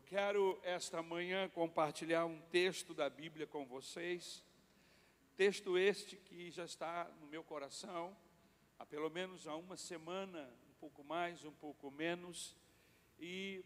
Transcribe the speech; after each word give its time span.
Eu 0.00 0.04
quero 0.06 0.58
esta 0.62 1.02
manhã 1.02 1.46
compartilhar 1.50 2.24
um 2.24 2.40
texto 2.40 2.94
da 2.94 3.10
Bíblia 3.10 3.46
com 3.46 3.66
vocês. 3.66 4.42
Texto 5.36 5.76
este 5.76 6.16
que 6.16 6.50
já 6.50 6.64
está 6.64 7.04
no 7.20 7.26
meu 7.26 7.44
coração 7.44 8.16
há 8.78 8.86
pelo 8.86 9.10
menos 9.10 9.46
há 9.46 9.54
uma 9.54 9.76
semana, 9.76 10.50
um 10.70 10.74
pouco 10.80 11.04
mais, 11.04 11.44
um 11.44 11.52
pouco 11.52 11.90
menos, 11.90 12.56
e 13.18 13.62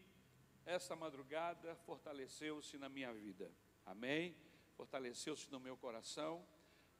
esta 0.65 0.93
madrugada 0.93 1.73
fortaleceu-se 1.85 2.77
na 2.77 2.89
minha 2.89 3.13
vida. 3.13 3.49
Amém? 3.85 4.35
Fortaleceu-se 4.75 5.49
no 5.49 5.59
meu 5.59 5.77
coração 5.77 6.45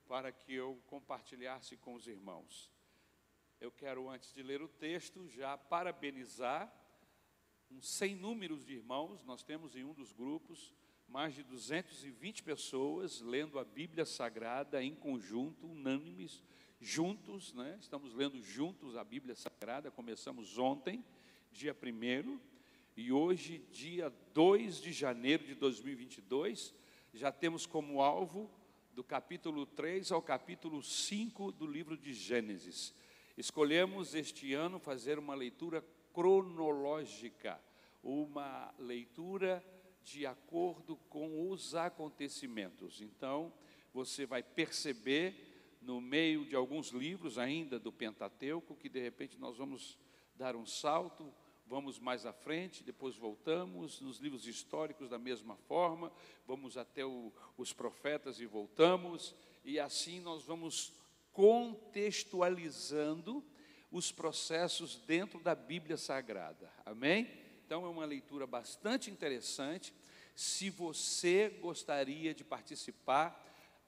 para 0.08 0.32
que 0.32 0.54
eu 0.54 0.82
compartilhasse 0.86 1.76
com 1.76 1.92
os 1.92 2.06
irmãos. 2.06 2.72
Eu 3.60 3.70
quero, 3.70 4.08
antes 4.08 4.32
de 4.32 4.42
ler 4.42 4.62
o 4.62 4.68
texto, 4.68 5.28
já 5.28 5.58
parabenizar 5.58 6.72
uns 7.70 7.88
100 7.88 8.16
números 8.16 8.64
de 8.64 8.74
irmãos, 8.74 9.24
nós 9.24 9.42
temos 9.42 9.76
em 9.76 9.84
um 9.84 9.92
dos 9.92 10.12
grupos 10.12 10.74
mais 11.08 11.34
de 11.34 11.42
220 11.42 12.42
pessoas 12.42 13.20
lendo 13.20 13.58
a 13.58 13.64
Bíblia 13.64 14.04
Sagrada 14.04 14.82
em 14.82 14.94
conjunto, 14.94 15.66
unânimes, 15.66 16.42
juntos, 16.80 17.52
né? 17.52 17.76
estamos 17.80 18.12
lendo 18.14 18.40
juntos 18.42 18.96
a 18.96 19.04
Bíblia 19.04 19.34
Sagrada, 19.34 19.90
começamos 19.90 20.58
ontem, 20.58 21.04
dia 21.52 21.74
1 21.74 22.38
e 22.96 23.12
hoje, 23.12 23.58
dia 23.70 24.12
2 24.32 24.80
de 24.80 24.92
janeiro 24.92 25.44
de 25.44 25.54
2022, 25.54 26.74
já 27.12 27.30
temos 27.30 27.66
como 27.66 28.00
alvo 28.00 28.50
do 28.92 29.04
capítulo 29.04 29.66
3 29.66 30.12
ao 30.12 30.22
capítulo 30.22 30.82
5 30.82 31.52
do 31.52 31.66
livro 31.66 31.96
de 31.96 32.12
Gênesis. 32.12 32.94
Escolhemos 33.36 34.14
este 34.14 34.54
ano 34.54 34.78
fazer 34.78 35.18
uma 35.18 35.34
leitura 35.34 35.84
cronológica, 36.16 37.60
uma 38.06 38.72
leitura 38.78 39.62
de 40.04 40.24
acordo 40.24 40.96
com 41.08 41.50
os 41.50 41.74
acontecimentos. 41.74 43.00
Então, 43.00 43.52
você 43.92 44.24
vai 44.24 44.44
perceber 44.44 45.76
no 45.82 46.00
meio 46.00 46.44
de 46.44 46.54
alguns 46.54 46.90
livros 46.90 47.36
ainda 47.36 47.80
do 47.80 47.92
Pentateuco 47.92 48.76
que 48.76 48.88
de 48.88 49.00
repente 49.00 49.36
nós 49.38 49.56
vamos 49.56 49.98
dar 50.36 50.54
um 50.54 50.64
salto, 50.64 51.34
vamos 51.66 51.98
mais 51.98 52.24
à 52.24 52.32
frente, 52.32 52.84
depois 52.84 53.16
voltamos, 53.16 54.00
nos 54.00 54.18
livros 54.18 54.46
históricos 54.46 55.10
da 55.10 55.18
mesma 55.18 55.56
forma, 55.56 56.12
vamos 56.46 56.76
até 56.76 57.04
o, 57.04 57.32
os 57.56 57.72
profetas 57.72 58.38
e 58.38 58.46
voltamos, 58.46 59.34
e 59.64 59.80
assim 59.80 60.20
nós 60.20 60.44
vamos 60.44 60.92
contextualizando 61.32 63.44
os 63.90 64.12
processos 64.12 64.94
dentro 64.94 65.40
da 65.40 65.56
Bíblia 65.56 65.96
Sagrada. 65.96 66.72
Amém? 66.84 67.45
Então 67.66 67.84
é 67.84 67.88
uma 67.88 68.04
leitura 68.04 68.46
bastante 68.46 69.10
interessante. 69.10 69.92
Se 70.36 70.70
você 70.70 71.48
gostaria 71.60 72.32
de 72.32 72.44
participar, 72.44 73.44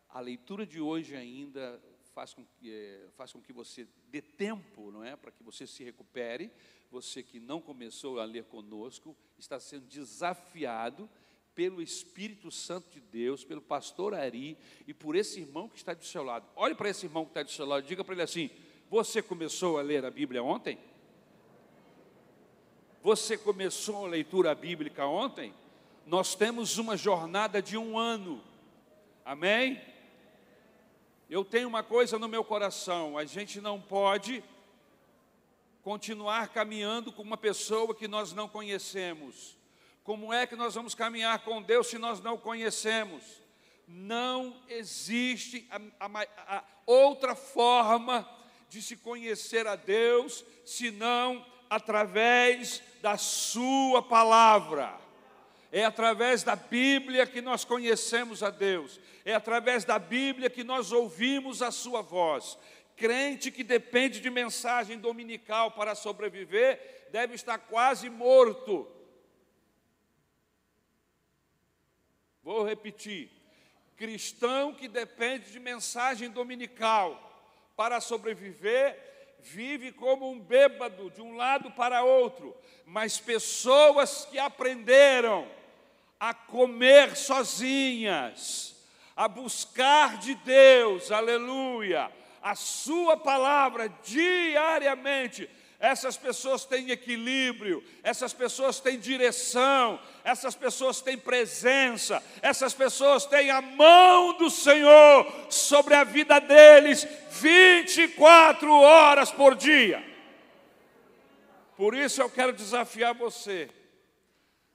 a 0.08 0.18
leitura 0.18 0.66
de 0.66 0.80
hoje 0.80 1.14
ainda 1.14 1.80
faz 2.12 2.34
com 2.34 2.44
que, 2.44 2.72
é, 2.72 3.06
faz 3.16 3.32
com 3.32 3.40
que 3.40 3.52
você 3.52 3.86
dê 4.08 4.20
tempo, 4.20 4.90
não 4.90 5.04
é? 5.04 5.14
Para 5.14 5.30
que 5.30 5.44
você 5.44 5.64
se 5.64 5.84
recupere. 5.84 6.50
Você 6.90 7.22
que 7.22 7.38
não 7.38 7.60
começou 7.60 8.18
a 8.18 8.24
ler 8.24 8.46
conosco, 8.46 9.16
está 9.38 9.60
sendo 9.60 9.86
desafiado 9.86 11.08
pelo 11.54 11.80
Espírito 11.80 12.50
Santo 12.50 12.90
de 12.90 13.00
Deus, 13.00 13.44
pelo 13.44 13.62
pastor 13.62 14.12
Ari 14.12 14.58
e 14.88 14.94
por 14.94 15.14
esse 15.14 15.38
irmão 15.38 15.68
que 15.68 15.76
está 15.76 15.94
do 15.94 16.04
seu 16.04 16.24
lado. 16.24 16.48
Olhe 16.56 16.74
para 16.74 16.88
esse 16.90 17.06
irmão 17.06 17.24
que 17.24 17.30
está 17.30 17.44
do 17.44 17.50
seu 17.52 17.64
lado, 17.64 17.86
diga 17.86 18.02
para 18.02 18.14
ele 18.14 18.22
assim: 18.22 18.50
você 18.90 19.22
começou 19.22 19.78
a 19.78 19.82
ler 19.82 20.04
a 20.04 20.10
Bíblia 20.10 20.42
ontem? 20.42 20.80
Você 23.00 23.38
começou 23.38 24.06
a 24.06 24.08
leitura 24.08 24.52
bíblica 24.56 25.06
ontem? 25.06 25.54
Nós 26.04 26.34
temos 26.34 26.78
uma 26.78 26.96
jornada 26.96 27.62
de 27.62 27.77
um 27.77 27.96
ano, 27.96 28.42
amém? 29.24 29.80
Eu 31.30 31.44
tenho 31.44 31.69
uma 31.69 31.84
coisa 31.84 32.19
no 32.19 32.26
meu 32.26 32.42
coração: 32.42 33.16
a 33.16 33.25
gente 33.25 33.60
não 33.60 33.81
pode 33.81 34.42
continuar 35.81 36.48
caminhando 36.48 37.12
com 37.12 37.22
uma 37.22 37.36
pessoa 37.36 37.94
que 37.94 38.09
nós 38.09 38.32
não 38.32 38.48
conhecemos. 38.48 39.56
Como 40.03 40.32
é 40.32 40.44
que 40.44 40.56
nós 40.56 40.75
vamos 40.75 40.92
caminhar 40.92 41.38
com 41.44 41.62
Deus 41.62 41.86
se 41.86 41.98
nós 41.98 42.20
não 42.20 42.36
conhecemos? 42.36 43.22
Não 43.86 44.60
existe 44.69 45.69
a, 45.70 45.80
a, 46.04 46.56
a 46.59 46.65
outra 46.84 47.36
forma 47.36 48.28
de 48.69 48.82
se 48.82 48.97
conhecer 48.97 49.69
a 49.69 49.76
Deus, 49.76 50.44
senão 50.65 51.47
através 51.68 52.82
da 53.00 53.16
Sua 53.16 54.02
palavra. 54.02 54.98
É 55.70 55.84
através 55.84 56.42
da 56.42 56.56
Bíblia 56.56 57.26
que 57.26 57.42
nós 57.42 57.64
conhecemos 57.64 58.42
a 58.42 58.48
Deus, 58.48 58.98
é 59.24 59.34
através 59.34 59.84
da 59.84 59.98
Bíblia 59.98 60.48
que 60.48 60.64
nós 60.64 60.92
ouvimos 60.92 61.60
a 61.60 61.70
Sua 61.70 62.00
voz. 62.00 62.58
Crente 62.96 63.50
que 63.50 63.62
depende 63.62 64.20
de 64.20 64.30
mensagem 64.30 64.98
dominical 64.98 65.70
para 65.72 65.94
sobreviver, 65.94 67.08
deve 67.12 67.34
estar 67.34 67.58
quase 67.58 68.08
morto. 68.08 68.90
Vou 72.42 72.64
repetir: 72.64 73.30
cristão 73.94 74.72
que 74.72 74.88
depende 74.88 75.50
de 75.50 75.60
mensagem 75.60 76.30
dominical 76.30 77.24
para 77.76 78.00
sobreviver, 78.00 79.07
vive 79.41 79.93
como 79.93 80.31
um 80.31 80.38
bêbado 80.38 81.10
de 81.10 81.22
um 81.22 81.37
lado 81.37 81.71
para 81.71 82.03
outro, 82.03 82.56
mas 82.84 83.19
pessoas 83.19 84.26
que 84.31 84.38
aprenderam 84.38 85.47
a 86.19 86.34
comer 86.34 87.16
sozinhas, 87.16 88.75
a 89.16 89.28
buscar 89.28 90.19
de 90.19 90.34
Deus, 90.37 91.12
aleluia, 91.12 92.10
a 92.43 92.54
Sua 92.54 93.16
palavra 93.16 93.88
diariamente, 94.04 95.48
essas 95.81 96.16
pessoas 96.16 96.65
têm 96.65 96.91
equilíbrio, 96.91 97.84
essas 98.03 98.33
pessoas 98.33 98.81
têm 98.81 98.99
direção, 98.99 100.00
essas 100.25 100.56
pessoas 100.56 101.00
têm 101.00 101.16
presença, 101.16 102.22
essas 102.43 102.75
pessoas 102.75 103.25
têm 103.27 103.50
a 103.50 103.61
mão 103.61 104.37
do 104.37 104.50
Senhor 104.50 105.47
sobre 105.49 105.94
a 105.94 106.03
vida 106.03 106.41
deles 106.41 107.06
24 107.31 108.72
horas 108.72 109.31
por 109.31 109.55
dia. 109.55 110.05
Por 111.77 111.95
isso 111.95 112.21
eu 112.21 112.28
quero 112.28 112.53
desafiar 112.53 113.15
você 113.15 113.71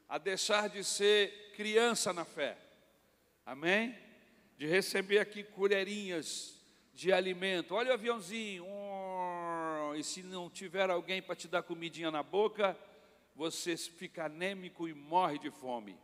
a 0.08 0.18
deixar 0.18 0.70
de 0.70 0.86
ser 0.86 1.52
criança 1.54 2.14
na 2.14 2.24
fé, 2.24 2.56
amém? 3.46 3.94
De 4.58 4.66
receber 4.66 5.20
aqui 5.20 5.44
colherinhas 5.44 6.54
de 6.94 7.12
alimento. 7.12 7.76
Olha 7.76 7.92
o 7.92 7.94
aviãozinho, 7.94 8.66
e 9.96 10.04
se 10.04 10.24
não 10.24 10.50
tiver 10.50 10.90
alguém 10.90 11.22
para 11.22 11.36
te 11.36 11.48
dar 11.48 11.64
comidinha 11.64 12.12
na 12.12 12.24
boca, 12.24 12.78
você 13.36 13.76
fica 13.76 14.26
anêmico 14.26 14.88
e 14.88 14.94
morre 14.94 15.40
de 15.40 15.50
fome. 15.50 15.96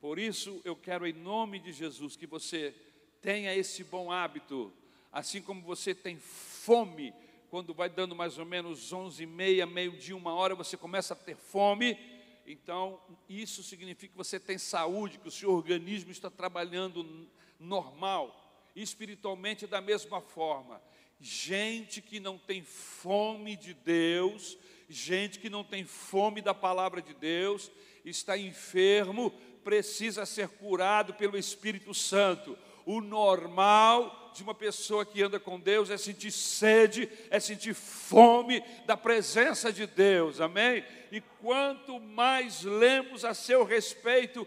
Por 0.00 0.18
isso, 0.18 0.60
eu 0.64 0.76
quero, 0.76 1.06
em 1.06 1.12
nome 1.12 1.58
de 1.58 1.72
Jesus, 1.72 2.16
que 2.16 2.26
você 2.26 2.74
tenha 3.20 3.54
esse 3.54 3.84
bom 3.84 4.10
hábito, 4.10 4.72
assim 5.12 5.42
como 5.42 5.62
você 5.62 5.94
tem 5.94 6.18
fome, 6.18 7.12
quando 7.50 7.74
vai 7.74 7.88
dando 7.88 8.14
mais 8.14 8.38
ou 8.38 8.46
menos 8.46 8.92
onze 8.92 9.24
e 9.24 9.26
meia, 9.26 9.66
meio-dia, 9.66 10.16
uma 10.16 10.34
hora, 10.34 10.54
você 10.54 10.76
começa 10.76 11.14
a 11.14 11.16
ter 11.16 11.36
fome, 11.36 11.98
então 12.46 13.00
isso 13.28 13.62
significa 13.62 14.12
que 14.12 14.18
você 14.18 14.38
tem 14.38 14.56
saúde, 14.56 15.18
que 15.18 15.28
o 15.28 15.32
seu 15.32 15.52
organismo 15.52 16.10
está 16.10 16.30
trabalhando 16.30 17.28
normal, 17.58 18.36
espiritualmente 18.74 19.66
da 19.66 19.80
mesma 19.80 20.20
forma 20.20 20.80
gente 21.20 22.00
que 22.00 22.18
não 22.18 22.38
tem 22.38 22.62
fome 22.62 23.54
de 23.56 23.74
Deus, 23.74 24.56
gente 24.88 25.38
que 25.38 25.50
não 25.50 25.62
tem 25.62 25.84
fome 25.84 26.40
da 26.40 26.54
palavra 26.54 27.02
de 27.02 27.14
Deus, 27.14 27.70
está 28.04 28.36
enfermo, 28.38 29.30
precisa 29.62 30.24
ser 30.24 30.48
curado 30.48 31.14
pelo 31.14 31.36
Espírito 31.36 31.92
Santo. 31.92 32.56
O 32.86 33.00
normal 33.00 34.32
de 34.34 34.42
uma 34.42 34.54
pessoa 34.54 35.04
que 35.04 35.22
anda 35.22 35.38
com 35.38 35.60
Deus 35.60 35.90
é 35.90 35.98
sentir 35.98 36.30
sede, 36.30 37.08
é 37.30 37.38
sentir 37.38 37.74
fome 37.74 38.62
da 38.86 38.96
presença 38.96 39.72
de 39.72 39.86
Deus, 39.86 40.40
amém? 40.40 40.84
E 41.12 41.20
quanto 41.20 42.00
mais 42.00 42.62
lemos 42.62 43.24
a 43.24 43.34
seu 43.34 43.64
respeito, 43.64 44.46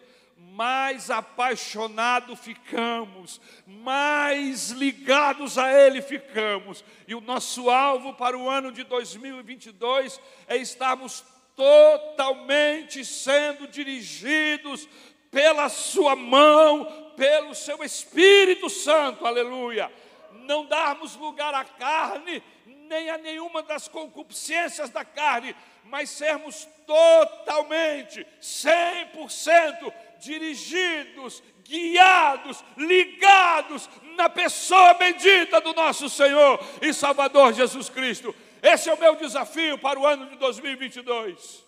mais 0.52 1.10
apaixonado 1.10 2.36
ficamos, 2.36 3.40
mais 3.66 4.70
ligados 4.70 5.58
a 5.58 5.72
Ele 5.72 6.02
ficamos. 6.02 6.84
E 7.08 7.16
o 7.16 7.22
nosso 7.22 7.70
alvo 7.70 8.14
para 8.14 8.38
o 8.38 8.50
ano 8.50 8.72
de 8.72 8.84
2022 8.84 10.20
é 10.48 10.58
estarmos 10.58 11.24
totalmente 11.56 13.04
sendo 13.06 13.68
dirigidos 13.68 14.88
pela 15.32 15.70
Sua 15.70 16.16
mão, 16.16 17.12
pelo 17.16 17.56
Seu 17.56 17.84
Espírito 17.84 18.70
Santo, 18.70 19.26
aleluia. 19.26 19.92
Não 20.32 20.66
darmos 20.66 21.16
lugar 21.16 21.54
à 21.54 21.64
carne, 21.64 22.44
nem 22.66 23.10
a 23.10 23.18
nenhuma 23.18 23.64
das 23.64 23.88
concupiscências 23.88 24.90
da 24.90 25.06
carne, 25.06 25.56
mas 25.86 26.10
sermos 26.10 26.68
totalmente, 26.86 28.26
100% 28.42 29.94
dirigidos, 30.24 31.44
guiados, 31.64 32.64
ligados 32.78 33.90
na 34.16 34.30
pessoa 34.30 34.94
bendita 34.94 35.60
do 35.62 35.74
nosso 35.74 36.10
Senhor 36.10 36.60
e 36.82 36.94
Salvador 36.94 37.54
Jesus 37.54 37.90
Cristo. 37.90 38.36
Esse 38.62 38.90
é 38.90 38.94
o 38.94 39.00
meu 39.00 39.16
desafio 39.16 39.78
para 39.78 40.00
o 40.00 40.06
ano 40.06 40.30
de 40.30 40.36
2022. 40.38 41.66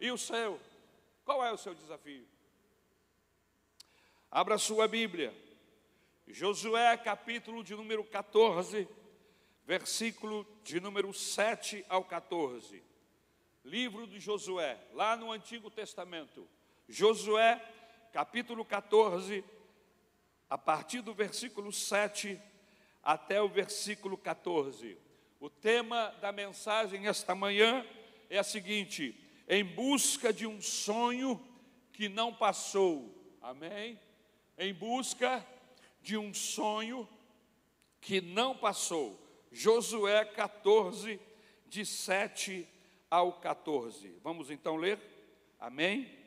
E 0.00 0.10
o 0.10 0.18
seu? 0.18 0.58
Qual 1.24 1.44
é 1.44 1.52
o 1.52 1.58
seu 1.58 1.74
desafio? 1.74 2.26
Abra 4.30 4.56
sua 4.58 4.88
Bíblia. 4.88 5.34
Josué, 6.26 6.96
capítulo 6.96 7.64
de 7.64 7.74
número 7.74 8.04
14, 8.04 8.88
versículo 9.66 10.46
de 10.62 10.80
número 10.80 11.12
7 11.12 11.84
ao 11.88 12.04
14. 12.04 12.82
Livro 13.64 14.06
de 14.06 14.18
Josué, 14.20 14.78
lá 14.94 15.16
no 15.16 15.32
Antigo 15.32 15.70
Testamento. 15.70 16.48
Josué, 16.88 17.62
capítulo 18.12 18.64
14, 18.64 19.44
a 20.48 20.58
partir 20.58 21.00
do 21.00 21.14
versículo 21.14 21.72
7 21.72 22.40
até 23.02 23.40
o 23.40 23.48
versículo 23.48 24.18
14. 24.18 24.98
O 25.38 25.48
tema 25.48 26.08
da 26.20 26.32
mensagem 26.32 27.06
esta 27.06 27.34
manhã 27.34 27.86
é 28.28 28.38
a 28.38 28.44
seguinte: 28.44 29.18
em 29.48 29.64
busca 29.64 30.32
de 30.32 30.46
um 30.46 30.60
sonho 30.60 31.40
que 31.92 32.08
não 32.08 32.34
passou. 32.34 33.14
Amém? 33.40 33.98
Em 34.58 34.74
busca 34.74 35.46
de 36.02 36.16
um 36.16 36.34
sonho 36.34 37.08
que 38.00 38.20
não 38.20 38.56
passou. 38.56 39.18
Josué 39.52 40.24
14, 40.24 41.20
de 41.66 41.86
7 41.86 42.68
ao 43.10 43.40
14. 43.40 44.18
Vamos 44.22 44.50
então 44.50 44.76
ler? 44.76 45.00
Amém? 45.58 46.19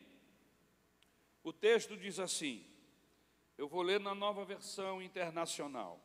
O 1.43 1.51
texto 1.51 1.97
diz 1.97 2.19
assim: 2.19 2.65
eu 3.57 3.67
vou 3.67 3.81
ler 3.81 3.99
na 3.99 4.15
nova 4.15 4.43
versão 4.43 5.01
internacional. 5.01 6.01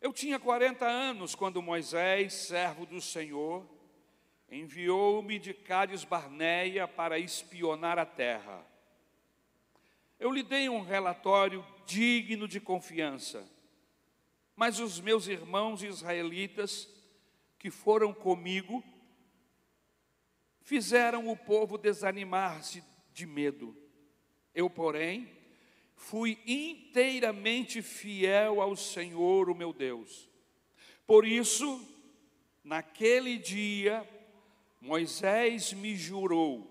Eu 0.00 0.12
tinha 0.12 0.38
40 0.38 0.86
anos 0.86 1.34
quando 1.34 1.60
Moisés, 1.60 2.32
servo 2.32 2.86
do 2.86 3.00
Senhor, 3.00 3.66
enviou-me 4.50 5.38
de 5.38 5.52
Cádiz 5.52 6.04
Barneia 6.04 6.88
para 6.88 7.18
espionar 7.18 7.98
a 7.98 8.06
terra. 8.06 8.64
Eu 10.18 10.30
lhe 10.30 10.42
dei 10.42 10.68
um 10.68 10.80
relatório 10.80 11.64
digno 11.84 12.48
de 12.48 12.60
confiança, 12.60 13.46
mas 14.54 14.80
os 14.80 14.98
meus 14.98 15.26
irmãos 15.26 15.82
israelitas 15.82 16.88
que 17.58 17.70
foram 17.70 18.14
comigo 18.14 18.82
fizeram 20.62 21.28
o 21.28 21.36
povo 21.36 21.76
desanimar-se 21.76 22.82
de 23.12 23.26
medo. 23.26 23.85
Eu, 24.56 24.70
porém, 24.70 25.30
fui 25.94 26.38
inteiramente 26.46 27.82
fiel 27.82 28.62
ao 28.62 28.74
Senhor, 28.74 29.50
o 29.50 29.54
meu 29.54 29.70
Deus. 29.70 30.30
Por 31.06 31.26
isso, 31.26 31.86
naquele 32.64 33.36
dia, 33.36 34.02
Moisés 34.80 35.74
me 35.74 35.94
jurou: 35.94 36.66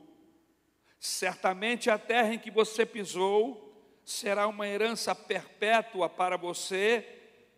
certamente 0.99 1.87
a 1.91 1.99
terra 1.99 2.33
em 2.33 2.39
que 2.39 2.49
você 2.49 2.87
pisou 2.87 3.71
será 4.03 4.47
uma 4.47 4.67
herança 4.67 5.13
perpétua 5.13 6.09
para 6.09 6.37
você 6.37 7.07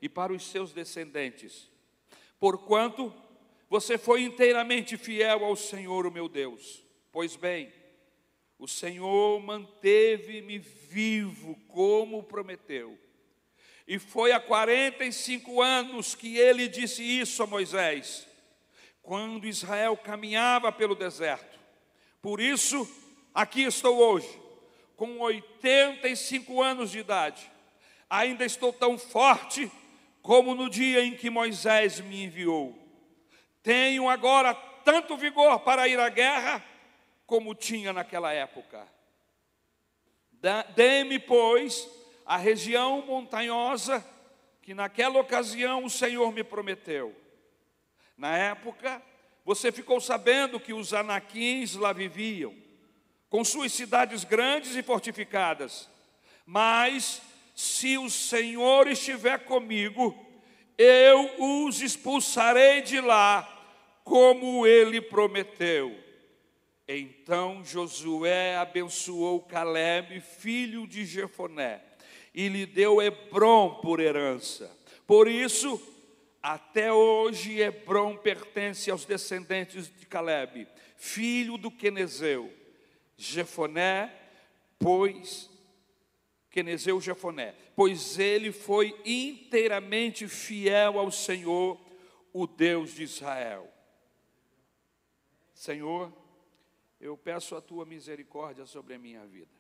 e 0.01 0.09
para 0.09 0.33
os 0.33 0.44
seus 0.44 0.74
descendentes, 0.74 1.71
porquanto 2.38 3.13
você 3.69 3.97
foi 3.97 4.24
inteiramente 4.24 4.97
fiel 4.97 5.45
ao 5.45 5.56
Senhor, 5.56 6.06
o 6.06 6.12
meu 6.12 6.27
Deus. 6.27 6.83
Pois 7.13 7.38
bem, 7.38 7.71
o 8.59 8.68
Senhor 8.68 9.39
manteve-me 9.39 10.57
vivo 10.57 11.56
como 11.68 12.24
prometeu. 12.24 12.98
E 13.88 14.00
foi 14.00 14.31
há 14.31 14.39
45 14.39 15.62
anos 15.62 16.15
que 16.15 16.38
ele 16.38 16.68
disse 16.68 17.04
isso 17.04 17.42
a 17.44 17.48
Moisés, 17.48 18.27
quando 19.01 19.48
Israel 19.48 19.95
caminhava 19.95 20.71
pelo 20.71 20.95
deserto. 20.95 21.57
Por 22.21 22.42
isso, 22.42 22.89
aqui 23.33 23.63
estou 23.63 23.98
hoje, 23.98 24.27
com 24.95 25.19
85 25.19 26.62
anos 26.62 26.92
de 26.92 27.00
idade. 27.00 27.50
Ainda 28.10 28.44
estou 28.44 28.74
tão 28.74 28.98
forte 28.98 29.71
como 30.21 30.56
no 30.56 30.69
dia 30.69 31.06
em 31.06 31.15
que 31.15 31.30
Moisés 31.30 32.01
me 32.01 32.24
enviou. 32.24 32.77
Tenho 33.63 34.10
agora 34.10 34.53
tanto 34.83 35.15
vigor 35.15 35.60
para 35.60 35.88
ir 35.88 36.00
à 36.00 36.10
guerra 36.10 36.63
como 37.27 37.53
tinha 37.53 37.91
naquela 37.91 38.31
época. 38.31 38.88
Dê-me, 40.74 41.19
pois, 41.19 41.88
a 42.25 42.38
região 42.38 43.06
montanhosa 43.06 44.03
que 44.62 44.74
naquela 44.74 45.19
ocasião 45.19 45.83
o 45.83 45.89
Senhor 45.89 46.31
me 46.31 46.44
prometeu. 46.44 47.13
Na 48.18 48.35
época, 48.35 49.01
você 49.44 49.71
ficou 49.71 50.00
sabendo 50.00 50.59
que 50.59 50.74
os 50.74 50.94
anaquins 50.94 51.75
lá 51.75 51.91
viviam, 51.91 52.56
com 53.29 53.44
suas 53.44 53.74
cidades 53.74 54.24
grandes 54.24 54.75
e 54.75 54.81
fortificadas. 54.81 55.89
Mas, 56.45 57.21
se 57.53 57.97
o 57.97 58.09
Senhor 58.09 58.88
estiver 58.88 59.39
comigo, 59.39 60.15
eu 60.77 61.65
os 61.65 61.81
expulsarei 61.81 62.81
de 62.81 63.01
lá, 63.01 63.44
como 64.03 64.65
ele 64.65 65.01
prometeu. 65.01 66.06
Então 66.88 67.63
Josué 67.66 68.56
abençoou 68.56 69.42
Caleb, 69.42 70.22
filho 70.22 70.88
de 70.88 71.06
Jefoné, 71.06 71.84
e 72.34 72.48
lhe 72.48 72.66
deu 72.66 73.01
Hebron 73.01 73.81
por 73.81 74.00
herança. 74.00 74.72
Por 75.06 75.28
isso, 75.28 75.81
até 76.42 76.94
hoje 76.94 77.60
Hebron 77.60 78.16
pertence 78.16 78.89
aos 78.89 79.04
descendentes 79.04 79.92
de 80.00 80.06
Caleb, 80.06 80.66
filho 80.95 81.57
do 81.57 81.69
Quenezeu. 81.69 82.54
Jefoné, 83.18 84.13
pois 84.80 85.50
Quenezeu 86.50 87.01
Jefoné, 87.01 87.54
pois 87.75 88.18
ele 88.18 88.51
foi 88.51 88.95
inteiramente 89.04 90.28
fiel 90.28 91.00
ao 91.00 91.12
Senhor, 91.12 91.80
o 92.31 92.48
Deus 92.48 92.94
de 92.94 93.04
Israel. 93.04 93.68
Senhor, 95.54 96.13
eu 97.00 97.18
peço 97.18 97.56
a 97.56 97.62
tua 97.62 97.86
misericórdia 97.86 98.66
sobre 98.66 98.96
a 98.96 99.00
minha 99.00 99.26
vida, 99.26 99.52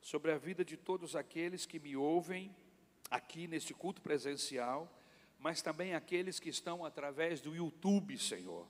sobre 0.00 0.32
a 0.32 0.38
vida 0.38 0.64
de 0.64 0.76
todos 0.76 1.14
aqueles 1.14 1.66
que 1.66 1.78
me 1.78 1.96
ouvem 1.96 2.54
aqui 3.10 3.46
neste 3.46 3.74
culto 3.74 4.00
presencial, 4.00 4.90
mas 5.38 5.62
também 5.62 5.94
aqueles 5.94 6.40
que 6.40 6.48
estão 6.48 6.84
através 6.84 7.40
do 7.40 7.54
YouTube, 7.54 8.18
Senhor. 8.18 8.66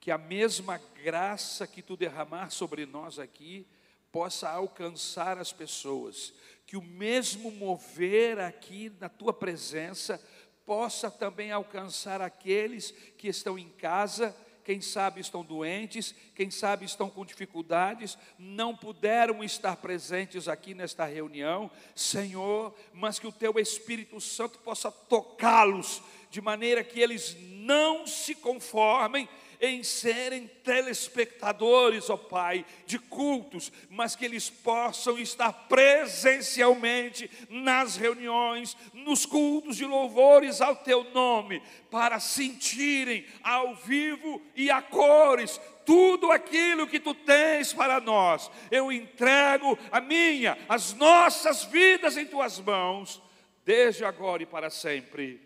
Que 0.00 0.10
a 0.10 0.18
mesma 0.18 0.78
graça 1.02 1.66
que 1.66 1.82
tu 1.82 1.96
derramar 1.96 2.50
sobre 2.50 2.86
nós 2.86 3.18
aqui 3.18 3.66
possa 4.10 4.48
alcançar 4.48 5.38
as 5.38 5.52
pessoas, 5.52 6.34
que 6.66 6.76
o 6.76 6.82
mesmo 6.82 7.50
mover 7.50 8.38
aqui 8.38 8.90
na 9.00 9.08
tua 9.08 9.32
presença 9.32 10.22
possa 10.64 11.10
também 11.10 11.50
alcançar 11.50 12.20
aqueles 12.20 12.90
que 13.16 13.28
estão 13.28 13.58
em 13.58 13.68
casa 13.70 14.34
quem 14.64 14.80
sabe 14.80 15.20
estão 15.20 15.44
doentes, 15.44 16.14
quem 16.34 16.50
sabe 16.50 16.84
estão 16.84 17.10
com 17.10 17.24
dificuldades, 17.24 18.16
não 18.38 18.76
puderam 18.76 19.42
estar 19.42 19.76
presentes 19.76 20.48
aqui 20.48 20.74
nesta 20.74 21.04
reunião, 21.04 21.70
Senhor, 21.94 22.74
mas 22.92 23.18
que 23.18 23.26
o 23.26 23.32
Teu 23.32 23.58
Espírito 23.58 24.20
Santo 24.20 24.58
possa 24.58 24.90
tocá-los, 24.90 26.02
de 26.30 26.40
maneira 26.40 26.82
que 26.82 27.00
eles 27.00 27.36
não 27.40 28.06
se 28.06 28.34
conformem 28.34 29.28
em 29.64 29.84
serem 29.84 30.48
telespectadores, 30.64 32.10
ó 32.10 32.16
Pai, 32.16 32.66
de 32.84 32.98
cultos, 32.98 33.70
mas 33.88 34.16
que 34.16 34.24
eles 34.24 34.50
possam 34.50 35.16
estar 35.16 35.52
presencialmente 35.68 37.30
nas 37.48 37.96
reuniões, 37.96 38.76
nos 38.92 39.24
cultos 39.24 39.76
de 39.76 39.84
louvores 39.84 40.60
ao 40.60 40.74
Teu 40.74 41.04
nome, 41.14 41.62
para 41.92 42.18
sentirem 42.18 43.24
ao 43.40 43.76
vivo 43.76 44.42
e 44.56 44.68
a 44.68 44.82
cores 44.82 45.60
tudo 45.86 46.32
aquilo 46.32 46.88
que 46.88 46.98
tu 46.98 47.14
tens 47.14 47.72
para 47.72 48.00
nós. 48.00 48.50
Eu 48.68 48.90
entrego 48.90 49.78
a 49.92 50.00
minha, 50.00 50.58
as 50.68 50.92
nossas 50.92 51.62
vidas 51.62 52.16
em 52.16 52.26
tuas 52.26 52.58
mãos, 52.58 53.22
desde 53.64 54.04
agora 54.04 54.42
e 54.42 54.46
para 54.46 54.70
sempre. 54.70 55.40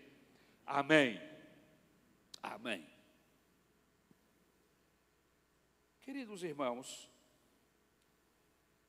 Amém. 0.65 1.21
Amém. 2.41 2.96
Queridos 6.07 6.41
irmãos, 6.41 7.11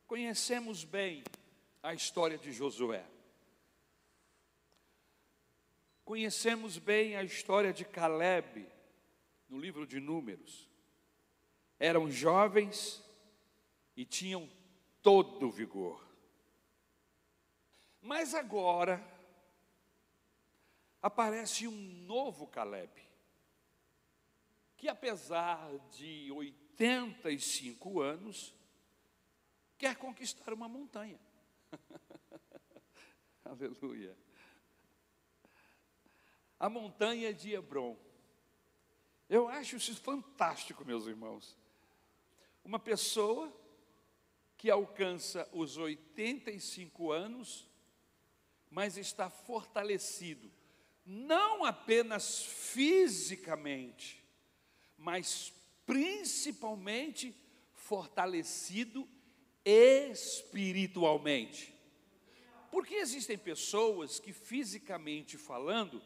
conhecemos 0.06 0.84
bem 0.84 1.24
a 1.82 1.92
história 1.92 2.38
de 2.38 2.52
Josué. 2.52 3.04
Conhecemos 6.04 6.78
bem 6.78 7.16
a 7.16 7.24
história 7.24 7.72
de 7.72 7.84
Caleb 7.84 8.64
no 9.48 9.58
livro 9.58 9.84
de 9.84 9.98
Números. 9.98 10.70
eram 11.76 12.08
jovens 12.08 13.02
e 13.96 14.04
tinham 14.04 14.48
todo 15.02 15.48
o 15.48 15.50
vigor. 15.50 16.00
Mas 18.00 18.32
agora 18.32 19.04
aparece 21.02 21.66
um 21.66 22.04
novo 22.06 22.46
Caleb, 22.46 22.92
que 24.76 24.88
apesar 24.88 25.68
de 25.90 26.30
85 26.78 28.00
anos, 28.00 28.54
quer 29.76 29.96
conquistar 29.96 30.52
uma 30.52 30.68
montanha. 30.68 31.18
Aleluia. 33.44 34.16
A 36.58 36.70
montanha 36.70 37.34
de 37.34 37.52
Hebron. 37.52 37.98
Eu 39.28 39.48
acho 39.48 39.76
isso 39.76 39.94
fantástico, 39.96 40.84
meus 40.84 41.06
irmãos. 41.06 41.56
Uma 42.64 42.78
pessoa 42.78 43.52
que 44.56 44.70
alcança 44.70 45.48
os 45.52 45.76
85 45.76 47.10
anos, 47.10 47.68
mas 48.70 48.96
está 48.96 49.28
fortalecido, 49.28 50.50
não 51.04 51.64
apenas 51.64 52.44
fisicamente, 52.44 54.24
mas 54.96 55.52
principalmente 55.88 57.34
fortalecido 57.72 59.08
espiritualmente. 59.64 61.74
Porque 62.70 62.96
existem 62.96 63.38
pessoas 63.38 64.20
que, 64.20 64.34
fisicamente 64.34 65.38
falando, 65.38 66.02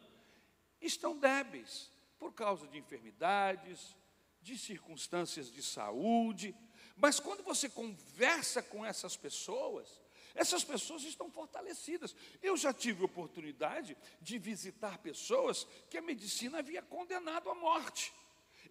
estão 0.79 1.19
débeis 1.19 1.91
por 2.17 2.33
causa 2.33 2.65
de 2.65 2.77
enfermidades, 2.77 3.93
de 4.41 4.57
circunstâncias 4.57 5.51
de 5.51 5.61
saúde, 5.61 6.55
mas 6.95 7.19
quando 7.19 7.43
você 7.43 7.67
conversa 7.67 8.63
com 8.63 8.85
essas 8.85 9.17
pessoas, 9.17 10.01
essas 10.33 10.63
pessoas 10.63 11.03
estão 11.03 11.29
fortalecidas. 11.29 12.15
Eu 12.41 12.55
já 12.55 12.71
tive 12.71 13.03
oportunidade 13.03 13.97
de 14.21 14.37
visitar 14.37 14.99
pessoas 14.99 15.67
que 15.89 15.97
a 15.97 16.01
medicina 16.01 16.59
havia 16.59 16.81
condenado 16.81 17.49
à 17.49 17.55
morte. 17.55 18.13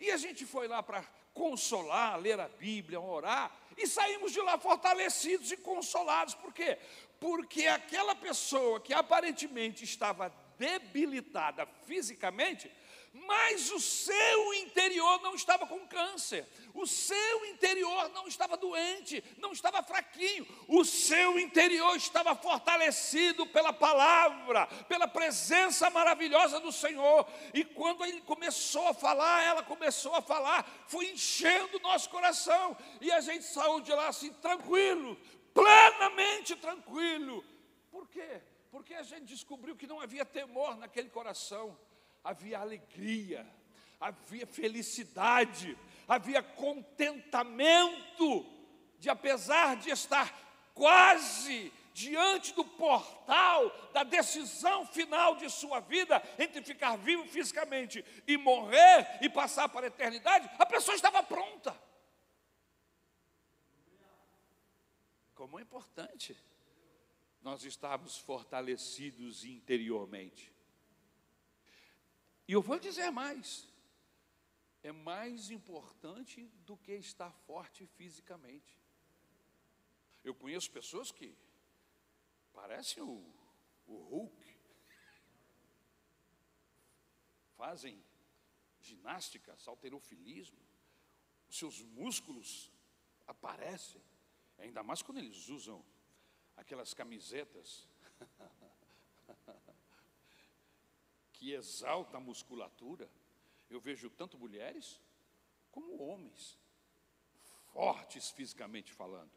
E 0.02 0.10
a 0.10 0.16
gente 0.16 0.44
foi 0.44 0.66
lá 0.66 0.82
para 0.82 1.04
consolar, 1.32 2.18
ler 2.18 2.40
a 2.40 2.48
Bíblia, 2.48 3.00
orar, 3.00 3.56
e 3.78 3.86
saímos 3.86 4.32
de 4.32 4.40
lá 4.40 4.58
fortalecidos 4.58 5.52
e 5.52 5.56
consolados. 5.56 6.34
Por 6.34 6.52
quê? 6.52 6.76
Porque 7.20 7.68
aquela 7.68 8.12
pessoa 8.16 8.80
que 8.80 8.92
aparentemente 8.92 9.84
estava 9.84 10.34
debilitada 10.58 11.64
fisicamente, 11.86 12.68
mas 13.12 13.70
o 13.70 13.78
seu 13.78 14.54
interior 14.54 15.20
não 15.20 15.34
estava 15.34 15.66
com 15.66 15.86
câncer, 15.86 16.48
o 16.72 16.86
seu 16.86 17.44
interior 17.46 18.08
não 18.10 18.26
estava 18.26 18.56
doente, 18.56 19.22
não 19.36 19.52
estava 19.52 19.82
fraquinho, 19.82 20.46
o 20.66 20.82
seu 20.84 21.38
interior 21.38 21.94
estava 21.94 22.34
fortalecido 22.34 23.46
pela 23.46 23.72
palavra, 23.72 24.66
pela 24.88 25.06
presença 25.06 25.90
maravilhosa 25.90 26.58
do 26.58 26.72
Senhor. 26.72 27.28
E 27.52 27.64
quando 27.64 28.02
ele 28.04 28.22
começou 28.22 28.88
a 28.88 28.94
falar, 28.94 29.44
ela 29.44 29.62
começou 29.62 30.14
a 30.14 30.22
falar, 30.22 30.66
foi 30.86 31.10
enchendo 31.10 31.76
o 31.76 31.82
nosso 31.82 32.08
coração, 32.08 32.76
e 33.00 33.12
a 33.12 33.20
gente 33.20 33.44
saiu 33.44 33.80
de 33.80 33.92
lá 33.92 34.08
assim, 34.08 34.32
tranquilo, 34.34 35.18
plenamente 35.52 36.56
tranquilo. 36.56 37.44
Por 37.90 38.08
quê? 38.08 38.40
Porque 38.70 38.94
a 38.94 39.02
gente 39.02 39.26
descobriu 39.26 39.76
que 39.76 39.86
não 39.86 40.00
havia 40.00 40.24
temor 40.24 40.78
naquele 40.78 41.10
coração 41.10 41.78
havia 42.22 42.58
alegria, 42.58 43.46
havia 44.00 44.46
felicidade, 44.46 45.76
havia 46.06 46.42
contentamento, 46.42 48.46
de 48.98 49.10
apesar 49.10 49.76
de 49.76 49.90
estar 49.90 50.32
quase 50.74 51.72
diante 51.92 52.54
do 52.54 52.64
portal 52.64 53.70
da 53.92 54.02
decisão 54.02 54.86
final 54.86 55.36
de 55.36 55.50
sua 55.50 55.80
vida 55.80 56.22
entre 56.38 56.62
ficar 56.62 56.96
vivo 56.96 57.26
fisicamente 57.26 58.04
e 58.26 58.36
morrer 58.36 59.18
e 59.20 59.28
passar 59.28 59.68
para 59.68 59.86
a 59.86 59.88
eternidade, 59.88 60.50
a 60.58 60.66
pessoa 60.66 60.94
estava 60.94 61.22
pronta. 61.22 61.78
Como 65.34 65.58
é 65.58 65.62
importante 65.62 66.36
nós 67.42 67.64
estarmos 67.64 68.18
fortalecidos 68.18 69.44
interiormente. 69.44 70.51
E 72.46 72.52
eu 72.52 72.62
vou 72.62 72.78
dizer 72.78 73.10
mais: 73.10 73.68
é 74.82 74.92
mais 74.92 75.50
importante 75.50 76.44
do 76.66 76.76
que 76.76 76.92
estar 76.92 77.30
forte 77.46 77.86
fisicamente. 77.86 78.80
Eu 80.24 80.34
conheço 80.34 80.70
pessoas 80.70 81.10
que 81.10 81.36
parecem 82.52 83.02
o, 83.02 83.24
o 83.86 83.96
Hulk, 83.96 84.56
fazem 87.56 88.04
ginástica, 88.80 89.56
salterofilismo, 89.56 90.58
seus 91.48 91.80
músculos 91.82 92.70
aparecem, 93.26 94.02
ainda 94.58 94.82
mais 94.82 95.02
quando 95.02 95.18
eles 95.18 95.48
usam 95.48 95.84
aquelas 96.56 96.92
camisetas 96.92 97.88
que 101.42 101.52
exalta 101.52 102.18
a 102.18 102.20
musculatura. 102.20 103.10
Eu 103.68 103.80
vejo 103.80 104.08
tanto 104.08 104.38
mulheres 104.38 105.02
como 105.72 106.00
homens, 106.00 106.56
fortes 107.72 108.30
fisicamente 108.30 108.92
falando. 108.92 109.32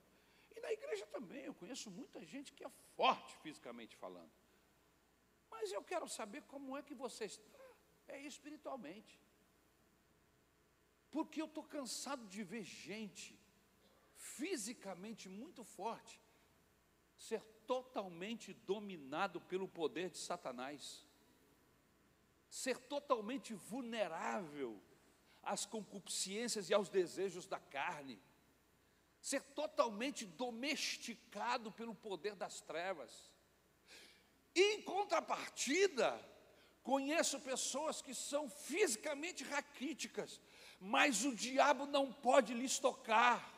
E 0.55 0.59
na 0.59 0.71
igreja 0.71 1.07
também, 1.07 1.45
eu 1.45 1.55
conheço 1.55 1.89
muita 1.89 2.23
gente 2.23 2.53
que 2.53 2.63
é 2.63 2.69
forte 2.95 3.35
fisicamente 3.37 3.95
falando. 3.95 4.31
Mas 5.49 5.71
eu 5.71 5.83
quero 5.83 6.07
saber 6.07 6.43
como 6.43 6.77
é 6.77 6.83
que 6.83 6.93
você 6.93 7.25
está 7.25 7.65
é 8.07 8.19
espiritualmente. 8.21 9.19
Porque 11.09 11.41
eu 11.41 11.47
estou 11.47 11.63
cansado 11.63 12.27
de 12.27 12.43
ver 12.43 12.61
gente 12.61 13.35
fisicamente 14.13 15.27
muito 15.27 15.63
forte 15.63 16.21
ser 17.17 17.41
totalmente 17.65 18.53
dominado 18.53 19.41
pelo 19.41 19.67
poder 19.67 20.11
de 20.11 20.19
Satanás 20.19 21.03
ser 22.55 22.77
totalmente 22.77 23.53
vulnerável 23.53 24.81
às 25.43 25.65
concupiscências 25.65 26.69
e 26.69 26.73
aos 26.73 26.87
desejos 26.87 27.45
da 27.45 27.59
carne, 27.59 28.17
ser 29.19 29.41
totalmente 29.41 30.25
domesticado 30.25 31.69
pelo 31.73 31.93
poder 31.93 32.33
das 32.33 32.61
trevas. 32.61 33.11
Em 34.55 34.81
contrapartida, 34.83 36.17
conheço 36.81 37.41
pessoas 37.41 38.01
que 38.01 38.15
são 38.15 38.49
fisicamente 38.49 39.43
raquíticas, 39.43 40.39
mas 40.79 41.25
o 41.25 41.35
diabo 41.35 41.85
não 41.85 42.09
pode 42.13 42.53
lhes 42.53 42.79
tocar, 42.79 43.53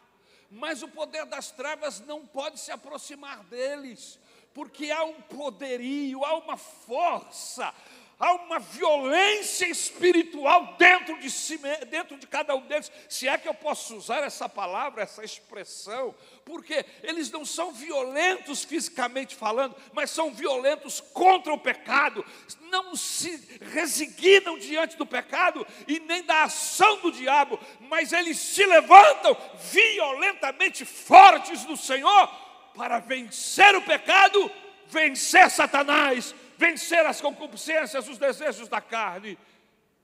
mas 0.50 0.82
o 0.82 0.88
poder 0.88 1.28
das 1.28 1.52
trevas 1.52 2.00
não 2.00 2.26
pode 2.26 2.60
se 2.60 2.72
aproximar 2.72 3.44
deles, 3.44 4.20
porque 4.56 4.90
há 4.90 5.04
um 5.04 5.22
poderio, 5.22 6.26
há 6.26 6.36
uma 6.36 6.58
força, 6.58 7.72
há 8.20 8.34
uma 8.34 8.60
violência 8.60 9.68
espiritual 9.68 10.76
dentro 10.78 11.20
de 11.20 11.30
si, 11.30 11.60
dentro 11.90 12.18
de 12.18 12.26
cada 12.26 12.56
um 12.56 12.62
deles. 12.62 12.92
Se 13.08 13.28
é 13.28 13.38
que 13.38 13.48
eu 13.48 13.54
posso 13.54 13.96
usar 13.96 14.24
essa 14.24 14.50
palavra, 14.50 15.04
essa 15.04 15.24
expressão, 15.24 16.16
porque 16.44 16.84
eles 17.04 17.30
não 17.30 17.46
são 17.46 17.72
violentos 17.72 18.64
fisicamente 18.64 19.36
falando, 19.36 19.76
mas 19.94 20.10
são 20.10 20.34
violentos 20.34 21.00
contra 21.14 21.54
o 21.54 21.60
pecado, 21.60 22.26
não 22.72 22.96
se 22.96 23.60
resignam 23.74 24.58
diante 24.58 24.98
do 24.98 25.06
pecado 25.06 25.66
e 25.88 26.00
nem 26.00 26.24
da 26.24 26.44
ação 26.44 27.00
do 27.02 27.12
diabo, 27.12 27.60
mas 27.82 28.14
eles 28.14 28.38
se 28.38 28.66
levantam 28.66 29.38
violentamente 29.72 30.86
fortes 30.86 31.66
no 31.66 31.78
Senhor 31.78 32.28
para 32.76 33.00
vencer 33.00 33.76
o 33.76 33.82
pecado, 33.82 34.52
vencer 34.88 35.50
Satanás 35.52 36.34
vencer 36.58 37.06
as 37.06 37.22
concupiscências, 37.22 38.08
os 38.08 38.18
desejos 38.18 38.68
da 38.68 38.82
carne 38.82 39.38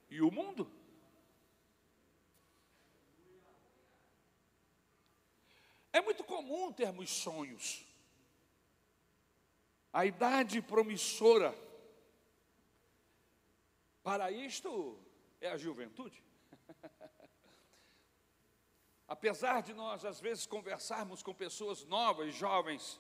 e 0.10 0.22
o 0.22 0.32
mundo. 0.32 0.72
É 5.92 6.02
muito 6.02 6.24
comum 6.24 6.72
termos 6.72 7.10
sonhos. 7.10 7.86
A 9.92 10.06
idade 10.06 10.62
promissora 10.62 11.56
para 14.02 14.32
isto 14.32 15.00
é 15.40 15.50
a 15.50 15.58
juventude. 15.58 16.24
Apesar 19.08 19.62
de 19.62 19.74
nós, 19.74 20.04
às 20.04 20.20
vezes, 20.20 20.48
conversarmos 20.48 21.22
com 21.22 21.34
pessoas 21.34 21.86
novas, 21.86 22.34
jovens, 22.34 23.00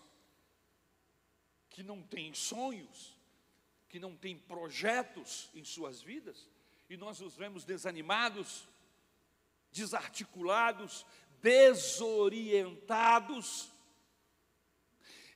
que 1.69 1.81
não 1.81 2.03
têm 2.03 2.33
sonhos, 2.33 3.19
que 3.93 3.99
não 3.99 4.17
têm 4.17 4.35
projetos 4.35 5.51
em 5.53 5.63
suas 5.63 6.01
vidas, 6.01 6.49
e 6.89 6.97
nós 6.97 7.21
os 7.21 7.35
vemos 7.35 7.63
desanimados, 7.63 8.67
desarticulados, 9.71 11.05
desorientados. 11.43 13.69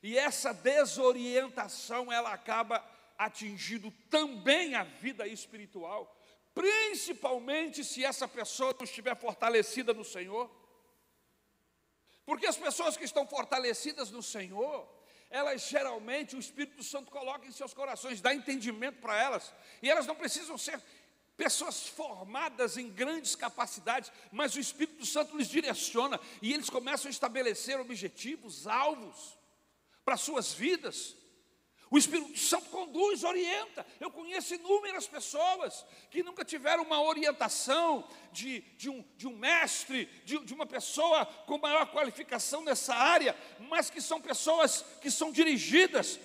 E 0.02 0.18
essa 0.18 0.52
desorientação 0.52 2.12
ela 2.12 2.32
acaba 2.32 2.84
atingindo 3.16 3.92
também 4.10 4.74
a 4.74 4.82
vida 4.82 5.24
espiritual, 5.28 6.20
principalmente 6.52 7.84
se 7.84 8.04
essa 8.04 8.26
pessoa 8.26 8.74
não 8.74 8.82
estiver 8.82 9.14
fortalecida 9.14 9.94
no 9.94 10.04
Senhor. 10.04 10.50
Porque 12.26 12.46
as 12.46 12.56
pessoas 12.56 12.96
que 12.96 13.04
estão 13.04 13.24
fortalecidas 13.24 14.10
no 14.10 14.20
Senhor, 14.20 14.97
elas 15.30 15.68
geralmente 15.68 16.36
o 16.36 16.38
Espírito 16.38 16.82
Santo 16.82 17.10
coloca 17.10 17.46
em 17.46 17.52
seus 17.52 17.74
corações, 17.74 18.20
dá 18.20 18.34
entendimento 18.34 19.00
para 19.00 19.16
elas, 19.16 19.52
e 19.82 19.90
elas 19.90 20.06
não 20.06 20.14
precisam 20.14 20.56
ser 20.56 20.80
pessoas 21.36 21.86
formadas 21.86 22.76
em 22.76 22.90
grandes 22.90 23.36
capacidades, 23.36 24.10
mas 24.32 24.56
o 24.56 24.60
Espírito 24.60 25.06
Santo 25.06 25.36
lhes 25.36 25.48
direciona 25.48 26.18
e 26.42 26.52
eles 26.52 26.68
começam 26.68 27.08
a 27.08 27.12
estabelecer 27.12 27.78
objetivos, 27.78 28.66
alvos 28.66 29.38
para 30.04 30.16
suas 30.16 30.52
vidas. 30.52 31.14
O 31.90 31.96
Espírito 31.96 32.38
Santo 32.38 32.68
conduz, 32.68 33.24
orienta. 33.24 33.86
Eu 33.98 34.10
conheço 34.10 34.54
inúmeras 34.54 35.06
pessoas 35.06 35.86
que 36.10 36.22
nunca 36.22 36.44
tiveram 36.44 36.82
uma 36.82 37.02
orientação 37.02 38.06
de, 38.30 38.60
de, 38.76 38.90
um, 38.90 39.04
de 39.16 39.26
um 39.26 39.36
mestre, 39.36 40.06
de, 40.24 40.38
de 40.44 40.52
uma 40.52 40.66
pessoa 40.66 41.24
com 41.46 41.56
maior 41.56 41.86
qualificação 41.86 42.62
nessa 42.62 42.94
área, 42.94 43.34
mas 43.70 43.88
que 43.88 44.02
são 44.02 44.20
pessoas 44.20 44.84
que 45.00 45.10
são 45.10 45.32
dirigidas 45.32 46.20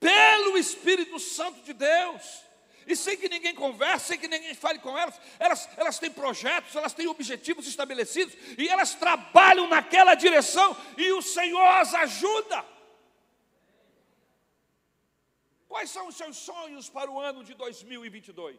pelo 0.00 0.56
Espírito 0.56 1.18
Santo 1.18 1.60
de 1.60 1.74
Deus. 1.74 2.46
E 2.86 2.94
sem 2.94 3.16
que 3.16 3.28
ninguém 3.28 3.54
converse, 3.54 4.06
sem 4.06 4.18
que 4.18 4.28
ninguém 4.28 4.54
fale 4.54 4.78
com 4.78 4.96
elas, 4.96 5.20
elas, 5.40 5.68
elas 5.76 5.98
têm 5.98 6.10
projetos, 6.10 6.74
elas 6.74 6.92
têm 6.92 7.08
objetivos 7.08 7.66
estabelecidos, 7.66 8.34
e 8.56 8.68
elas 8.68 8.94
trabalham 8.94 9.66
naquela 9.66 10.14
direção, 10.14 10.76
e 10.96 11.10
o 11.12 11.20
Senhor 11.20 11.66
as 11.66 11.92
ajuda. 11.92 12.75
Quais 15.76 15.90
são 15.90 16.08
os 16.08 16.16
seus 16.16 16.38
sonhos 16.38 16.88
para 16.88 17.10
o 17.10 17.20
ano 17.20 17.44
de 17.44 17.52
2022? 17.52 18.58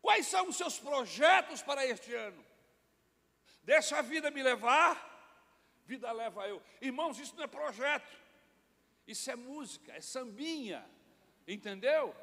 Quais 0.00 0.26
são 0.26 0.48
os 0.48 0.56
seus 0.56 0.78
projetos 0.78 1.60
para 1.60 1.84
este 1.84 2.14
ano? 2.14 2.42
Deixa 3.62 3.98
a 3.98 4.00
vida 4.00 4.30
me 4.30 4.42
levar, 4.42 4.94
vida 5.84 6.10
leva 6.12 6.48
eu. 6.48 6.62
Irmãos, 6.80 7.18
isso 7.18 7.36
não 7.36 7.44
é 7.44 7.46
projeto, 7.46 8.10
isso 9.06 9.30
é 9.30 9.36
música, 9.36 9.92
é 9.92 10.00
sambinha, 10.00 10.82
entendeu? 11.46 12.16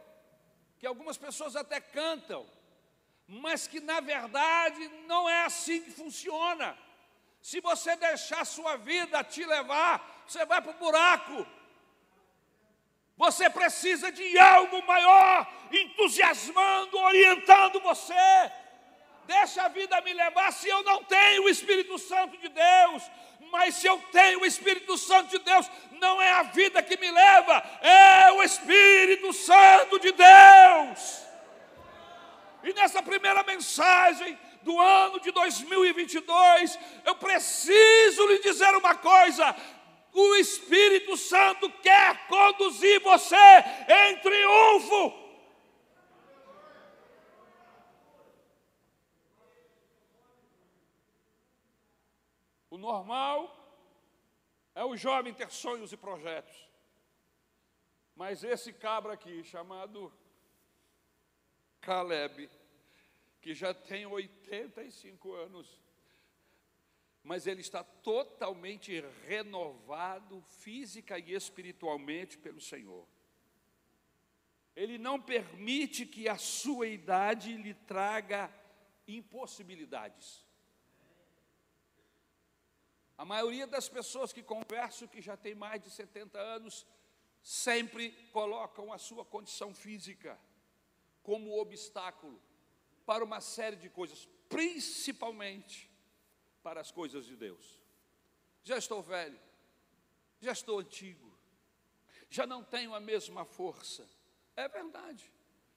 Que 0.80 0.88
algumas 0.88 1.16
pessoas 1.16 1.56
até 1.56 1.80
cantam, 1.80 2.44
mas 3.28 3.68
que 3.68 3.80
na 3.80 4.00
verdade 4.00 4.88
não 5.06 5.30
é 5.30 5.46
assim 5.46 5.84
que 5.84 5.92
funciona. 5.92 6.76
Se 7.40 7.62
você 7.62 7.96
deixar 7.98 8.44
sua 8.46 8.78
vida 8.78 9.24
te 9.24 9.46
levar, 9.46 10.24
você 10.26 10.44
vai 10.44 10.60
para 10.60 10.72
o 10.72 10.80
buraco. 10.80 11.57
Você 13.18 13.50
precisa 13.50 14.12
de 14.12 14.38
algo 14.38 14.86
maior, 14.86 15.48
entusiasmando, 15.72 16.98
orientando 17.00 17.80
você. 17.82 18.14
Deixa 19.26 19.64
a 19.64 19.68
vida 19.68 20.00
me 20.02 20.14
levar 20.14 20.54
se 20.54 20.70
eu 20.70 20.84
não 20.84 21.04
tenho 21.04 21.44
o 21.44 21.50
Espírito 21.50 21.98
Santo 21.98 22.38
de 22.38 22.48
Deus. 22.48 23.04
Mas 23.52 23.76
se 23.76 23.88
eu 23.88 23.98
tenho 24.12 24.42
o 24.42 24.46
Espírito 24.46 24.98
Santo 24.98 25.30
de 25.30 25.40
Deus, 25.40 25.70
não 26.00 26.22
é 26.22 26.32
a 26.32 26.44
vida 26.44 26.82
que 26.84 26.98
me 26.98 27.10
leva, 27.10 27.64
é 27.82 28.32
o 28.34 28.44
Espírito 28.44 29.34
Santo 29.34 30.00
de 30.00 30.12
Deus. 30.12 31.24
E 32.64 32.74
nessa 32.74 33.02
primeira 33.02 33.44
mensagem 33.44 34.38
do 34.62 34.80
ano 34.80 35.20
de 35.22 35.32
2022, 35.32 36.78
eu 37.06 37.16
preciso 37.16 38.28
lhe 38.28 38.40
dizer 38.40 38.76
uma 38.76 38.96
coisa: 38.96 39.56
o 40.14 40.36
Espírito 40.36 41.16
Santo 41.18 41.70
quer 41.82 42.28
conduzir 42.28 43.02
você 43.02 43.36
em 43.36 44.20
triunfo. 44.20 45.28
O 52.70 52.78
normal 52.78 53.54
é 54.76 54.86
o 54.86 54.96
jovem 54.96 55.34
ter 55.34 55.50
sonhos 55.50 55.92
e 55.92 55.98
projetos. 55.98 56.56
Mas 58.16 58.44
esse 58.44 58.72
cabra 58.72 59.14
aqui, 59.14 59.44
chamado 59.44 60.14
Caleb, 61.82 62.50
que 63.42 63.54
já 63.54 63.74
tem 63.74 64.06
85 64.06 65.34
anos, 65.34 65.82
mas 67.28 67.46
ele 67.46 67.60
está 67.60 67.84
totalmente 67.84 69.04
renovado 69.26 70.42
física 70.48 71.20
e 71.20 71.34
espiritualmente 71.34 72.38
pelo 72.38 72.62
Senhor. 72.62 73.06
Ele 74.74 74.98
não 74.98 75.20
permite 75.20 76.06
que 76.06 76.30
a 76.30 76.38
sua 76.38 76.88
idade 76.88 77.58
lhe 77.58 77.74
traga 77.74 78.50
impossibilidades. 79.06 80.42
A 83.18 83.26
maioria 83.26 83.68
das 83.68 83.90
pessoas 83.90 84.32
que 84.32 84.42
converso, 84.42 85.06
que 85.10 85.22
já 85.22 85.36
tem 85.36 85.54
mais 85.54 85.84
de 85.84 85.90
70 85.90 86.40
anos, 86.40 86.88
sempre 87.44 88.12
colocam 88.32 88.94
a 88.94 88.98
sua 88.98 89.26
condição 89.26 89.74
física 89.74 90.40
como 91.24 91.60
obstáculo 91.60 92.42
para 93.06 93.22
uma 93.22 93.42
série 93.42 93.76
de 93.76 93.90
coisas, 93.90 94.30
principalmente 94.48 95.92
para 96.68 96.82
as 96.82 96.92
coisas 96.92 97.26
de 97.26 97.34
Deus. 97.34 97.80
Já 98.62 98.78
estou 98.78 99.02
velho, 99.02 99.40
já 100.42 100.52
estou 100.52 100.80
antigo, 100.80 101.34
já 102.30 102.46
não 102.46 102.62
tenho 102.62 102.94
a 102.94 103.00
mesma 103.00 103.46
força. 103.46 104.06
É 104.54 104.68
verdade, 104.68 105.32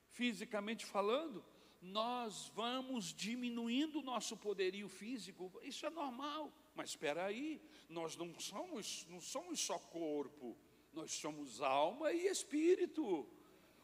fisicamente 0.08 0.84
falando, 0.84 1.44
nós 1.80 2.50
vamos 2.56 3.14
diminuindo 3.14 4.00
o 4.00 4.02
nosso 4.02 4.36
poderio 4.36 4.88
físico, 4.88 5.52
isso 5.62 5.86
é 5.86 5.90
normal, 5.90 6.52
mas 6.74 6.90
espera 6.90 7.26
aí, 7.26 7.62
nós 7.88 8.16
não 8.16 8.36
somos, 8.40 9.06
não 9.08 9.20
somos 9.20 9.60
só 9.60 9.78
corpo, 9.78 10.58
nós 10.92 11.12
somos 11.12 11.60
alma 11.60 12.12
e 12.12 12.26
espírito. 12.26 13.28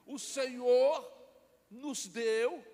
O 0.05 0.19
Senhor 0.19 1.09
nos 1.71 2.09
deu 2.09 2.65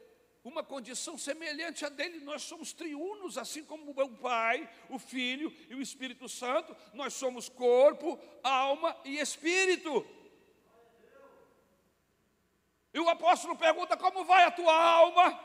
uma 0.44 0.62
condição 0.64 1.16
semelhante 1.16 1.84
à 1.84 1.88
dele. 1.88 2.20
Nós 2.20 2.42
somos 2.42 2.72
triunos, 2.72 3.38
assim 3.38 3.64
como 3.64 3.90
o 3.90 4.08
Pai, 4.18 4.68
o 4.88 4.98
Filho 4.98 5.54
e 5.68 5.74
o 5.74 5.80
Espírito 5.80 6.28
Santo. 6.28 6.76
Nós 6.92 7.14
somos 7.14 7.48
corpo, 7.48 8.18
alma 8.42 8.96
e 9.04 9.18
espírito. 9.18 10.04
E 12.92 12.98
o 12.98 13.08
apóstolo 13.08 13.56
pergunta: 13.56 13.96
como 13.96 14.24
vai 14.24 14.44
a 14.44 14.50
tua 14.50 14.74
alma? 14.74 15.40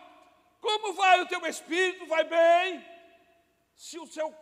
Como 0.60 0.94
vai 0.94 1.22
o 1.22 1.28
teu 1.28 1.46
espírito? 1.46 2.06
Vai 2.08 2.24
bem? 2.24 2.84
Se 3.76 4.00
o 4.00 4.08
seu 4.08 4.36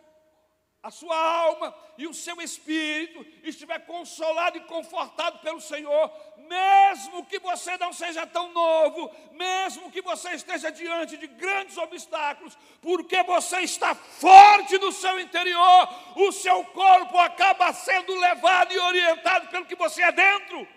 a 0.86 0.90
sua 0.92 1.16
alma 1.16 1.74
e 1.98 2.06
o 2.06 2.14
seu 2.14 2.40
espírito 2.40 3.26
estiver 3.42 3.80
consolado 3.86 4.56
e 4.56 4.60
confortado 4.60 5.40
pelo 5.40 5.60
Senhor, 5.60 6.12
mesmo 6.36 7.26
que 7.26 7.40
você 7.40 7.76
não 7.76 7.92
seja 7.92 8.24
tão 8.24 8.52
novo, 8.52 9.10
mesmo 9.32 9.90
que 9.90 10.00
você 10.00 10.30
esteja 10.34 10.70
diante 10.70 11.16
de 11.16 11.26
grandes 11.26 11.76
obstáculos, 11.76 12.56
porque 12.80 13.20
você 13.24 13.62
está 13.62 13.96
forte 13.96 14.78
no 14.78 14.92
seu 14.92 15.18
interior, 15.18 15.88
o 16.14 16.30
seu 16.30 16.64
corpo 16.66 17.18
acaba 17.18 17.72
sendo 17.72 18.14
levado 18.14 18.72
e 18.72 18.78
orientado 18.78 19.48
pelo 19.48 19.66
que 19.66 19.74
você 19.74 20.02
é 20.02 20.12
dentro. 20.12 20.68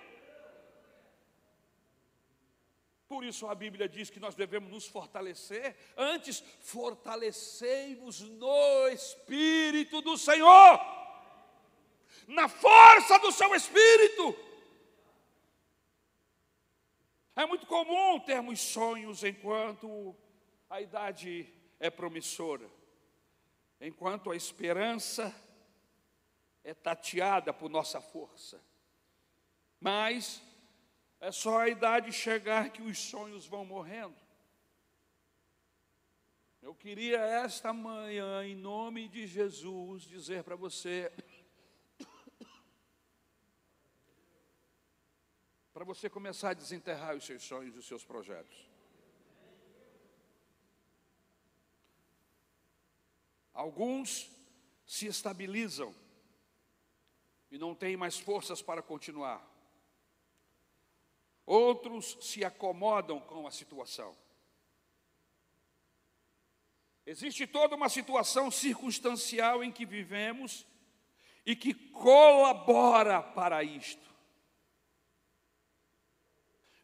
Por 3.09 3.23
isso 3.23 3.47
a 3.47 3.55
Bíblia 3.55 3.89
diz 3.89 4.11
que 4.11 4.19
nós 4.19 4.35
devemos 4.35 4.71
nos 4.71 4.85
fortalecer. 4.85 5.75
Antes, 5.97 6.43
fortalecei-vos 6.59 8.21
no 8.21 8.87
Espírito 8.89 9.99
do 9.99 10.15
Senhor, 10.15 10.79
na 12.27 12.47
força 12.47 13.17
do 13.17 13.31
seu 13.31 13.55
Espírito. 13.55 14.35
É 17.35 17.47
muito 17.47 17.65
comum 17.65 18.19
termos 18.19 18.59
sonhos 18.59 19.23
enquanto 19.23 20.15
a 20.69 20.79
idade 20.79 21.51
é 21.79 21.89
promissora, 21.89 22.69
enquanto 23.81 24.29
a 24.29 24.35
esperança 24.35 25.33
é 26.63 26.75
tateada 26.75 27.51
por 27.51 27.71
nossa 27.71 27.99
força. 27.99 28.63
Mas 29.79 30.43
é 31.19 31.31
só 31.31 31.59
a 31.59 31.69
idade 31.69 32.11
chegar 32.11 32.71
que 32.71 32.81
os 32.81 32.97
sonhos 32.97 33.45
vão 33.45 33.65
morrendo. 33.65 34.15
Eu 36.61 36.75
queria 36.75 37.19
esta 37.19 37.73
manhã, 37.73 38.45
em 38.45 38.55
nome 38.55 39.07
de 39.07 39.25
Jesus, 39.25 40.03
dizer 40.03 40.43
para 40.43 40.55
você, 40.55 41.11
para 45.73 45.85
você 45.85 46.09
começar 46.09 46.49
a 46.49 46.53
desenterrar 46.53 47.15
os 47.15 47.25
seus 47.25 47.43
sonhos 47.43 47.75
e 47.75 47.79
os 47.79 47.87
seus 47.87 48.03
projetos. 48.03 48.69
Alguns 53.53 54.29
se 54.85 55.07
estabilizam 55.07 55.95
e 57.51 57.57
não 57.57 57.73
têm 57.73 57.97
mais 57.97 58.19
forças 58.19 58.61
para 58.61 58.81
continuar. 58.81 59.48
Outros 61.49 62.15
se 62.21 62.45
acomodam 62.45 63.19
com 63.19 63.47
a 63.47 63.49
situação. 63.49 64.15
Existe 67.07 67.47
toda 67.47 67.75
uma 67.75 67.89
situação 67.89 68.51
circunstancial 68.51 69.63
em 69.63 69.71
que 69.71 69.83
vivemos 69.83 70.63
e 71.43 71.55
que 71.55 71.73
colabora 71.73 73.23
para 73.23 73.63
isto. 73.63 74.13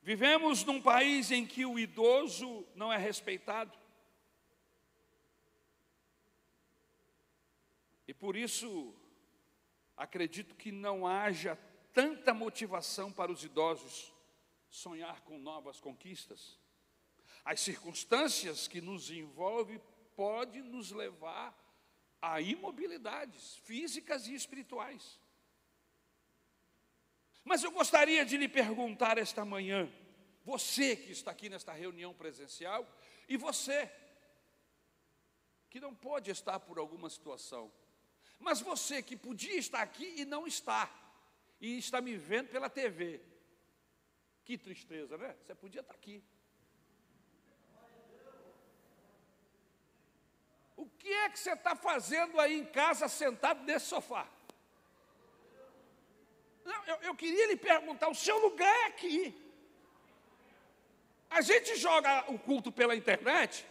Vivemos 0.02 0.64
num 0.64 0.82
país 0.82 1.30
em 1.30 1.46
que 1.46 1.64
o 1.64 1.78
idoso 1.78 2.66
não 2.74 2.92
é 2.92 2.98
respeitado. 2.98 3.78
E 8.08 8.16
por 8.16 8.36
isso, 8.36 8.96
acredito 9.96 10.56
que 10.56 10.72
não 10.72 11.06
haja 11.06 11.56
tanta 11.94 12.34
motivação 12.34 13.12
para 13.12 13.32
os 13.32 13.44
idosos 13.44 14.15
sonhar 14.76 15.22
com 15.22 15.40
novas 15.40 15.80
conquistas. 15.80 16.60
As 17.44 17.62
circunstâncias 17.62 18.68
que 18.68 18.82
nos 18.82 19.10
envolvem 19.10 19.82
podem 20.16 20.62
nos 20.62 20.92
levar 20.92 21.56
a 22.22 22.42
imobilidades 22.42 23.56
físicas 23.58 24.28
e 24.28 24.34
espirituais. 24.34 25.20
Mas 27.44 27.64
eu 27.64 27.72
gostaria 27.72 28.26
de 28.26 28.38
lhe 28.38 28.48
perguntar 28.48 29.18
esta 29.18 29.46
manhã, 29.46 29.92
você 30.44 30.96
que 30.96 31.12
está 31.12 31.32
aqui 31.32 31.48
nesta 31.48 31.72
reunião 31.72 32.14
presencial 32.14 32.88
e 33.30 33.38
você 33.38 33.92
que 35.70 35.80
não 35.80 35.94
pode 35.94 36.32
estar 36.32 36.60
por 36.60 36.80
alguma 36.80 37.10
situação, 37.10 37.72
mas 38.40 38.62
você 38.62 39.02
que 39.02 39.16
podia 39.16 39.58
estar 39.58 39.82
aqui 39.82 40.22
e 40.22 40.26
não 40.26 40.48
está, 40.48 40.90
e 41.62 41.78
está 41.78 42.02
me 42.02 42.18
vendo 42.18 42.50
pela 42.50 42.70
TV. 42.70 43.35
Que 44.46 44.58
tristeza, 44.58 45.18
né? 45.18 45.36
Você 45.42 45.56
podia 45.56 45.82
estar 45.82 45.94
aqui. 45.94 46.24
O 50.78 50.86
que 50.86 51.12
é 51.12 51.30
que 51.30 51.40
você 51.40 51.54
está 51.54 51.76
fazendo 51.76 52.40
aí 52.40 52.60
em 52.60 52.66
casa, 52.66 53.08
sentado 53.08 53.64
nesse 53.64 53.88
sofá? 53.88 54.28
Não, 56.64 56.86
eu, 56.86 56.98
eu 56.98 57.16
queria 57.16 57.48
lhe 57.48 57.58
perguntar: 57.58 58.08
o 58.08 58.16
seu 58.16 58.38
lugar 58.38 58.74
é 58.84 58.86
aqui. 58.86 59.20
A 61.30 61.42
gente 61.42 61.76
joga 61.76 62.32
o 62.32 62.38
culto 62.38 62.72
pela 62.72 62.96
internet 62.96 63.66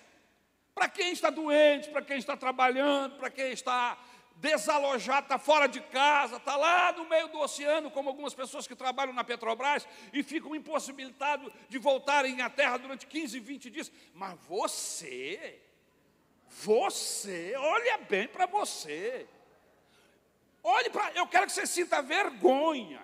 para 0.75 0.89
quem 0.89 1.13
está 1.13 1.31
doente, 1.31 1.89
para 1.89 2.03
quem 2.03 2.19
está 2.19 2.37
trabalhando, 2.37 3.17
para 3.17 3.31
quem 3.31 3.53
está 3.53 3.97
desalojado, 4.37 5.25
está 5.25 5.39
fora 5.39 5.67
de 5.67 5.81
casa, 5.81 6.37
está 6.37 6.57
lá 6.57 6.93
no 6.93 7.09
meio 7.09 7.29
do 7.29 7.39
oceano, 7.39 7.91
como 7.91 8.09
algumas 8.09 8.35
pessoas 8.35 8.67
que 8.67 8.75
trabalham 8.75 9.15
na 9.15 9.25
Petrobras 9.25 9.87
e 10.13 10.23
ficam 10.23 10.55
impossibilitados 10.55 11.53
de 11.69 11.79
voltarem 11.79 12.41
à 12.43 12.51
terra 12.51 12.77
durante 12.77 13.07
15, 13.07 13.41
20 13.41 13.71
dias. 13.71 13.93
Mas 14.13 14.39
você, 14.49 15.61
você, 16.49 17.55
olha 17.57 17.99
bem 17.99 18.29
para 18.29 18.47
você. 18.47 19.27
Olhe 20.63 20.91
para, 20.91 21.13
eu 21.13 21.27
quero 21.27 21.47
que 21.47 21.53
você 21.53 21.67
sinta 21.67 22.01
vergonha 22.01 23.03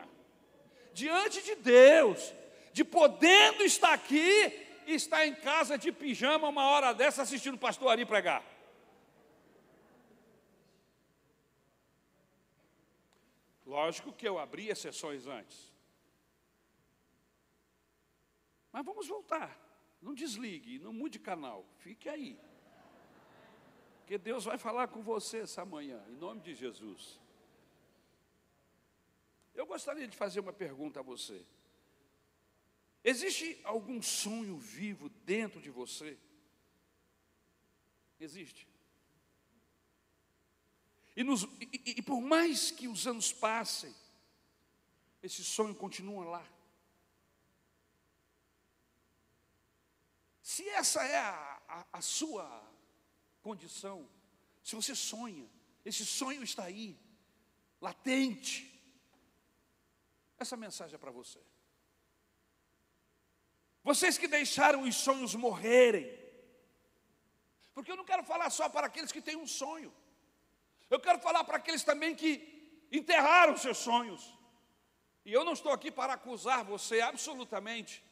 diante 0.92 1.42
de 1.42 1.54
Deus, 1.56 2.32
de 2.72 2.84
podendo 2.84 3.62
estar 3.62 3.92
aqui 3.92 4.66
e 4.86 4.94
estar 4.94 5.26
em 5.26 5.34
casa 5.34 5.78
de 5.78 5.92
pijama 5.92 6.48
uma 6.48 6.68
hora 6.68 6.92
dessa 6.92 7.22
assistindo 7.22 7.54
o 7.54 7.58
pastor 7.58 7.90
Ari 7.90 8.04
pregar. 8.04 8.42
Lógico 13.70 14.12
que 14.12 14.26
eu 14.26 14.36
abri 14.36 14.68
exceções 14.68 15.28
antes. 15.28 15.72
Mas 18.72 18.84
vamos 18.84 19.06
voltar. 19.06 19.56
Não 20.02 20.12
desligue, 20.12 20.80
não 20.80 20.92
mude 20.92 21.20
canal, 21.20 21.64
fique 21.76 22.08
aí. 22.08 22.36
Porque 24.00 24.18
Deus 24.18 24.44
vai 24.44 24.58
falar 24.58 24.88
com 24.88 25.02
você 25.02 25.38
essa 25.42 25.64
manhã, 25.64 26.04
em 26.08 26.16
nome 26.16 26.40
de 26.40 26.52
Jesus. 26.52 27.20
Eu 29.54 29.66
gostaria 29.66 30.08
de 30.08 30.16
fazer 30.16 30.40
uma 30.40 30.52
pergunta 30.52 30.98
a 30.98 31.02
você. 31.04 31.46
Existe 33.04 33.60
algum 33.62 34.02
sonho 34.02 34.58
vivo 34.58 35.08
dentro 35.24 35.60
de 35.60 35.70
você? 35.70 36.18
Existe. 38.18 38.69
E, 41.20 41.22
nos, 41.22 41.42
e, 41.60 41.96
e, 41.98 42.02
por 42.02 42.18
mais 42.18 42.70
que 42.70 42.88
os 42.88 43.06
anos 43.06 43.30
passem, 43.30 43.94
esse 45.22 45.44
sonho 45.44 45.74
continua 45.74 46.24
lá. 46.24 46.46
Se 50.40 50.66
essa 50.70 51.04
é 51.04 51.18
a, 51.18 51.62
a, 51.68 51.86
a 51.98 52.00
sua 52.00 52.66
condição, 53.42 54.08
se 54.64 54.74
você 54.74 54.94
sonha, 54.94 55.46
esse 55.84 56.06
sonho 56.06 56.42
está 56.42 56.64
aí, 56.64 56.98
latente, 57.82 58.82
essa 60.38 60.56
mensagem 60.56 60.94
é 60.94 60.98
para 60.98 61.10
você. 61.10 61.38
Vocês 63.84 64.16
que 64.16 64.26
deixaram 64.26 64.84
os 64.84 64.96
sonhos 64.96 65.34
morrerem, 65.34 66.08
porque 67.74 67.92
eu 67.92 67.96
não 67.96 68.06
quero 68.06 68.24
falar 68.24 68.48
só 68.48 68.70
para 68.70 68.86
aqueles 68.86 69.12
que 69.12 69.20
têm 69.20 69.36
um 69.36 69.46
sonho. 69.46 69.94
Eu 70.90 70.98
quero 70.98 71.20
falar 71.20 71.44
para 71.44 71.56
aqueles 71.56 71.84
também 71.84 72.14
que 72.14 72.32
enterraram 72.90 73.56
seus 73.56 73.78
sonhos. 73.78 74.36
E 75.24 75.32
eu 75.32 75.44
não 75.44 75.52
estou 75.52 75.72
aqui 75.72 75.90
para 75.90 76.14
acusar 76.14 76.64
você 76.64 77.00
absolutamente, 77.00 78.04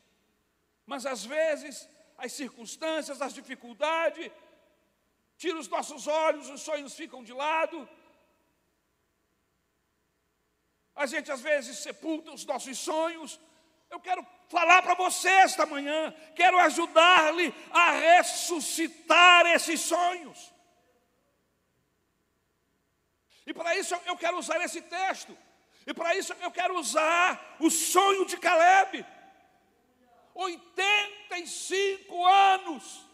mas 0.86 1.04
às 1.04 1.24
vezes 1.24 1.88
as 2.16 2.32
circunstâncias, 2.32 3.20
as 3.20 3.34
dificuldades, 3.34 4.30
tiram 5.36 5.58
os 5.58 5.68
nossos 5.68 6.06
olhos, 6.06 6.48
os 6.48 6.60
sonhos 6.60 6.94
ficam 6.94 7.24
de 7.24 7.32
lado. 7.32 7.88
A 10.94 11.06
gente 11.06 11.30
às 11.30 11.40
vezes 11.40 11.78
sepulta 11.78 12.32
os 12.32 12.44
nossos 12.44 12.78
sonhos. 12.78 13.40
Eu 13.90 14.00
quero 14.00 14.24
falar 14.48 14.82
para 14.82 14.94
você 14.94 15.28
esta 15.28 15.64
manhã, 15.64 16.12
quero 16.34 16.58
ajudar-lhe 16.58 17.54
a 17.70 17.92
ressuscitar 17.92 19.46
esses 19.46 19.80
sonhos. 19.80 20.52
E 23.48 23.54
para 23.54 23.74
isso 23.76 23.96
eu 24.04 24.14
quero 24.14 24.36
usar 24.36 24.62
esse 24.62 24.82
texto. 24.82 25.34
E 25.86 25.94
para 25.94 26.14
isso 26.14 26.34
eu 26.42 26.50
quero 26.50 26.78
usar 26.78 27.56
o 27.58 27.70
sonho 27.70 28.26
de 28.26 28.36
Caleb. 28.36 29.06
85 30.34 32.26
anos, 32.26 33.06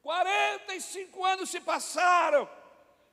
45 0.00 1.24
anos 1.24 1.50
se 1.50 1.60
passaram, 1.60 2.48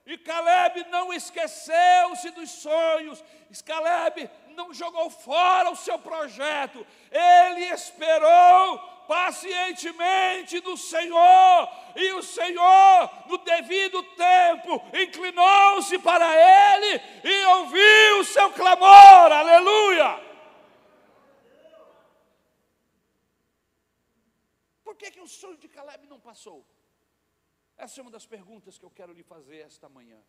e 0.06 0.18
Caleb 0.20 0.86
não 0.89 1.12
esqueceu-se 1.12 2.30
dos 2.30 2.50
sonhos, 2.52 3.24
Caleb 3.65 4.30
não 4.50 4.72
jogou 4.72 5.10
fora 5.10 5.72
o 5.72 5.76
seu 5.76 5.98
projeto, 5.98 6.86
ele 7.12 7.65
esperou 7.74 8.98
pacientemente 9.10 10.60
do 10.60 10.78
Senhor, 10.78 11.67
e 11.95 12.13
o 12.13 12.22
Senhor, 12.22 13.28
no 13.28 13.39
devido 13.39 14.04
tempo, 14.13 14.80
inclinou-se 14.95 15.98
para 15.98 16.28
ele 16.32 17.02
e 17.24 17.45
ouviu 17.45 18.19
o 18.19 18.24
seu 18.24 18.54
clamor, 18.54 19.32
aleluia. 19.32 20.10
Por 24.84 24.95
que, 24.95 25.10
que 25.10 25.19
o 25.19 25.28
sonho 25.28 25.58
de 25.58 25.67
Caleb 25.67 26.06
não 26.06 26.19
passou? 26.19 26.63
Essa 27.76 28.00
é 28.00 28.04
uma 28.04 28.12
das 28.12 28.28
perguntas 28.28 28.78
que 28.78 28.86
eu 28.86 28.91
quero 28.91 29.12
lhe 29.12 29.24
fazer 29.24 29.62
esta 29.62 29.89
manhã. 29.89 30.22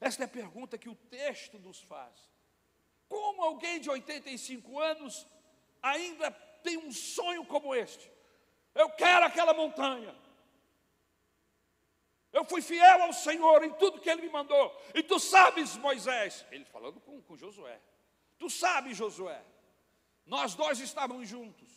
Esta 0.00 0.22
é 0.22 0.26
a 0.26 0.28
pergunta 0.40 0.78
que 0.78 0.88
o 0.88 0.94
texto 0.94 1.58
nos 1.58 1.82
faz. 1.82 2.30
Como 3.10 3.42
alguém 3.42 3.78
de 3.78 3.90
85 3.90 4.80
anos 4.80 5.26
ainda 5.82 6.30
tem 6.62 6.78
um 6.78 6.92
sonho 6.92 7.44
como 7.44 7.74
este? 7.74 8.11
Eu 8.74 8.90
quero 8.90 9.26
aquela 9.26 9.52
montanha. 9.52 10.14
Eu 12.32 12.44
fui 12.44 12.62
fiel 12.62 13.02
ao 13.02 13.12
Senhor 13.12 13.62
em 13.62 13.72
tudo 13.74 14.00
que 14.00 14.08
Ele 14.08 14.22
me 14.22 14.30
mandou. 14.30 14.74
E 14.94 15.02
tu 15.02 15.20
sabes, 15.20 15.76
Moisés, 15.76 16.46
ele 16.50 16.64
falando 16.64 16.98
com, 17.00 17.20
com 17.22 17.36
Josué. 17.36 17.78
Tu 18.38 18.48
sabes, 18.48 18.96
Josué, 18.96 19.44
nós 20.24 20.54
dois 20.54 20.80
estávamos 20.80 21.28
juntos. 21.28 21.68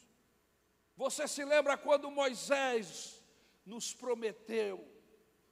Você 0.96 1.28
se 1.28 1.44
lembra 1.44 1.78
quando 1.78 2.10
Moisés 2.10 3.22
nos 3.66 3.94
prometeu, 3.94 4.88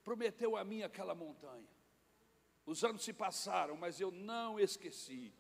prometeu 0.03 0.55
a 0.55 0.63
mim 0.63 0.83
aquela 0.83 1.13
montanha. 1.13 1.67
Os 2.65 2.81
anos 2.85 3.03
se 3.03 3.11
passaram, 3.11 3.75
mas 3.75 3.99
eu 3.99 4.09
não 4.09 4.57
esqueci. 4.57 5.33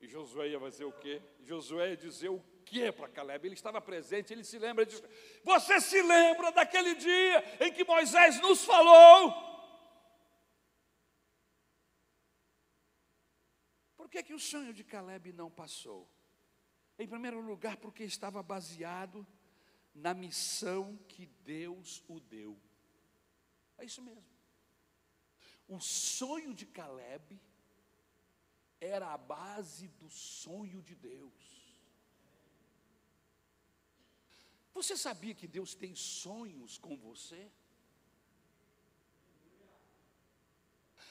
E 0.00 0.08
Josué 0.08 0.48
ia 0.48 0.58
fazer 0.58 0.84
o 0.84 0.92
quê? 0.92 1.22
Josué 1.44 1.90
ia 1.90 1.96
dizer 1.96 2.30
o 2.30 2.42
que 2.62 2.82
é 2.82 2.92
para 2.92 3.08
Caleb? 3.08 3.46
Ele 3.46 3.54
estava 3.54 3.80
presente, 3.80 4.32
ele 4.32 4.44
se 4.44 4.58
lembra 4.58 4.86
disso. 4.86 5.02
Você 5.44 5.80
se 5.80 6.00
lembra 6.02 6.50
daquele 6.52 6.94
dia 6.94 7.64
em 7.64 7.72
que 7.72 7.84
Moisés 7.84 8.40
nos 8.40 8.64
falou? 8.64 9.32
Por 13.96 14.08
que, 14.08 14.22
que 14.22 14.34
o 14.34 14.38
sonho 14.38 14.72
de 14.72 14.84
Caleb 14.84 15.32
não 15.32 15.50
passou? 15.50 16.08
Em 16.98 17.06
primeiro 17.06 17.40
lugar, 17.40 17.76
porque 17.76 18.04
estava 18.04 18.42
baseado 18.42 19.26
na 19.94 20.14
missão 20.14 20.96
que 21.08 21.26
Deus 21.26 22.02
o 22.08 22.20
deu. 22.20 22.58
É 23.78 23.84
isso 23.84 24.02
mesmo. 24.02 24.32
O 25.68 25.80
sonho 25.80 26.54
de 26.54 26.66
Caleb 26.66 27.40
era 28.80 29.12
a 29.12 29.16
base 29.16 29.88
do 29.88 30.10
sonho 30.10 30.82
de 30.82 30.94
Deus. 30.94 31.61
Você 34.74 34.96
sabia 34.96 35.34
que 35.34 35.46
Deus 35.46 35.74
tem 35.74 35.94
sonhos 35.94 36.78
com 36.78 36.96
você? 36.96 37.50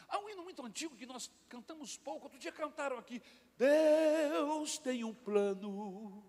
Há 0.08 0.20
um 0.20 0.30
hino 0.30 0.44
muito 0.44 0.66
antigo 0.66 0.98
que 0.98 1.06
nós 1.06 1.32
cantamos 1.48 1.96
pouco, 1.96 2.26
outro 2.26 2.38
dia 2.38 2.52
cantaram 2.52 2.98
aqui. 2.98 3.22
Deus 3.58 4.78
tem 4.78 5.04
um 5.06 5.14
plano 5.14 6.22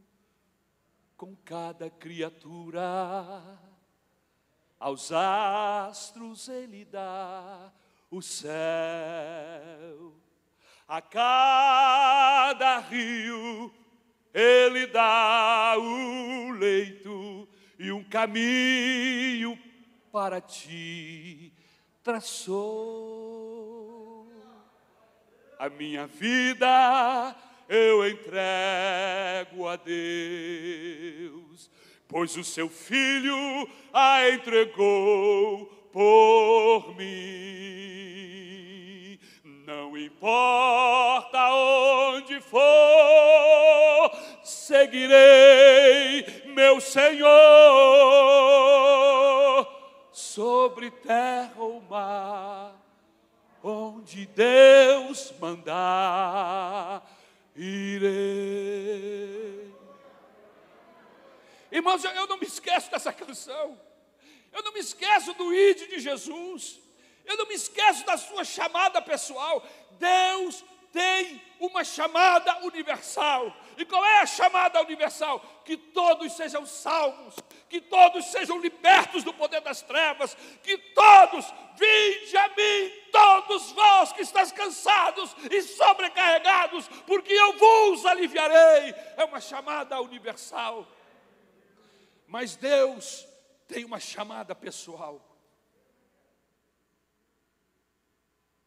com 1.16 1.34
cada 1.36 1.90
criatura, 1.90 2.80
aos 4.78 5.10
astros 5.10 6.48
Ele 6.48 6.84
dá 6.84 7.72
o 8.10 8.20
céu, 8.22 8.50
a 10.86 11.00
cada 11.00 12.78
rio 12.78 13.81
Ele 14.32 14.86
dá 14.86 15.74
o 15.78 16.52
leito 16.52 17.48
e 17.78 17.92
um 17.92 18.02
caminho 18.04 19.58
para 20.10 20.40
ti 20.40 21.52
traçou 22.02 23.12
a 25.58 25.68
minha 25.68 26.06
vida 26.06 27.36
eu 27.68 28.06
entrego 28.06 29.66
a 29.66 29.76
Deus, 29.76 31.70
pois 32.06 32.36
o 32.36 32.44
seu 32.44 32.68
filho 32.68 33.34
a 33.92 34.28
entregou 34.28 35.64
por 35.90 36.94
mim. 36.96 38.41
Não 39.74 39.96
importa 39.96 41.38
onde 41.50 42.38
for, 42.42 42.60
seguirei 44.44 46.26
meu 46.44 46.78
Senhor. 46.78 47.30
Sobre 50.12 50.90
terra 50.90 51.54
ou 51.56 51.80
mar 51.80 52.76
onde 53.62 54.26
Deus 54.26 55.32
mandar, 55.40 57.10
irei. 57.56 58.12
Irmãos, 61.70 62.04
eu 62.04 62.26
não 62.26 62.36
me 62.36 62.46
esqueço 62.46 62.90
dessa 62.90 63.10
canção, 63.10 63.80
eu 64.52 64.62
não 64.62 64.74
me 64.74 64.80
esqueço 64.80 65.32
do 65.32 65.54
ID 65.54 65.88
de 65.88 65.98
Jesus, 65.98 66.81
eu 67.24 67.36
não 67.36 67.46
me 67.46 67.54
esqueço 67.54 68.04
da 68.04 68.16
sua 68.16 68.44
chamada 68.44 69.00
pessoal. 69.00 69.64
Deus 69.98 70.64
tem 70.92 71.40
uma 71.58 71.82
chamada 71.82 72.58
universal. 72.66 73.56
E 73.78 73.84
qual 73.84 74.04
é 74.04 74.20
a 74.20 74.26
chamada 74.26 74.82
universal? 74.82 75.40
Que 75.64 75.76
todos 75.76 76.34
sejam 76.34 76.66
salvos, 76.66 77.36
que 77.68 77.80
todos 77.80 78.26
sejam 78.26 78.60
libertos 78.60 79.24
do 79.24 79.32
poder 79.32 79.62
das 79.62 79.80
trevas, 79.80 80.36
que 80.62 80.76
todos, 80.76 81.46
vinde 81.76 82.36
a 82.36 82.48
mim, 82.48 82.92
todos 83.10 83.72
vós 83.72 84.12
que 84.12 84.20
estáis 84.20 84.52
cansados 84.52 85.34
e 85.50 85.62
sobrecarregados, 85.62 86.86
porque 87.06 87.32
eu 87.32 87.54
vos 87.54 88.04
aliviarei. 88.04 88.94
É 89.16 89.24
uma 89.24 89.40
chamada 89.40 90.00
universal. 90.00 90.86
Mas 92.26 92.54
Deus 92.56 93.26
tem 93.66 93.84
uma 93.84 93.98
chamada 93.98 94.54
pessoal. 94.54 95.31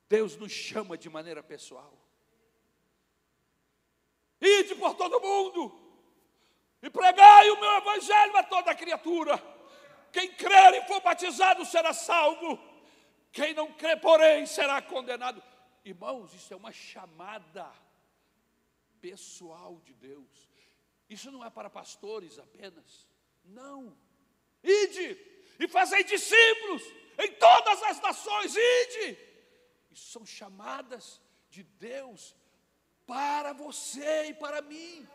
Deus 0.08 0.36
nos 0.36 0.52
chama 0.52 0.98
de 0.98 1.10
maneira 1.10 1.42
pessoal. 1.42 1.94
Ide 4.40 4.76
por 4.76 4.96
todo 4.96 5.20
mundo 5.20 5.86
e 6.82 6.90
pregai 6.90 7.50
o 7.50 7.60
meu 7.60 7.78
evangelho 7.78 8.38
a 8.38 8.44
toda 8.44 8.76
criatura. 8.76 9.42
Quem 10.12 10.32
crer 10.34 10.76
e 10.76 10.88
for 10.88 11.02
batizado 11.02 11.66
será 11.66 11.94
salvo. 11.94 12.60
Quem 13.32 13.54
não 13.54 13.74
crê, 13.74 13.98
porém, 13.98 14.46
será 14.46 14.82
condenado. 14.82 15.44
Irmãos, 15.84 16.34
isso 16.34 16.54
é 16.54 16.58
uma 16.58 16.72
chamada 16.72 17.70
pessoal 19.02 19.82
de 19.84 19.94
Deus. 19.94 20.50
Isso 21.10 21.32
não 21.32 21.44
é 21.44 21.50
para 21.50 21.70
pastores 21.70 22.40
apenas. 22.40 23.08
Não. 23.44 23.96
Ide 24.64 25.20
e 25.60 25.68
fazei 25.68 26.04
discípulos 26.04 26.84
em 27.20 27.32
todas 27.34 27.84
as 27.84 28.00
nações. 28.02 28.56
Ide. 28.56 29.35
Isso 29.96 30.12
são 30.12 30.26
chamadas 30.26 31.22
de 31.50 31.64
Deus 31.64 32.36
para 33.08 33.54
você 33.54 34.26
e 34.26 34.34
para 34.34 34.62
mim. 34.62 35.08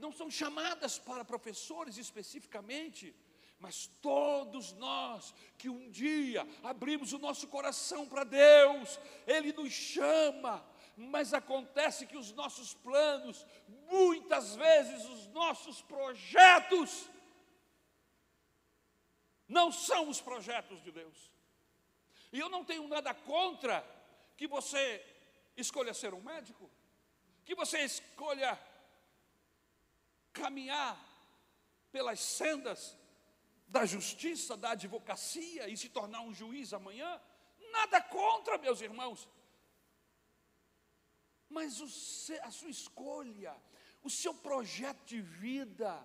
Não 0.00 0.10
são 0.10 0.28
chamadas 0.28 0.98
para 0.98 1.24
professores 1.24 1.96
especificamente, 1.96 3.14
mas 3.60 3.86
todos 4.02 4.72
nós 4.72 5.32
que 5.56 5.68
um 5.68 5.88
dia 5.90 6.46
abrimos 6.64 7.12
o 7.12 7.20
nosso 7.20 7.46
coração 7.46 8.08
para 8.08 8.24
Deus, 8.24 8.98
Ele 9.28 9.52
nos 9.52 9.72
chama, 9.72 10.66
mas 10.96 11.32
acontece 11.32 12.04
que 12.04 12.16
os 12.16 12.32
nossos 12.32 12.74
planos, 12.74 13.46
muitas 13.88 14.56
vezes 14.56 15.04
os 15.04 15.28
nossos 15.28 15.80
projetos, 15.82 17.08
não 19.46 19.70
são 19.70 20.08
os 20.08 20.20
projetos 20.20 20.82
de 20.82 20.90
Deus. 20.90 21.30
E 22.32 22.40
eu 22.40 22.48
não 22.48 22.64
tenho 22.64 22.88
nada 22.88 23.14
contra 23.14 23.95
que 24.36 24.46
você 24.46 25.04
escolha 25.56 25.94
ser 25.94 26.12
um 26.14 26.20
médico 26.20 26.70
que 27.46 27.54
você 27.54 27.78
escolha 27.78 28.60
caminhar 30.32 31.00
pelas 31.92 32.18
sendas 32.18 32.98
da 33.68 33.86
justiça, 33.86 34.56
da 34.56 34.72
advocacia 34.72 35.68
e 35.68 35.76
se 35.76 35.88
tornar 35.88 36.22
um 36.22 36.34
juiz 36.34 36.72
amanhã, 36.72 37.20
nada 37.70 38.02
contra, 38.02 38.58
meus 38.58 38.80
irmãos. 38.80 39.28
Mas 41.48 41.80
o, 41.80 41.84
a 42.42 42.50
sua 42.50 42.68
escolha, 42.68 43.56
o 44.02 44.10
seu 44.10 44.34
projeto 44.34 45.04
de 45.04 45.20
vida, 45.20 46.04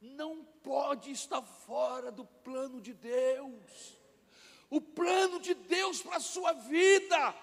não 0.00 0.44
pode 0.44 1.10
estar 1.10 1.42
fora 1.42 2.12
do 2.12 2.24
plano 2.24 2.80
de 2.80 2.94
Deus. 2.94 3.98
O 4.70 4.80
plano 4.80 5.40
de 5.40 5.52
Deus 5.52 6.00
para 6.00 6.18
a 6.18 6.20
sua 6.20 6.52
vida 6.52 7.34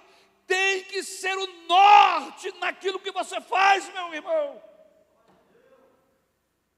tem 0.47 0.83
que 0.85 1.03
ser 1.03 1.37
o 1.37 1.47
norte 1.67 2.51
naquilo 2.59 2.99
que 2.99 3.11
você 3.11 3.39
faz, 3.41 3.87
meu 3.93 4.13
irmão. 4.13 4.63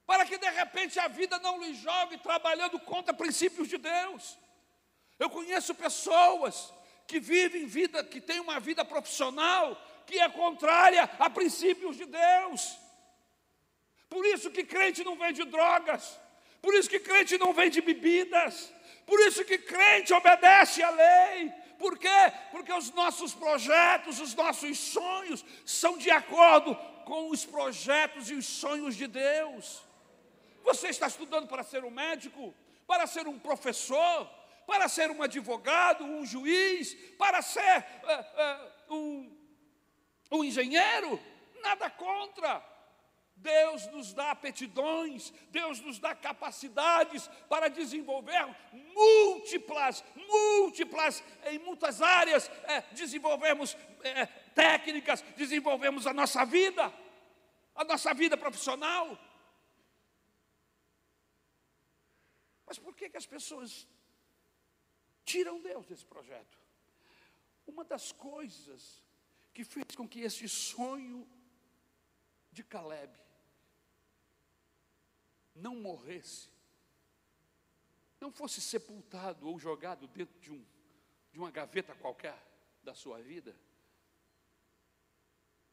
Para 0.06 0.26
que 0.26 0.38
de 0.40 0.50
repente 0.50 1.00
a 1.00 1.08
vida 1.08 1.38
não 1.40 1.62
lhe 1.62 1.76
jogue 1.76 2.18
trabalhando 2.18 2.80
contra 2.80 3.14
princípios 3.14 3.70
de 3.70 3.78
Deus. 3.78 4.38
Eu 5.20 5.30
conheço 5.30 5.76
pessoas 5.76 6.74
que 7.06 7.20
vivem 7.20 7.68
vida, 7.68 8.04
que 8.04 8.20
têm 8.20 8.40
uma 8.40 8.60
vida 8.60 8.84
profissional 8.84 9.80
que 10.08 10.20
é 10.20 10.28
contrária 10.28 11.04
a 11.20 11.30
princípios 11.30 11.96
de 11.96 12.06
Deus. 12.06 12.78
Por 14.10 14.26
isso 14.26 14.50
que 14.50 14.64
crente 14.64 15.04
não 15.04 15.16
vende 15.16 15.44
drogas, 15.46 16.20
por 16.64 16.74
isso 16.74 16.90
que 16.90 17.00
crente 17.00 17.38
não 17.38 17.54
vende 17.54 17.80
bebidas, 17.80 18.74
por 19.06 19.20
isso 19.20 19.46
que 19.46 19.60
crente 19.60 20.12
obedece 20.12 20.82
à 20.82 20.90
lei, 20.90 21.54
por 21.80 21.98
quê? 21.98 22.34
Porque 22.52 22.74
os 22.74 22.92
nossos 22.92 23.34
projetos, 23.34 24.20
os 24.20 24.36
nossos 24.36 24.78
sonhos 24.78 25.44
são 25.66 25.98
de 25.98 26.12
acordo 26.12 26.76
com 27.06 27.30
os 27.30 27.46
projetos 27.46 28.30
e 28.30 28.36
os 28.36 28.46
sonhos 28.46 28.96
de 28.96 29.08
Deus. 29.08 29.82
Você 30.64 30.90
está 30.90 31.08
estudando 31.08 31.48
para 31.48 31.64
ser 31.64 31.86
um 31.86 31.90
médico, 31.90 32.54
para 32.86 33.08
ser 33.08 33.28
um 33.28 33.40
professor, 33.40 34.30
para 34.68 34.90
ser 34.90 35.10
um 35.10 35.24
advogado, 35.24 36.04
um 36.04 36.26
juiz, 36.26 36.94
para 37.18 37.42
ser 37.42 37.86
uh, 38.04 38.94
uh, 38.94 38.96
um, 38.96 39.38
um 40.32 40.44
engenheiro? 40.44 41.20
Nada 41.62 41.90
contra. 41.90 42.62
Deus 43.42 43.88
nos 43.88 44.14
dá 44.14 44.32
aptidões, 44.32 45.32
Deus 45.50 45.80
nos 45.80 45.98
dá 45.98 46.14
capacidades 46.14 47.28
para 47.48 47.70
desenvolver 47.70 48.46
múltiplas, 48.94 50.04
múltiplas, 50.16 51.24
em 51.46 51.58
muitas 51.60 52.02
áreas, 52.02 52.50
é, 52.66 52.82
desenvolvemos 52.94 53.78
é, 54.04 54.26
técnicas, 54.54 55.22
desenvolvemos 55.38 56.06
a 56.06 56.14
nossa 56.14 56.46
vida, 56.46 56.94
a 57.76 57.84
nossa 57.86 58.14
vida 58.14 58.36
profissional. 58.36 59.18
Mas 62.66 62.78
por 62.78 62.94
que, 62.94 63.10
que 63.10 63.18
as 63.18 63.26
pessoas 63.26 63.88
tiram 65.24 65.62
Deus 65.62 65.86
desse 65.86 66.06
projeto? 66.06 66.60
Uma 67.66 67.86
das 67.86 68.12
coisas 68.12 69.02
que 69.54 69.64
fez 69.64 69.96
com 69.96 70.08
que 70.08 70.22
esse 70.22 70.48
sonho 70.50 71.28
de 72.52 72.64
Caleb 72.64 73.29
não 75.60 75.76
morresse, 75.76 76.50
não 78.20 78.32
fosse 78.32 78.60
sepultado 78.62 79.48
ou 79.48 79.60
jogado 79.60 80.08
dentro 80.08 80.40
de, 80.40 80.52
um, 80.52 80.66
de 81.32 81.40
uma 81.40 81.52
gaveta 81.52 81.96
qualquer 81.96 82.38
da 82.84 82.94
sua 82.94 83.22
vida, 83.22 83.56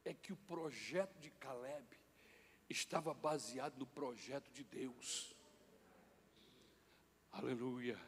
é 0.04 0.14
que 0.14 0.32
o 0.32 0.36
projeto 0.36 1.18
de 1.18 1.30
Caleb 1.30 1.84
estava 2.68 3.12
baseado 3.12 3.76
no 3.78 3.86
projeto 3.86 4.50
de 4.52 4.62
Deus. 4.62 5.34
Aleluia. 7.32 8.00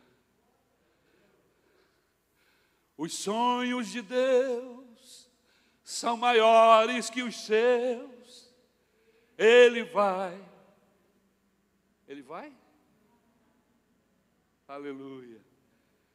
Os 2.96 3.14
sonhos 3.14 3.88
de 3.88 4.02
Deus 4.02 5.28
são 5.84 6.16
maiores 6.16 7.08
que 7.08 7.22
os 7.22 7.36
seus. 7.36 8.52
Ele 9.36 9.84
vai. 9.84 10.57
Ele 12.08 12.22
vai? 12.22 12.50
Aleluia. 14.66 15.40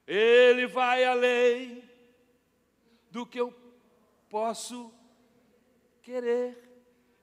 Ele 0.08 0.66
vai 0.66 1.04
além 1.04 1.88
do 3.12 3.26
que 3.26 3.40
eu 3.40 3.54
posso 4.28 4.92
querer. 6.02 6.58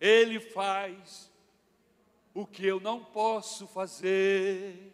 Ele 0.00 0.38
faz 0.38 1.30
o 2.32 2.46
que 2.46 2.64
eu 2.64 2.78
não 2.78 3.04
posso 3.04 3.66
fazer. 3.66 4.92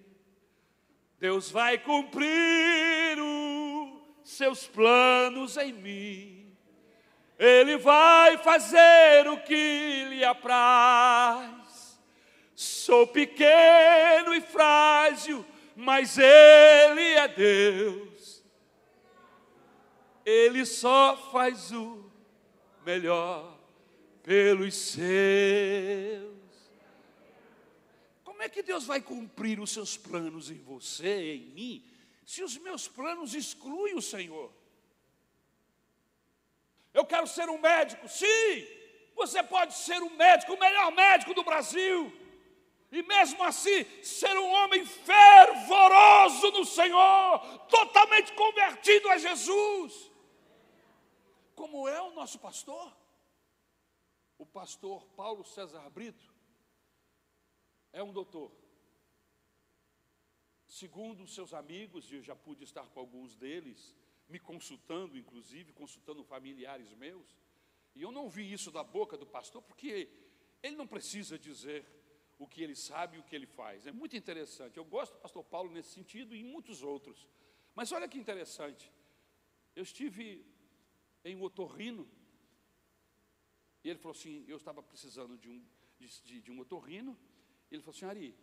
Deus 1.19 1.51
vai 1.51 1.79
cumprir 1.79 3.19
os 3.21 4.31
seus 4.31 4.67
planos 4.67 5.59
em 5.59 5.73
mim. 5.75 6.57
Ele 7.39 7.77
vai 7.77 8.39
fazer 8.39 9.29
o 9.29 9.43
que 9.43 10.07
lhe 10.09 10.25
apraz. 10.25 11.66
Sou 12.87 13.05
pequeno 13.05 14.33
e 14.33 14.41
frágil, 14.41 15.45
mas 15.75 16.19
Ele 16.19 17.15
é 17.15 17.27
Deus. 17.27 18.45
Ele 20.25 20.65
só 20.65 21.17
faz 21.33 21.73
o 21.73 22.09
melhor 22.85 23.59
pelos 24.23 24.73
seus. 24.77 25.03
Como 28.23 28.41
é 28.41 28.49
que 28.49 28.63
Deus 28.63 28.87
vai 28.87 29.01
cumprir 29.01 29.59
os 29.59 29.73
seus 29.73 29.97
planos 29.97 30.49
em 30.49 30.63
você, 30.63 31.35
em 31.35 31.47
mim, 31.47 31.85
se 32.25 32.45
os 32.45 32.57
meus 32.57 32.87
planos 32.87 33.35
excluem 33.35 33.97
o 33.97 34.01
Senhor? 34.01 34.53
Eu 36.95 37.05
quero 37.05 37.27
ser 37.27 37.49
um 37.49 37.59
médico, 37.59 38.09
sim, 38.09 38.65
você 39.17 39.43
pode 39.43 39.75
ser 39.75 40.01
um 40.01 40.17
médico, 40.17 40.53
o 40.53 40.61
melhor 40.61 40.93
médico 40.93 41.35
do 41.35 41.43
Brasil, 41.43 42.13
e 42.91 43.03
mesmo 43.03 43.43
assim 43.43 43.85
ser 44.03 44.37
um 44.37 44.49
homem 44.49 44.85
fervoroso 44.87 46.51
no 46.53 46.65
Senhor, 46.65 47.67
totalmente 47.69 48.33
convertido 48.35 49.09
a 49.09 49.19
Jesus, 49.19 50.11
como 51.55 51.89
é 51.89 52.01
o 52.03 52.13
nosso 52.13 52.39
pastor? 52.39 52.97
O 54.39 54.45
pastor 54.45 55.07
Paulo 55.17 55.45
César 55.45 55.89
Brito 55.91 56.35
é 57.93 58.03
um 58.03 58.13
doutor. 58.13 58.53
Segundo 60.67 61.27
seus 61.27 61.55
amigos, 61.55 62.11
e 62.13 62.17
eu 62.17 62.23
já 62.23 62.37
pude 62.37 62.63
estar 62.63 62.87
com 62.91 63.01
alguns 63.01 63.35
deles, 63.35 63.97
me 64.29 64.39
consultando, 64.39 65.17
inclusive, 65.17 65.73
consultando 65.73 66.23
familiares 66.23 66.93
meus, 66.93 67.27
e 67.95 68.03
eu 68.03 68.13
não 68.13 68.29
vi 68.29 68.53
isso 68.53 68.71
da 68.71 68.85
boca 68.85 69.17
do 69.17 69.27
pastor, 69.27 69.63
porque 69.63 70.11
ele 70.63 70.77
não 70.77 70.87
precisa 70.87 71.39
dizer 71.39 71.87
o 72.39 72.47
que 72.47 72.63
ele 72.63 72.75
sabe 72.75 73.17
e 73.17 73.21
o 73.21 73.23
que 73.23 73.35
ele 73.35 73.47
faz. 73.47 73.87
É 73.87 73.93
muito 73.93 74.17
interessante. 74.17 74.77
Eu 74.77 74.85
gosto 74.85 75.15
do 75.15 75.21
pastor 75.21 75.45
Paulo 75.45 75.71
nesse 75.71 75.91
sentido 75.91 76.35
e 76.35 76.41
em 76.41 76.45
muitos 76.45 76.83
outros. 76.83 77.27
Mas 77.75 77.93
olha 77.93 78.09
que 78.09 78.19
interessante. 78.19 78.93
Eu 79.75 79.83
estive 79.83 80.45
em 81.25 81.41
Otorrino, 81.41 82.09
e 83.87 83.89
ele 83.89 84.01
falou 84.01 84.17
assim: 84.17 84.45
eu 84.49 84.57
estava 84.57 84.83
precisando 84.83 85.39
de 85.39 85.49
um, 85.49 85.65
de, 86.01 86.41
de 86.41 86.51
um 86.51 86.59
otorrino. 86.59 87.17
Ele 87.71 87.81
falou 87.81 87.95
assim: 87.95 88.05
Ari, 88.05 88.37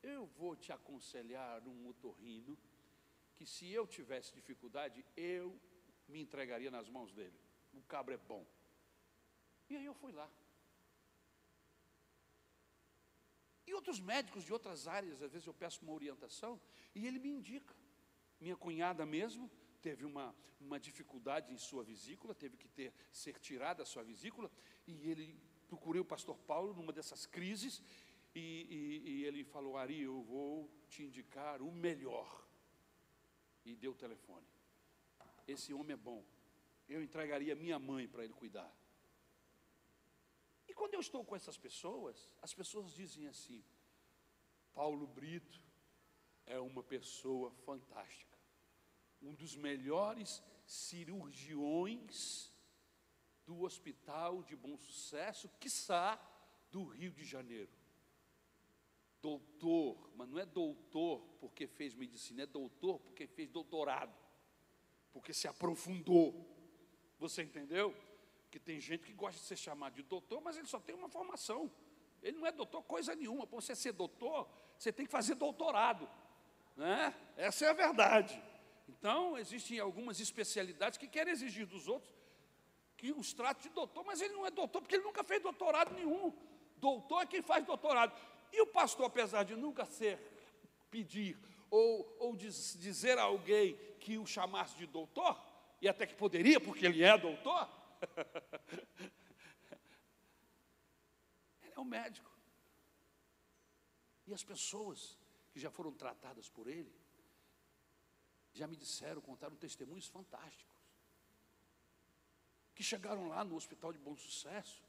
eu 0.00 0.26
vou 0.26 0.54
te 0.54 0.70
aconselhar 0.70 1.66
um 1.66 1.88
otorrino 1.88 2.56
que 3.34 3.44
se 3.44 3.68
eu 3.68 3.84
tivesse 3.84 4.32
dificuldade, 4.32 5.04
eu 5.16 5.60
me 6.06 6.20
entregaria 6.20 6.70
nas 6.70 6.88
mãos 6.88 7.12
dele. 7.12 7.36
O 7.72 7.82
cabra 7.82 8.14
é 8.14 8.16
bom. 8.16 8.46
E 9.68 9.74
aí 9.74 9.84
eu 9.84 9.94
fui 9.94 10.12
lá. 10.12 10.30
E 13.74 13.76
outros 13.76 13.98
médicos 13.98 14.44
de 14.44 14.52
outras 14.52 14.86
áreas, 14.86 15.20
às 15.20 15.32
vezes 15.32 15.48
eu 15.48 15.52
peço 15.52 15.82
uma 15.82 15.92
orientação 15.92 16.60
e 16.94 17.08
ele 17.08 17.18
me 17.18 17.28
indica. 17.28 17.74
Minha 18.40 18.56
cunhada 18.56 19.04
mesmo, 19.04 19.50
teve 19.82 20.04
uma, 20.04 20.32
uma 20.60 20.78
dificuldade 20.78 21.52
em 21.52 21.58
sua 21.58 21.82
vesícula, 21.82 22.36
teve 22.36 22.56
que 22.56 22.68
ter, 22.68 22.94
ser 23.10 23.36
tirada 23.40 23.82
a 23.82 23.86
sua 23.86 24.04
vesícula, 24.04 24.48
e 24.86 24.92
ele 25.10 25.36
procurei 25.66 26.00
o 26.00 26.04
pastor 26.04 26.38
Paulo 26.38 26.72
numa 26.72 26.92
dessas 26.92 27.26
crises, 27.26 27.82
e, 28.32 29.02
e, 29.04 29.10
e 29.10 29.24
ele 29.24 29.42
falou, 29.42 29.76
Ari, 29.76 30.02
eu 30.02 30.22
vou 30.22 30.70
te 30.88 31.02
indicar 31.02 31.60
o 31.60 31.72
melhor. 31.72 32.46
E 33.64 33.74
deu 33.74 33.90
o 33.90 33.96
telefone. 33.96 34.46
Esse 35.48 35.74
homem 35.74 35.94
é 35.94 35.96
bom. 35.96 36.24
Eu 36.88 37.02
entregaria 37.02 37.56
minha 37.56 37.80
mãe 37.80 38.06
para 38.06 38.22
ele 38.22 38.34
cuidar. 38.34 38.72
E 40.74 40.76
quando 40.76 40.94
eu 40.94 41.00
estou 41.00 41.24
com 41.24 41.36
essas 41.36 41.56
pessoas, 41.56 42.28
as 42.42 42.52
pessoas 42.52 42.92
dizem 42.92 43.28
assim: 43.28 43.64
Paulo 44.74 45.06
Brito 45.06 45.62
é 46.44 46.58
uma 46.58 46.82
pessoa 46.82 47.52
fantástica 47.64 48.34
um 49.24 49.34
dos 49.34 49.56
melhores 49.56 50.42
cirurgiões 50.66 52.52
do 53.46 53.62
Hospital 53.62 54.42
de 54.42 54.54
Bom 54.54 54.76
Sucesso, 54.76 55.48
quiçá 55.60 56.20
do 56.70 56.84
Rio 56.84 57.12
de 57.12 57.24
Janeiro. 57.24 57.72
Doutor, 59.20 60.10
mas 60.14 60.28
não 60.28 60.38
é 60.38 60.44
doutor 60.44 61.20
porque 61.40 61.66
fez 61.66 61.94
medicina, 61.94 62.42
é 62.42 62.46
doutor 62.46 63.00
porque 63.00 63.26
fez 63.26 63.48
doutorado, 63.48 64.14
porque 65.12 65.32
se 65.32 65.48
aprofundou. 65.48 66.50
Você 67.18 67.42
entendeu? 67.42 67.94
Que 68.54 68.60
tem 68.60 68.78
gente 68.78 69.04
que 69.04 69.12
gosta 69.12 69.40
de 69.40 69.44
ser 69.44 69.56
chamado 69.56 69.94
de 69.94 70.04
doutor, 70.04 70.40
mas 70.40 70.56
ele 70.56 70.68
só 70.68 70.78
tem 70.78 70.94
uma 70.94 71.08
formação. 71.08 71.68
Ele 72.22 72.36
não 72.38 72.46
é 72.46 72.52
doutor 72.52 72.84
coisa 72.84 73.12
nenhuma. 73.12 73.48
Para 73.48 73.60
você 73.60 73.74
ser 73.74 73.90
doutor, 73.90 74.48
você 74.78 74.92
tem 74.92 75.04
que 75.04 75.10
fazer 75.10 75.34
doutorado. 75.34 76.08
Né? 76.76 77.12
Essa 77.36 77.64
é 77.64 77.70
a 77.70 77.72
verdade. 77.72 78.40
Então, 78.88 79.36
existem 79.36 79.80
algumas 79.80 80.20
especialidades 80.20 80.96
que 80.96 81.08
querem 81.08 81.32
exigir 81.32 81.66
dos 81.66 81.88
outros 81.88 82.14
que 82.96 83.10
os 83.10 83.32
trate 83.32 83.64
de 83.64 83.70
doutor, 83.70 84.04
mas 84.04 84.20
ele 84.20 84.34
não 84.34 84.46
é 84.46 84.52
doutor 84.52 84.80
porque 84.80 84.94
ele 84.94 85.02
nunca 85.02 85.24
fez 85.24 85.42
doutorado 85.42 85.92
nenhum. 85.92 86.32
Doutor 86.76 87.22
é 87.22 87.26
quem 87.26 87.42
faz 87.42 87.64
doutorado. 87.64 88.16
E 88.52 88.60
o 88.60 88.68
pastor, 88.68 89.06
apesar 89.06 89.42
de 89.42 89.56
nunca 89.56 89.84
ser, 89.84 90.16
pedir 90.92 91.36
ou, 91.68 92.16
ou 92.20 92.36
diz, 92.36 92.78
dizer 92.78 93.18
a 93.18 93.22
alguém 93.22 93.76
que 93.98 94.16
o 94.16 94.24
chamasse 94.24 94.76
de 94.76 94.86
doutor, 94.86 95.44
e 95.82 95.88
até 95.88 96.06
que 96.06 96.14
poderia, 96.14 96.60
porque 96.60 96.86
ele 96.86 97.02
é 97.02 97.18
doutor, 97.18 97.68
ele 101.62 101.72
é 101.74 101.80
um 101.80 101.84
médico. 101.84 102.34
E 104.26 104.32
as 104.32 104.42
pessoas 104.42 105.18
que 105.52 105.60
já 105.60 105.70
foram 105.70 105.92
tratadas 105.92 106.48
por 106.48 106.66
ele, 106.66 106.92
já 108.52 108.66
me 108.66 108.76
disseram, 108.76 109.20
contaram 109.20 109.56
testemunhos 109.56 110.06
fantásticos. 110.06 110.74
Que 112.74 112.82
chegaram 112.82 113.28
lá 113.28 113.44
no 113.44 113.56
hospital 113.56 113.92
de 113.92 113.98
bom 113.98 114.16
sucesso. 114.16 114.82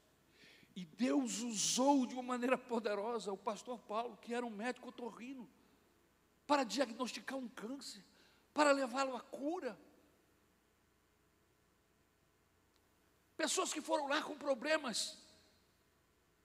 E 0.74 0.84
Deus 0.84 1.40
usou 1.40 2.06
de 2.06 2.14
uma 2.14 2.22
maneira 2.22 2.58
poderosa 2.58 3.32
o 3.32 3.38
pastor 3.38 3.78
Paulo, 3.80 4.16
que 4.18 4.34
era 4.34 4.44
um 4.44 4.50
médico 4.50 4.88
otorrino, 4.88 5.48
para 6.46 6.64
diagnosticar 6.64 7.38
um 7.38 7.48
câncer, 7.48 8.04
para 8.52 8.72
levá-lo 8.72 9.16
à 9.16 9.20
cura. 9.20 9.78
Pessoas 13.36 13.72
que 13.72 13.80
foram 13.80 14.08
lá 14.08 14.22
com 14.22 14.36
problemas 14.36 15.16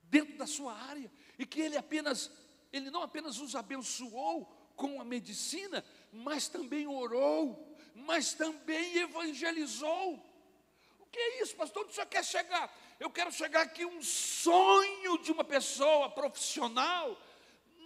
dentro 0.03 0.37
da 0.37 0.45
sua 0.45 0.73
área 0.73 1.09
e 1.39 1.45
que 1.45 1.61
ele 1.61 1.77
apenas, 1.77 2.29
ele 2.71 2.91
não 2.91 3.01
apenas 3.01 3.39
os 3.39 3.55
abençoou 3.55 4.45
com 4.75 4.99
a 4.99 5.05
medicina, 5.05 5.85
mas 6.11 6.47
também 6.47 6.87
orou, 6.87 7.77
mas 7.95 8.33
também 8.33 8.97
evangelizou. 8.97 10.15
O 10.99 11.05
que 11.05 11.19
é 11.19 11.41
isso, 11.41 11.55
pastor? 11.55 11.83
Onde 11.83 11.91
o 11.91 11.95
senhor 11.95 12.07
quer 12.07 12.25
chegar? 12.25 12.75
Eu 12.99 13.09
quero 13.09 13.31
chegar 13.31 13.61
aqui 13.61 13.85
um 13.85 14.01
sonho 14.01 15.17
de 15.19 15.31
uma 15.31 15.43
pessoa 15.43 16.09
profissional. 16.09 17.17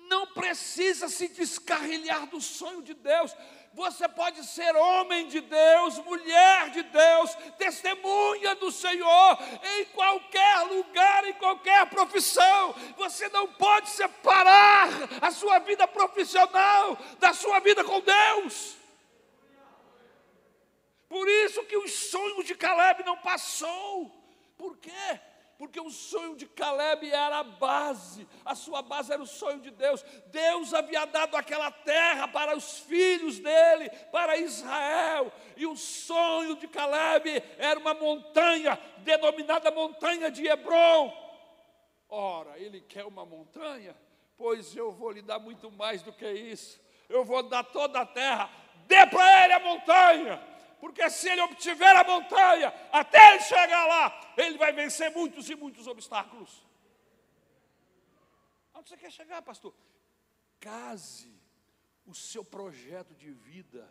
Não 0.07 0.27
precisa 0.27 1.07
se 1.07 1.27
descarrilhar 1.27 2.27
do 2.27 2.41
sonho 2.41 2.81
de 2.81 2.93
Deus. 2.93 3.35
Você 3.75 4.07
pode 4.07 4.41
ser 4.45 4.73
homem 4.73 5.27
de 5.27 5.41
Deus, 5.41 5.99
mulher 5.99 6.69
de 6.69 6.81
Deus, 6.81 7.35
testemunha 7.57 8.55
do 8.55 8.71
Senhor 8.71 9.37
em 9.77 9.85
qualquer 9.87 10.61
lugar, 10.61 11.27
em 11.27 11.33
qualquer 11.33 11.85
profissão. 11.87 12.73
Você 12.95 13.27
não 13.29 13.47
pode 13.47 13.89
separar 13.89 14.87
a 15.21 15.29
sua 15.29 15.59
vida 15.59 15.85
profissional 15.87 16.97
da 17.19 17.33
sua 17.33 17.59
vida 17.59 17.83
com 17.83 17.99
Deus. 17.99 18.77
Por 21.09 21.27
isso 21.27 21.65
que 21.65 21.77
os 21.77 21.93
sonhos 22.09 22.45
de 22.45 22.55
Caleb 22.55 23.03
não 23.03 23.17
passou. 23.17 24.09
Por 24.57 24.77
quê? 24.77 25.19
Porque 25.57 25.79
o 25.79 25.89
sonho 25.89 26.35
de 26.35 26.45
Caleb 26.45 27.09
era 27.09 27.39
a 27.39 27.43
base, 27.43 28.27
a 28.43 28.53
sua 28.55 28.81
base 28.81 29.13
era 29.13 29.21
o 29.21 29.27
sonho 29.27 29.59
de 29.59 29.71
Deus. 29.71 30.03
Deus 30.27 30.73
havia 30.73 31.05
dado 31.05 31.35
aquela 31.35 31.71
terra 31.71 32.27
para 32.27 32.55
os 32.55 32.79
filhos 32.79 33.39
dele, 33.39 33.89
para 34.11 34.37
Israel, 34.37 35.31
e 35.55 35.65
o 35.65 35.75
sonho 35.75 36.55
de 36.57 36.67
Caleb 36.67 37.41
era 37.57 37.79
uma 37.79 37.93
montanha, 37.93 38.79
denominada 38.99 39.71
montanha 39.71 40.29
de 40.29 40.45
Hebron. 40.45 41.13
Ora, 42.09 42.59
ele 42.59 42.81
quer 42.81 43.05
uma 43.05 43.25
montanha, 43.25 43.95
pois 44.37 44.75
eu 44.75 44.91
vou 44.91 45.11
lhe 45.11 45.21
dar 45.21 45.39
muito 45.39 45.71
mais 45.71 46.01
do 46.01 46.11
que 46.11 46.29
isso. 46.29 46.83
Eu 47.07 47.23
vou 47.23 47.43
dar 47.43 47.63
toda 47.63 48.01
a 48.01 48.05
terra, 48.05 48.49
dê 48.87 49.05
para 49.07 49.45
ele 49.45 49.53
a 49.53 49.59
montanha 49.59 50.54
porque 50.85 51.09
se 51.09 51.27
ele 51.27 51.41
obtiver 51.41 51.95
a 51.95 52.03
montanha, 52.03 52.67
até 52.91 53.33
ele 53.33 53.41
chegar 53.41 53.87
lá, 53.87 54.33
ele 54.37 54.55
vai 54.55 54.71
vencer 54.71 55.09
muitos 55.09 55.49
e 55.49 55.55
muitos 55.55 55.87
obstáculos. 55.87 56.63
Onde 58.71 58.89
você 58.89 58.95
quer 58.95 59.11
chegar, 59.11 59.41
pastor? 59.41 59.73
Case 60.59 61.33
o 62.05 62.13
seu 62.13 62.45
projeto 62.45 63.15
de 63.15 63.31
vida 63.31 63.83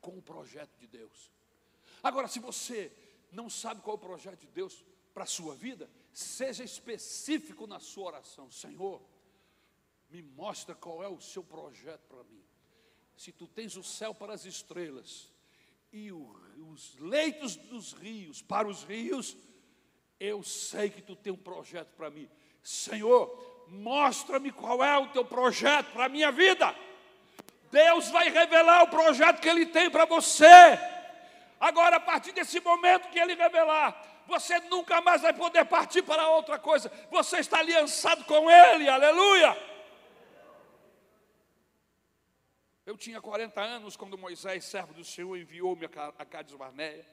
com 0.00 0.18
o 0.18 0.20
projeto 0.20 0.76
de 0.76 0.88
Deus. 0.88 1.30
Agora, 2.02 2.26
se 2.26 2.40
você 2.40 2.92
não 3.30 3.48
sabe 3.48 3.80
qual 3.80 3.94
é 3.94 3.98
o 3.98 4.02
projeto 4.02 4.40
de 4.40 4.48
Deus 4.48 4.84
para 5.14 5.22
a 5.22 5.26
sua 5.26 5.54
vida, 5.54 5.88
seja 6.12 6.64
específico 6.64 7.64
na 7.64 7.78
sua 7.78 8.06
oração. 8.06 8.50
Senhor, 8.50 9.00
me 10.10 10.20
mostra 10.20 10.74
qual 10.74 11.00
é 11.00 11.06
o 11.06 11.20
seu 11.20 11.44
projeto 11.44 12.08
para 12.08 12.24
mim. 12.24 12.42
Se 13.16 13.30
tu 13.30 13.46
tens 13.46 13.76
o 13.76 13.84
céu 13.84 14.12
para 14.12 14.34
as 14.34 14.44
estrelas, 14.44 15.37
e 15.92 16.12
os 16.12 16.96
leitos 16.98 17.56
dos 17.56 17.92
rios 17.92 18.42
para 18.42 18.68
os 18.68 18.82
rios, 18.84 19.36
eu 20.20 20.42
sei 20.42 20.90
que 20.90 21.00
tu 21.00 21.16
tem 21.16 21.32
um 21.32 21.36
projeto 21.36 21.88
para 21.96 22.10
mim. 22.10 22.28
Senhor, 22.62 23.64
mostra-me 23.68 24.50
qual 24.50 24.82
é 24.82 24.96
o 24.98 25.08
teu 25.08 25.24
projeto 25.24 25.92
para 25.92 26.06
a 26.06 26.08
minha 26.08 26.30
vida. 26.30 26.74
Deus 27.70 28.08
vai 28.10 28.30
revelar 28.30 28.84
o 28.84 28.88
projeto 28.88 29.40
que 29.40 29.48
Ele 29.48 29.66
tem 29.66 29.90
para 29.90 30.04
você. 30.04 30.46
Agora, 31.60 31.96
a 31.96 32.00
partir 32.00 32.32
desse 32.32 32.60
momento 32.60 33.08
que 33.08 33.18
Ele 33.18 33.34
revelar, 33.34 34.24
você 34.26 34.58
nunca 34.60 35.00
mais 35.00 35.22
vai 35.22 35.32
poder 35.32 35.64
partir 35.64 36.02
para 36.02 36.28
outra 36.28 36.58
coisa. 36.58 36.90
Você 37.10 37.38
está 37.38 37.58
aliançado 37.58 38.24
com 38.24 38.50
Ele, 38.50 38.88
aleluia. 38.88 39.56
Eu 42.88 42.96
tinha 42.96 43.20
40 43.20 43.60
anos 43.60 43.98
quando 43.98 44.16
Moisés, 44.16 44.64
servo 44.64 44.94
do 44.94 45.04
Senhor, 45.04 45.36
enviou-me 45.36 45.84
a 45.84 46.24
Cádiz 46.24 46.54
Barneia 46.54 47.04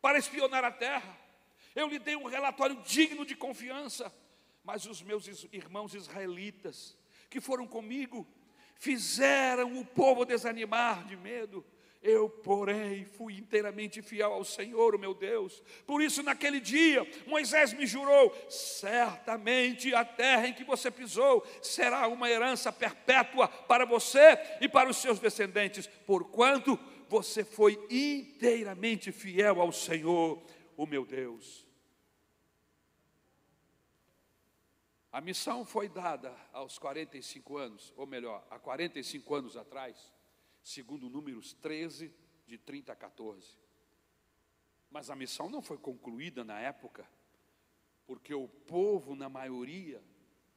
para 0.00 0.18
espionar 0.18 0.64
a 0.64 0.70
terra. 0.72 1.16
Eu 1.76 1.86
lhe 1.86 2.00
dei 2.00 2.16
um 2.16 2.26
relatório 2.26 2.82
digno 2.82 3.24
de 3.24 3.36
confiança, 3.36 4.12
mas 4.64 4.84
os 4.84 5.00
meus 5.00 5.46
irmãos 5.52 5.94
israelitas 5.94 6.98
que 7.30 7.40
foram 7.40 7.68
comigo 7.68 8.26
fizeram 8.74 9.78
o 9.78 9.86
povo 9.86 10.24
desanimar 10.24 11.06
de 11.06 11.16
medo. 11.16 11.64
Eu, 12.02 12.28
porém, 12.28 13.04
fui 13.04 13.34
inteiramente 13.34 14.02
fiel 14.02 14.32
ao 14.32 14.44
Senhor, 14.44 14.92
o 14.92 14.98
meu 14.98 15.14
Deus. 15.14 15.62
Por 15.86 16.02
isso, 16.02 16.20
naquele 16.20 16.58
dia, 16.58 17.08
Moisés 17.28 17.72
me 17.72 17.86
jurou: 17.86 18.34
certamente 18.50 19.94
a 19.94 20.04
terra 20.04 20.48
em 20.48 20.52
que 20.52 20.64
você 20.64 20.90
pisou 20.90 21.46
será 21.62 22.08
uma 22.08 22.28
herança 22.28 22.72
perpétua 22.72 23.46
para 23.46 23.86
você 23.86 24.36
e 24.60 24.68
para 24.68 24.90
os 24.90 24.96
seus 24.96 25.20
descendentes, 25.20 25.86
porquanto 25.86 26.76
você 27.08 27.44
foi 27.44 27.78
inteiramente 27.88 29.12
fiel 29.12 29.60
ao 29.60 29.70
Senhor, 29.70 30.42
o 30.76 30.86
meu 30.86 31.06
Deus. 31.06 31.64
A 35.12 35.20
missão 35.20 35.64
foi 35.64 35.88
dada 35.88 36.34
aos 36.52 36.78
45 36.78 37.58
anos, 37.58 37.92
ou 37.96 38.06
melhor, 38.08 38.44
há 38.50 38.58
45 38.58 39.34
anos 39.36 39.56
atrás 39.56 40.10
segundo 40.62 41.10
Números 41.10 41.52
13, 41.54 42.12
de 42.46 42.58
30 42.58 42.92
a 42.92 42.96
14. 42.96 43.58
Mas 44.90 45.10
a 45.10 45.16
missão 45.16 45.48
não 45.48 45.62
foi 45.62 45.78
concluída 45.78 46.44
na 46.44 46.60
época, 46.60 47.08
porque 48.06 48.34
o 48.34 48.48
povo, 48.48 49.14
na 49.14 49.28
maioria, 49.28 50.02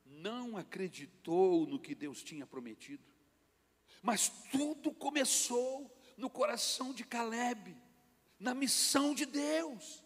não 0.06 0.58
acreditou 0.58 1.66
no 1.66 1.80
que 1.80 1.96
Deus 1.96 2.22
tinha 2.22 2.46
prometido. 2.46 3.04
Mas 4.02 4.30
tudo 4.52 4.94
começou 4.94 5.92
no 6.18 6.30
coração 6.30 6.94
de 6.94 7.04
Caleb, 7.04 7.76
na 8.40 8.54
missão 8.54 9.16
de 9.16 9.26
Deus. 9.26 10.04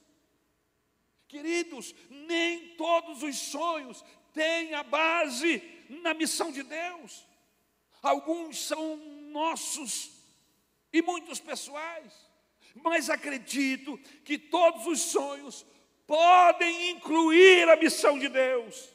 Queridos, 1.27 1.93
nem 2.09 2.75
todos 2.75 3.23
os 3.23 3.37
sonhos 3.37 4.03
têm 4.33 4.73
a 4.73 4.83
base 4.83 5.61
na 6.01 6.13
missão 6.13 6.51
de 6.51 6.63
Deus. 6.63 7.27
Alguns 8.01 8.59
são 8.59 8.97
nossos 9.29 10.11
e 10.91 11.01
muitos 11.01 11.39
pessoais, 11.39 12.13
mas 12.75 13.09
acredito 13.09 13.97
que 14.23 14.37
todos 14.37 14.85
os 14.87 15.01
sonhos 15.01 15.65
podem 16.05 16.91
incluir 16.91 17.69
a 17.69 17.75
missão 17.75 18.17
de 18.17 18.27
Deus. 18.27 18.89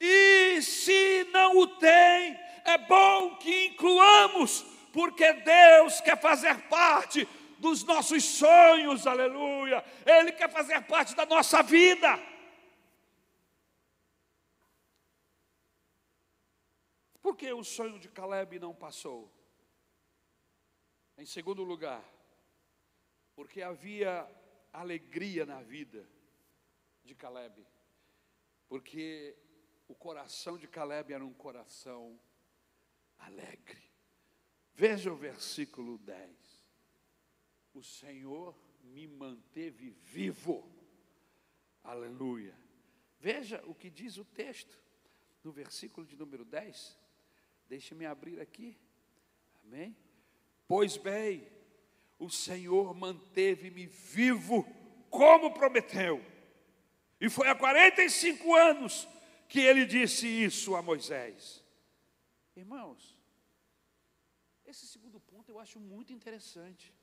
E 0.00 0.60
se 0.60 1.28
não 1.32 1.58
o 1.58 1.66
tem, 1.66 2.36
é 2.64 2.78
bom 2.88 3.36
que 3.36 3.66
incluamos, 3.66 4.64
porque 4.92 5.32
Deus 5.32 6.00
quer 6.00 6.20
fazer 6.20 6.56
parte 6.62 7.26
dos 7.58 7.84
nossos 7.84 8.24
sonhos, 8.24 9.06
aleluia. 9.06 9.84
Ele 10.04 10.32
quer 10.32 10.50
fazer 10.50 10.80
parte 10.82 11.14
da 11.14 11.24
nossa 11.24 11.62
vida. 11.62 12.20
Por 17.32 17.38
que 17.38 17.50
o 17.50 17.64
sonho 17.64 17.98
de 17.98 18.10
Caleb 18.10 18.58
não 18.58 18.74
passou? 18.74 19.32
Em 21.16 21.24
segundo 21.24 21.64
lugar, 21.64 22.04
porque 23.34 23.62
havia 23.62 24.28
alegria 24.70 25.46
na 25.46 25.62
vida 25.62 26.06
de 27.02 27.14
Caleb, 27.14 27.66
porque 28.68 29.34
o 29.88 29.94
coração 29.94 30.58
de 30.58 30.68
Caleb 30.68 31.14
era 31.14 31.24
um 31.24 31.32
coração 31.32 32.20
alegre. 33.16 33.82
Veja 34.74 35.10
o 35.10 35.16
versículo 35.16 35.96
10. 35.96 36.36
O 37.72 37.82
Senhor 37.82 38.54
me 38.82 39.08
manteve 39.08 39.88
vivo. 39.88 40.70
Aleluia. 41.82 42.54
Veja 43.18 43.64
o 43.64 43.74
que 43.74 43.88
diz 43.88 44.18
o 44.18 44.24
texto 44.26 44.78
no 45.42 45.50
versículo 45.50 46.06
de 46.06 46.14
número 46.14 46.44
10. 46.44 47.00
Deixe-me 47.72 48.04
abrir 48.04 48.38
aqui. 48.38 48.76
Amém? 49.64 49.96
Pois 50.68 50.98
bem, 50.98 51.50
o 52.18 52.28
Senhor 52.28 52.92
manteve-me 52.92 53.86
vivo, 53.86 54.62
como 55.08 55.54
prometeu. 55.54 56.22
E 57.18 57.30
foi 57.30 57.48
há 57.48 57.54
45 57.54 58.54
anos 58.54 59.08
que 59.48 59.60
ele 59.60 59.86
disse 59.86 60.26
isso 60.26 60.76
a 60.76 60.82
Moisés. 60.82 61.64
Irmãos, 62.54 63.18
esse 64.66 64.86
segundo 64.86 65.18
ponto 65.18 65.50
eu 65.50 65.58
acho 65.58 65.80
muito 65.80 66.12
interessante. 66.12 66.94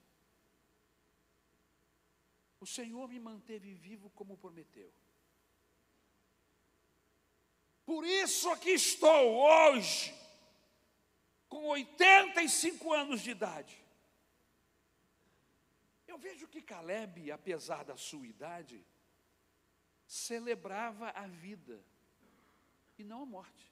O 2.59 2.67
Senhor 2.67 3.09
me 3.09 3.19
manteve 3.19 3.73
vivo 3.73 4.11
como 4.11 4.37
prometeu. 4.37 4.93
Por 7.87 8.05
isso 8.05 8.51
aqui 8.51 8.69
estou 8.69 9.35
hoje 9.35 10.18
com 11.49 11.65
85 11.65 12.93
anos 12.93 13.21
de 13.21 13.31
idade. 13.31 13.83
Eu 16.07 16.17
vejo 16.17 16.47
que 16.47 16.61
Caleb, 16.61 17.31
apesar 17.31 17.83
da 17.83 17.97
sua 17.97 18.25
idade, 18.25 18.85
celebrava 20.05 21.09
a 21.09 21.27
vida 21.27 21.83
e 22.97 23.03
não 23.03 23.23
a 23.23 23.25
morte. 23.25 23.69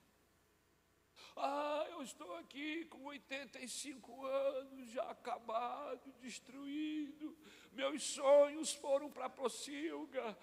Ah, 1.35 1.85
eu 1.91 2.01
estou 2.01 2.35
aqui 2.37 2.85
com 2.85 3.05
85 3.05 4.25
anos, 4.25 4.89
já 4.89 5.03
acabado, 5.03 6.11
destruído. 6.19 7.37
Meus 7.73 8.03
sonhos 8.03 8.73
foram 8.73 9.11
para 9.11 9.25
a 9.25 9.29
pocilga, 9.29 10.35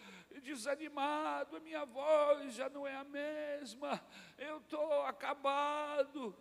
desanimado, 0.43 1.57
a 1.57 1.61
minha 1.61 1.85
voz 1.85 2.55
já 2.55 2.69
não 2.69 2.87
é 2.87 2.95
a 2.95 3.03
mesma. 3.03 4.01
Eu 4.39 4.59
estou 4.59 5.03
acabado. 5.03 6.37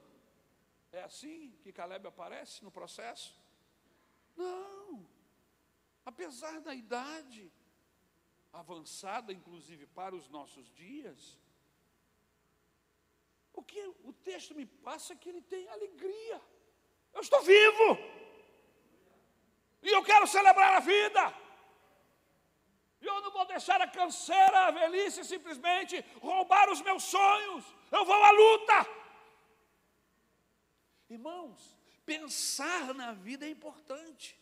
É 0.93 1.01
assim 1.01 1.51
que 1.61 1.73
Caleb 1.73 2.07
aparece 2.07 2.63
no 2.63 2.71
processo? 2.71 3.35
Não. 4.35 5.03
Apesar 6.05 6.61
da 6.61 6.73
idade 6.73 7.51
avançada, 8.61 9.33
inclusive 9.33 9.87
para 9.87 10.15
os 10.15 10.29
nossos 10.29 10.71
dias, 10.73 11.35
o 13.53 13.63
que 13.63 13.81
o 14.03 14.13
texto 14.13 14.53
me 14.53 14.67
passa 14.87 15.13
é 15.13 15.15
que 15.15 15.29
ele 15.29 15.41
tem 15.41 15.67
alegria. 15.67 16.39
Eu 17.11 17.21
estou 17.21 17.41
vivo. 17.41 17.87
E 19.81 19.89
eu 19.89 20.03
quero 20.03 20.27
celebrar 20.27 20.75
a 20.75 20.79
vida. 20.79 21.23
E 23.01 23.05
eu 23.05 23.19
não 23.21 23.31
vou 23.31 23.45
deixar 23.45 23.81
a 23.81 23.87
canseira, 23.87 24.67
a 24.67 24.71
velhice 24.71 25.25
simplesmente 25.25 25.99
roubar 26.21 26.69
os 26.69 26.81
meus 26.81 27.03
sonhos. 27.03 27.65
Eu 27.91 28.05
vou 28.05 28.23
à 28.23 28.31
luta. 28.31 29.02
Irmãos, 31.13 31.77
pensar 32.07 32.91
na 32.95 33.11
vida 33.13 33.45
é 33.45 33.49
importante. 33.49 34.35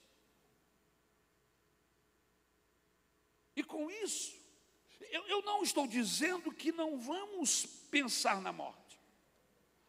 E 3.54 3.62
com 3.62 3.92
isso, 3.92 4.40
eu, 5.02 5.28
eu, 5.28 5.42
não 5.42 5.62
estou 5.62 5.86
dizendo 5.86 6.50
que 6.54 6.72
não 6.72 6.98
vamos 6.98 7.66
pensar 7.92 8.42
na 8.42 8.54
morte. 8.54 8.98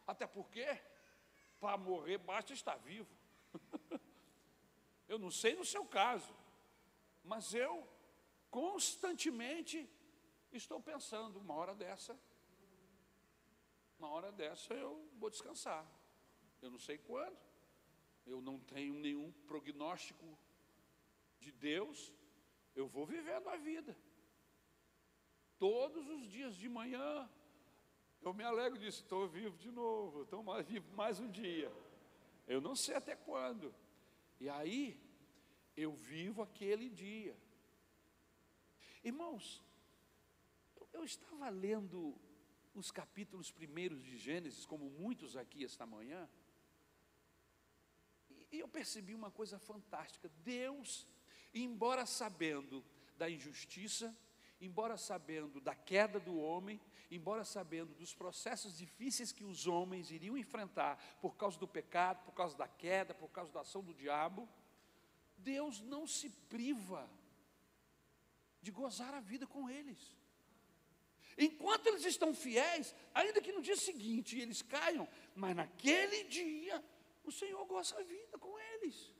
Até 0.05 0.27
porque, 0.27 0.67
para 1.57 1.77
morrer, 1.77 2.17
basta 2.17 2.51
estar 2.51 2.75
vivo. 2.75 3.09
eu 5.07 5.17
não 5.17 5.31
sei 5.31 5.55
no 5.55 5.63
seu 5.63 5.85
caso, 5.85 6.35
mas 7.23 7.53
eu 7.53 7.87
constantemente 8.51 9.89
estou 10.51 10.81
pensando, 10.81 11.39
uma 11.39 11.53
hora 11.53 11.73
dessa, 11.73 12.19
uma 13.97 14.09
hora 14.09 14.33
dessa 14.33 14.73
eu 14.73 15.09
vou 15.17 15.29
descansar. 15.29 15.87
Eu 16.63 16.71
não 16.71 16.79
sei 16.79 16.97
quando, 16.97 17.37
eu 18.25 18.41
não 18.41 18.57
tenho 18.57 18.93
nenhum 18.93 19.33
prognóstico 19.45 20.25
de 21.41 21.51
Deus, 21.51 22.13
eu 22.73 22.87
vou 22.87 23.05
vivendo 23.05 23.49
a 23.49 23.57
vida. 23.57 23.97
Todos 25.59 26.07
os 26.07 26.23
dias 26.31 26.55
de 26.55 26.69
manhã, 26.69 27.29
eu 28.21 28.33
me 28.33 28.45
alegro 28.45 28.79
disso, 28.79 29.03
estou 29.03 29.27
vivo 29.27 29.57
de 29.57 29.69
novo, 29.71 30.23
estou 30.23 30.41
mais 30.41 30.65
vivo 30.65 30.89
mais 30.95 31.19
um 31.19 31.29
dia. 31.29 31.69
Eu 32.47 32.61
não 32.61 32.77
sei 32.77 32.95
até 32.95 33.13
quando. 33.13 33.75
E 34.39 34.47
aí, 34.47 34.97
eu 35.75 35.91
vivo 35.91 36.41
aquele 36.41 36.89
dia. 36.89 37.37
Irmãos, 39.03 39.61
eu 40.93 41.03
estava 41.03 41.49
lendo 41.49 42.15
os 42.73 42.89
capítulos 42.89 43.51
primeiros 43.51 44.01
de 44.01 44.17
Gênesis, 44.17 44.65
como 44.65 44.89
muitos 44.89 45.35
aqui 45.35 45.65
esta 45.65 45.85
manhã, 45.85 46.29
e 48.53 48.59
eu 48.59 48.67
percebi 48.67 49.15
uma 49.15 49.31
coisa 49.31 49.57
fantástica: 49.57 50.29
Deus, 50.43 51.07
embora 51.53 52.05
sabendo 52.05 52.85
da 53.17 53.27
injustiça, 53.29 54.15
embora 54.61 54.95
sabendo 54.95 55.59
da 55.59 55.73
queda 55.73 56.19
do 56.19 56.37
homem, 56.37 56.79
embora 57.09 57.43
sabendo 57.43 57.95
dos 57.95 58.13
processos 58.13 58.77
difíceis 58.77 59.31
que 59.31 59.43
os 59.43 59.65
homens 59.65 60.11
iriam 60.11 60.37
enfrentar 60.37 60.97
por 61.19 61.35
causa 61.35 61.57
do 61.57 61.67
pecado, 61.67 62.23
por 62.23 62.33
causa 62.33 62.55
da 62.55 62.67
queda, 62.67 63.13
por 63.13 63.29
causa 63.29 63.51
da 63.51 63.61
ação 63.61 63.83
do 63.83 63.93
diabo, 63.93 64.47
Deus 65.35 65.81
não 65.81 66.05
se 66.05 66.29
priva 66.29 67.09
de 68.61 68.71
gozar 68.71 69.15
a 69.15 69.19
vida 69.19 69.47
com 69.47 69.67
eles. 69.67 70.15
Enquanto 71.35 71.87
eles 71.87 72.05
estão 72.05 72.35
fiéis, 72.35 72.93
ainda 73.13 73.41
que 73.41 73.51
no 73.51 73.63
dia 73.63 73.75
seguinte 73.75 74.39
eles 74.39 74.61
caiam, 74.61 75.07
mas 75.35 75.55
naquele 75.55 76.25
dia 76.25 76.83
o 77.23 77.31
Senhor 77.31 77.63
gosta 77.65 77.95
da 77.95 78.03
vida 78.03 78.37
com 78.37 78.57
eles. 78.59 79.11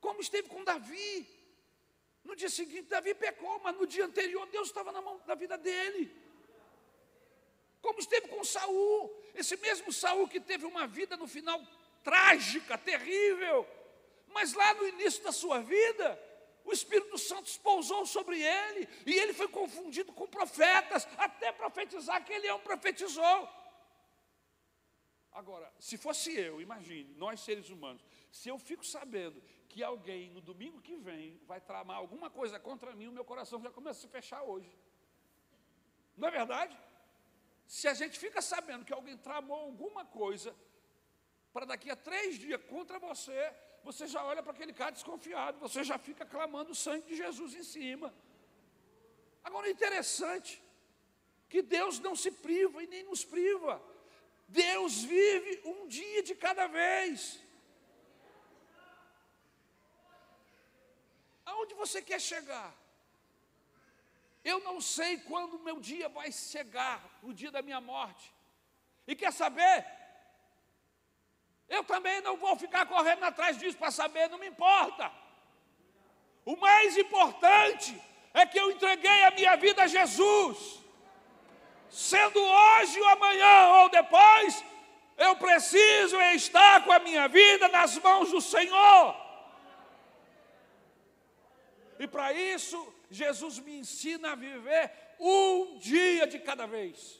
Como 0.00 0.20
esteve 0.20 0.48
com 0.48 0.64
Davi. 0.64 1.28
No 2.22 2.36
dia 2.36 2.50
seguinte, 2.50 2.88
Davi 2.88 3.14
pecou, 3.14 3.58
mas 3.60 3.76
no 3.76 3.86
dia 3.86 4.04
anterior, 4.04 4.46
Deus 4.48 4.68
estava 4.68 4.92
na 4.92 5.00
mão 5.00 5.18
da 5.26 5.34
vida 5.34 5.56
dele. 5.56 6.14
Como 7.80 7.98
esteve 7.98 8.28
com 8.28 8.44
Saul, 8.44 9.10
esse 9.34 9.56
mesmo 9.56 9.92
Saul 9.92 10.28
que 10.28 10.38
teve 10.38 10.66
uma 10.66 10.86
vida 10.86 11.16
no 11.16 11.26
final 11.26 11.60
trágica, 12.02 12.76
terrível, 12.76 13.66
mas 14.28 14.52
lá 14.52 14.74
no 14.74 14.86
início 14.86 15.22
da 15.22 15.32
sua 15.32 15.60
vida, 15.60 16.18
o 16.64 16.72
Espírito 16.72 17.16
Santo 17.18 17.50
pousou 17.60 18.04
sobre 18.06 18.40
ele, 18.40 18.88
e 19.06 19.12
ele 19.18 19.32
foi 19.32 19.48
confundido 19.48 20.12
com 20.12 20.26
profetas, 20.26 21.08
até 21.16 21.50
profetizar 21.52 22.24
que 22.24 22.32
ele 22.32 22.46
é 22.46 22.54
um 22.54 22.60
profetizou. 22.60 23.48
Agora, 25.32 25.72
se 25.78 25.96
fosse 25.96 26.36
eu, 26.36 26.60
imagine, 26.60 27.14
nós 27.14 27.40
seres 27.40 27.70
humanos, 27.70 28.04
se 28.32 28.48
eu 28.48 28.58
fico 28.58 28.84
sabendo 28.84 29.40
que 29.68 29.82
alguém 29.82 30.30
no 30.30 30.40
domingo 30.40 30.80
que 30.80 30.96
vem 30.96 31.40
vai 31.46 31.60
tramar 31.60 31.98
alguma 31.98 32.28
coisa 32.28 32.58
contra 32.58 32.94
mim, 32.94 33.06
o 33.06 33.12
meu 33.12 33.24
coração 33.24 33.62
já 33.62 33.70
começa 33.70 34.00
a 34.00 34.02
se 34.02 34.08
fechar 34.08 34.42
hoje. 34.42 34.76
Não 36.16 36.28
é 36.28 36.30
verdade? 36.30 36.76
Se 37.66 37.86
a 37.86 37.94
gente 37.94 38.18
fica 38.18 38.42
sabendo 38.42 38.84
que 38.84 38.92
alguém 38.92 39.16
tramou 39.16 39.56
alguma 39.56 40.04
coisa 40.04 40.54
para 41.52 41.64
daqui 41.64 41.88
a 41.90 41.96
três 41.96 42.36
dias 42.36 42.60
contra 42.64 42.98
você, 42.98 43.54
você 43.84 44.08
já 44.08 44.24
olha 44.24 44.42
para 44.42 44.52
aquele 44.52 44.72
cara 44.72 44.90
desconfiado, 44.90 45.58
você 45.60 45.84
já 45.84 45.96
fica 45.98 46.26
clamando 46.26 46.72
o 46.72 46.74
sangue 46.74 47.06
de 47.06 47.16
Jesus 47.16 47.54
em 47.54 47.62
cima. 47.62 48.12
Agora 49.44 49.68
é 49.68 49.70
interessante 49.70 50.62
que 51.48 51.62
Deus 51.62 51.98
não 52.00 52.14
se 52.14 52.30
priva 52.30 52.82
e 52.82 52.86
nem 52.88 53.04
nos 53.04 53.24
priva. 53.24 53.80
Deus 54.50 55.02
vive 55.02 55.62
um 55.64 55.86
dia 55.86 56.22
de 56.22 56.34
cada 56.34 56.66
vez. 56.66 57.40
Aonde 61.44 61.74
você 61.74 62.02
quer 62.02 62.20
chegar? 62.20 62.74
Eu 64.42 64.58
não 64.60 64.80
sei 64.80 65.18
quando 65.18 65.54
o 65.54 65.62
meu 65.62 65.78
dia 65.78 66.08
vai 66.08 66.32
chegar, 66.32 66.98
o 67.22 67.32
dia 67.32 67.50
da 67.50 67.62
minha 67.62 67.80
morte. 67.80 68.26
E 69.06 69.14
quer 69.14 69.32
saber? 69.32 69.86
Eu 71.68 71.84
também 71.84 72.20
não 72.20 72.36
vou 72.36 72.56
ficar 72.56 72.86
correndo 72.86 73.24
atrás 73.24 73.56
disso 73.56 73.78
para 73.78 73.92
saber, 73.92 74.28
não 74.28 74.38
me 74.38 74.48
importa. 74.48 75.12
O 76.44 76.56
mais 76.56 76.96
importante 76.96 78.00
é 78.34 78.44
que 78.46 78.58
eu 78.58 78.70
entreguei 78.72 79.22
a 79.24 79.30
minha 79.30 79.56
vida 79.56 79.82
a 79.84 79.86
Jesus 79.86 80.80
sendo 81.90 82.40
hoje 82.40 83.00
ou 83.00 83.08
amanhã 83.08 83.68
ou 83.82 83.88
depois, 83.88 84.64
eu 85.18 85.36
preciso 85.36 86.18
estar 86.34 86.84
com 86.84 86.92
a 86.92 86.98
minha 86.98 87.28
vida 87.28 87.68
nas 87.68 87.98
mãos 87.98 88.30
do 88.30 88.40
Senhor. 88.40 89.16
E 91.98 92.06
para 92.06 92.32
isso, 92.32 92.94
Jesus 93.10 93.58
me 93.58 93.78
ensina 93.78 94.32
a 94.32 94.34
viver 94.34 94.90
um 95.18 95.76
dia 95.78 96.26
de 96.26 96.38
cada 96.38 96.66
vez. 96.66 97.19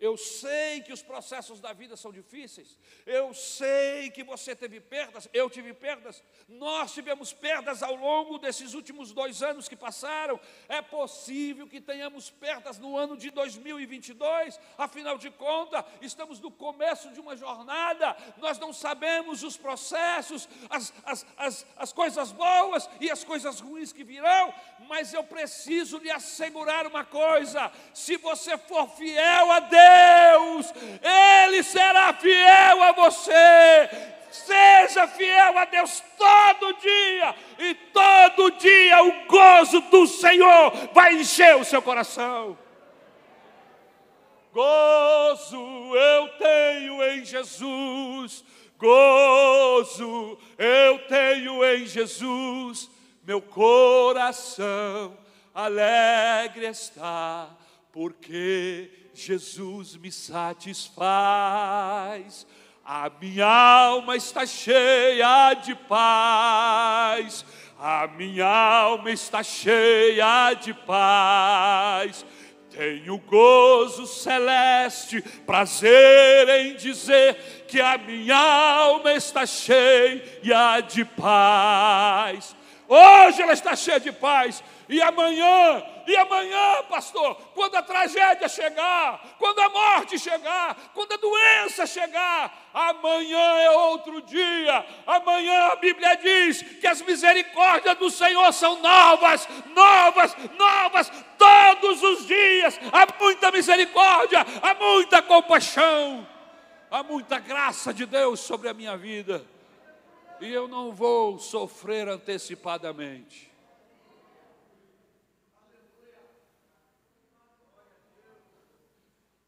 Eu 0.00 0.16
sei 0.16 0.80
que 0.80 0.94
os 0.94 1.02
processos 1.02 1.60
da 1.60 1.74
vida 1.74 1.94
são 1.94 2.10
difíceis. 2.10 2.78
Eu 3.04 3.34
sei 3.34 4.10
que 4.10 4.24
você 4.24 4.56
teve 4.56 4.80
perdas, 4.80 5.28
eu 5.30 5.50
tive 5.50 5.74
perdas. 5.74 6.22
Nós 6.48 6.94
tivemos 6.94 7.34
perdas 7.34 7.82
ao 7.82 7.94
longo 7.96 8.38
desses 8.38 8.72
últimos 8.72 9.12
dois 9.12 9.42
anos 9.42 9.68
que 9.68 9.76
passaram. 9.76 10.40
É 10.70 10.80
possível 10.80 11.68
que 11.68 11.82
tenhamos 11.82 12.30
perdas 12.30 12.78
no 12.78 12.96
ano 12.96 13.14
de 13.14 13.30
2022. 13.30 14.58
Afinal 14.78 15.18
de 15.18 15.30
contas, 15.30 15.84
estamos 16.00 16.40
no 16.40 16.50
começo 16.50 17.10
de 17.10 17.20
uma 17.20 17.36
jornada. 17.36 18.16
Nós 18.38 18.58
não 18.58 18.72
sabemos 18.72 19.42
os 19.42 19.58
processos, 19.58 20.48
as, 20.70 20.94
as, 21.04 21.26
as, 21.36 21.66
as 21.76 21.92
coisas 21.92 22.32
boas 22.32 22.88
e 23.00 23.10
as 23.10 23.22
coisas 23.22 23.60
ruins 23.60 23.92
que 23.92 24.02
virão. 24.02 24.54
Mas 24.88 25.12
eu 25.12 25.22
preciso 25.22 25.98
lhe 25.98 26.10
assegurar 26.10 26.86
uma 26.86 27.04
coisa: 27.04 27.70
se 27.92 28.16
você 28.16 28.56
for 28.56 28.88
fiel 28.88 29.52
a 29.52 29.60
Deus, 29.60 29.89
Deus, 29.90 30.74
Ele 31.02 31.62
será 31.62 32.12
fiel 32.14 32.82
a 32.82 32.92
você. 32.92 33.90
Seja 34.30 35.08
fiel 35.08 35.58
a 35.58 35.64
Deus 35.64 36.02
todo 36.16 36.74
dia, 36.74 37.34
e 37.58 37.74
todo 37.92 38.52
dia 38.52 39.02
o 39.02 39.26
gozo 39.26 39.80
do 39.80 40.06
Senhor 40.06 40.70
vai 40.92 41.14
encher 41.14 41.56
o 41.56 41.64
seu 41.64 41.82
coração. 41.82 42.56
Gozo 44.52 45.96
eu 45.96 46.28
tenho 46.38 47.02
em 47.02 47.24
Jesus, 47.24 48.44
gozo 48.78 50.38
eu 50.58 50.98
tenho 51.08 51.64
em 51.64 51.86
Jesus, 51.86 52.88
meu 53.24 53.42
coração 53.42 55.16
alegre 55.52 56.66
está, 56.66 57.50
porque 57.92 58.99
Jesus 59.26 59.96
me 59.96 60.10
satisfaz. 60.10 60.96
A 62.84 63.10
minha 63.20 63.46
alma 63.46 64.16
está 64.16 64.46
cheia 64.46 65.54
de 65.54 65.74
paz. 65.74 67.44
A 67.78 68.06
minha 68.08 68.46
alma 68.46 69.10
está 69.10 69.42
cheia 69.42 70.54
de 70.54 70.72
paz. 70.72 72.24
Tenho 72.70 73.18
gozo 73.18 74.06
celeste, 74.06 75.20
prazer 75.44 76.48
em 76.48 76.76
dizer 76.76 77.64
que 77.66 77.80
a 77.80 77.98
minha 77.98 78.36
alma 78.36 79.12
está 79.12 79.44
cheia 79.44 80.80
de 80.80 81.04
paz. 81.04 82.54
Hoje 82.88 83.42
ela 83.42 83.52
está 83.52 83.76
cheia 83.76 84.00
de 84.00 84.10
paz, 84.12 84.64
e 84.90 85.00
amanhã, 85.00 85.84
e 86.04 86.16
amanhã, 86.16 86.82
pastor, 86.88 87.36
quando 87.54 87.76
a 87.76 87.82
tragédia 87.82 88.48
chegar, 88.48 89.36
quando 89.38 89.60
a 89.60 89.68
morte 89.68 90.18
chegar, 90.18 90.90
quando 90.92 91.12
a 91.12 91.16
doença 91.16 91.86
chegar, 91.86 92.70
amanhã 92.74 93.60
é 93.60 93.70
outro 93.70 94.20
dia. 94.22 94.84
Amanhã 95.06 95.68
a 95.68 95.76
Bíblia 95.76 96.16
diz 96.16 96.62
que 96.62 96.88
as 96.88 97.00
misericórdias 97.02 97.96
do 97.98 98.10
Senhor 98.10 98.52
são 98.52 98.82
novas, 98.82 99.48
novas, 99.76 100.36
novas, 100.58 101.12
todos 101.38 102.02
os 102.02 102.26
dias. 102.26 102.80
Há 102.92 103.06
muita 103.22 103.52
misericórdia, 103.52 104.44
há 104.60 104.74
muita 104.74 105.22
compaixão, 105.22 106.26
há 106.90 107.00
muita 107.04 107.38
graça 107.38 107.94
de 107.94 108.06
Deus 108.06 108.40
sobre 108.40 108.68
a 108.68 108.74
minha 108.74 108.96
vida. 108.96 109.46
E 110.40 110.52
eu 110.52 110.66
não 110.66 110.90
vou 110.90 111.38
sofrer 111.38 112.08
antecipadamente. 112.08 113.49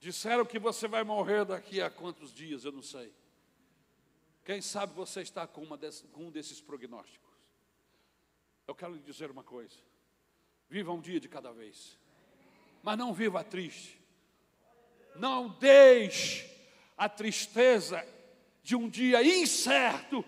Disseram 0.03 0.45
que 0.45 0.59
você 0.59 0.89
vai 0.89 1.05
morrer 1.05 1.45
daqui 1.45 1.81
a 1.81 1.89
quantos 1.89 2.35
dias, 2.35 2.65
eu 2.65 2.73
não 2.73 2.83
sei. 2.83 3.15
Quem 4.45 4.61
sabe 4.61 4.93
você 4.95 5.21
está 5.21 5.47
com, 5.47 5.65
desse, 5.77 6.03
com 6.09 6.27
um 6.27 6.31
desses 6.33 6.61
prognósticos. 6.61 7.31
Eu 8.67 8.75
quero 8.75 8.95
lhe 8.95 8.99
dizer 8.99 9.31
uma 9.31 9.45
coisa: 9.45 9.77
viva 10.69 10.91
um 10.91 11.01
dia 11.01 11.21
de 11.21 11.29
cada 11.29 11.53
vez, 11.53 11.97
mas 12.83 12.99
não 12.99 13.15
viva 13.15 13.45
triste. 13.45 13.97
Não 15.15 15.51
deixe 15.61 16.51
a 16.97 17.09
tristeza 17.09 18.05
de 18.61 18.75
um 18.75 18.89
dia 18.89 19.23
incerto 19.23 20.25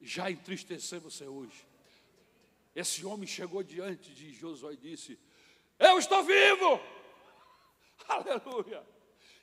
já 0.00 0.28
entristecer 0.28 0.98
você 0.98 1.24
hoje. 1.24 1.64
Esse 2.74 3.06
homem 3.06 3.28
chegou 3.28 3.62
diante 3.62 4.12
de 4.12 4.32
Josué 4.32 4.72
e 4.72 4.76
disse: 4.76 5.16
Eu 5.78 6.00
estou 6.00 6.24
vivo. 6.24 6.95
Aleluia. 8.08 8.84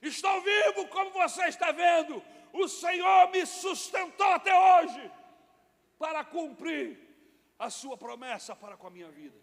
Estou 0.02 0.42
vivo 0.42 0.88
como 0.90 1.12
você 1.12 1.46
está 1.46 1.72
vendo. 1.72 2.22
O 2.52 2.68
Senhor 2.68 3.32
me 3.32 3.46
sustentou 3.46 4.28
até 4.28 4.54
hoje 4.54 5.12
para 5.98 6.24
cumprir 6.24 7.00
a 7.58 7.70
sua 7.70 7.98
promessa 7.98 8.56
para 8.56 8.78
com 8.78 8.88
a 8.88 8.92
minha 8.92 9.10
vida. 9.10 9.38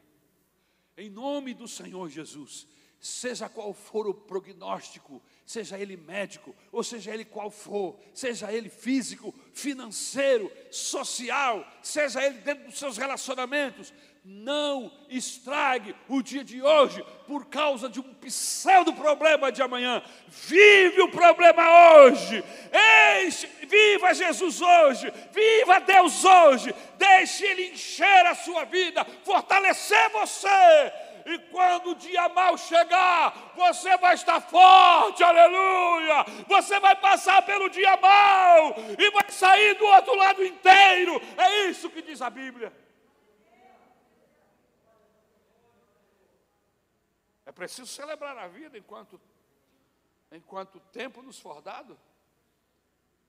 Em 0.97 1.09
nome 1.09 1.55
do 1.55 1.67
Senhor 1.67 2.09
Jesus, 2.11 2.69
seja 3.01 3.49
qual 3.49 3.73
for 3.73 4.07
o 4.07 4.13
prognóstico, 4.13 5.23
seja 5.47 5.79
ele 5.79 5.97
médico, 5.97 6.55
ou 6.71 6.85
seja 6.85 7.15
ele 7.15 7.25
qual 7.25 7.51
for, 7.51 7.99
seja 8.13 8.53
ele 8.53 8.69
físico, 8.69 9.35
financeiro, 9.55 10.53
social, 10.71 11.67
seja 11.83 12.23
ele 12.23 12.41
dentro 12.41 12.67
dos 12.67 12.79
seus 12.79 12.99
relacionamentos, 12.99 13.95
não 14.25 14.93
estrague 15.09 15.95
o 16.09 16.23
dia 16.23 16.45
de 16.45 16.62
hoje 16.62 17.05
por 17.27 17.47
causa 17.47 17.89
de 17.89 18.01
um 18.01 18.14
pseudo 18.14 18.93
problema 18.93 19.51
de 19.51 19.62
amanhã. 19.62 20.03
Vive 20.29 21.01
o 21.03 21.11
problema 21.11 21.62
hoje. 21.95 22.45
Enche, 23.25 23.47
viva 23.66 24.12
Jesus 24.12 24.61
hoje. 24.61 25.12
Viva 25.33 25.81
Deus 25.81 26.25
hoje. 26.25 26.75
Deixe 26.99 27.47
Ele 27.47 27.71
encher 27.71 28.27
a 28.27 28.35
sua 28.35 28.64
vida, 28.64 29.05
fortalecer 29.25 30.11
você. 30.11 30.93
E 31.27 31.39
quando 31.51 31.91
o 31.91 31.95
dia 31.95 32.29
mal 32.29 32.59
chegar, 32.59 33.53
você 33.55 33.97
vai 33.99 34.14
estar 34.14 34.41
forte, 34.41 35.23
aleluia. 35.23 36.25
Você 36.47 36.79
vai 36.81 36.97
passar 36.97 37.43
pelo 37.43 37.68
dia 37.71 37.97
mal 37.97 38.75
e 38.99 39.11
vai 39.11 39.31
sair 39.31 39.75
do 39.75 39.85
outro 39.87 40.14
lado 40.14 40.45
inteiro. 40.45 41.21
É 41.37 41.66
isso 41.68 41.89
que 41.89 42.03
diz 42.03 42.21
a 42.21 42.29
Bíblia. 42.29 42.73
Preciso 47.61 47.87
celebrar 47.87 48.39
a 48.39 48.49
vida 48.49 48.79
enquanto, 48.79 49.21
enquanto 50.33 50.77
o 50.77 50.81
tempo 50.81 51.21
nos 51.21 51.39
for 51.39 51.61
dado. 51.61 52.01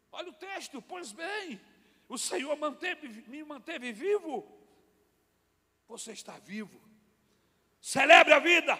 Olha 0.09 0.29
o 0.29 0.33
texto, 0.33 0.81
pois 0.81 1.11
bem, 1.11 1.59
o 2.07 2.17
Senhor 2.17 2.55
manteve, 2.55 3.09
me 3.27 3.43
manteve 3.43 3.91
vivo. 3.91 4.49
Você 5.85 6.13
está 6.13 6.39
vivo. 6.39 6.79
Celebre 7.81 8.33
a 8.33 8.39
vida. 8.39 8.79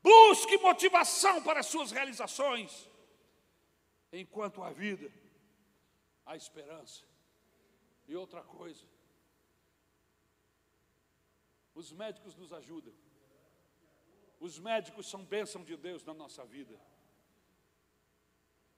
Busque 0.00 0.56
motivação 0.58 1.42
para 1.42 1.58
as 1.58 1.66
suas 1.66 1.90
realizações. 1.90 2.88
Enquanto 4.12 4.62
há 4.62 4.70
vida, 4.70 5.10
há 6.24 6.36
esperança. 6.36 7.02
E 8.06 8.14
outra 8.14 8.42
coisa, 8.42 8.86
os 11.74 11.90
médicos 11.90 12.36
nos 12.36 12.52
ajudam. 12.52 12.94
Os 14.46 14.58
médicos 14.58 15.08
são 15.08 15.24
bênção 15.24 15.62
de 15.62 15.76
Deus 15.76 16.04
na 16.04 16.12
nossa 16.12 16.44
vida. 16.44 16.76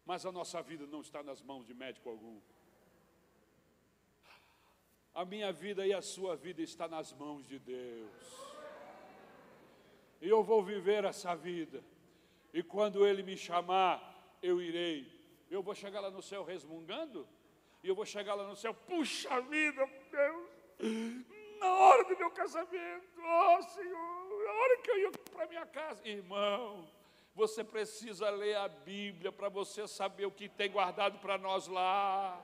Mas 0.04 0.26
a 0.26 0.30
nossa 0.30 0.60
vida 0.60 0.86
não 0.86 1.00
está 1.00 1.22
nas 1.22 1.40
mãos 1.40 1.64
de 1.66 1.72
médico 1.72 2.10
algum. 2.10 2.38
A 5.14 5.24
minha 5.24 5.50
vida 5.50 5.86
e 5.86 5.94
a 5.94 6.02
sua 6.02 6.36
vida 6.36 6.60
está 6.60 6.86
nas 6.86 7.14
mãos 7.14 7.46
de 7.46 7.58
Deus. 7.58 8.26
E 10.20 10.28
eu 10.28 10.42
vou 10.42 10.62
viver 10.62 11.02
essa 11.04 11.34
vida. 11.34 11.82
E 12.52 12.62
quando 12.62 13.06
Ele 13.06 13.22
me 13.22 13.34
chamar, 13.34 13.96
eu 14.42 14.60
irei. 14.60 15.10
Eu 15.50 15.62
vou 15.62 15.74
chegar 15.74 16.00
lá 16.00 16.10
no 16.10 16.20
céu 16.20 16.44
resmungando. 16.44 17.26
E 17.82 17.88
eu 17.88 17.94
vou 17.94 18.04
chegar 18.04 18.34
lá 18.34 18.46
no 18.46 18.54
céu, 18.54 18.74
puxa 18.74 19.40
vida, 19.40 19.82
Deus, 20.10 21.26
na 21.58 21.72
hora 21.72 22.04
do 22.04 22.18
meu 22.18 22.30
casamento, 22.30 23.20
ó 23.22 23.58
oh, 23.58 23.62
Senhor, 23.62 24.34
hora 24.74 24.82
que 24.82 24.90
eu 24.90 24.98
ia 24.98 25.10
para 25.32 25.46
minha 25.46 25.66
casa, 25.66 26.06
irmão, 26.06 26.88
você 27.34 27.62
precisa 27.62 28.28
ler 28.30 28.56
a 28.56 28.68
Bíblia 28.68 29.30
para 29.30 29.48
você 29.48 29.86
saber 29.86 30.26
o 30.26 30.30
que 30.30 30.48
tem 30.48 30.70
guardado 30.70 31.18
para 31.18 31.38
nós 31.38 31.66
lá. 31.68 32.40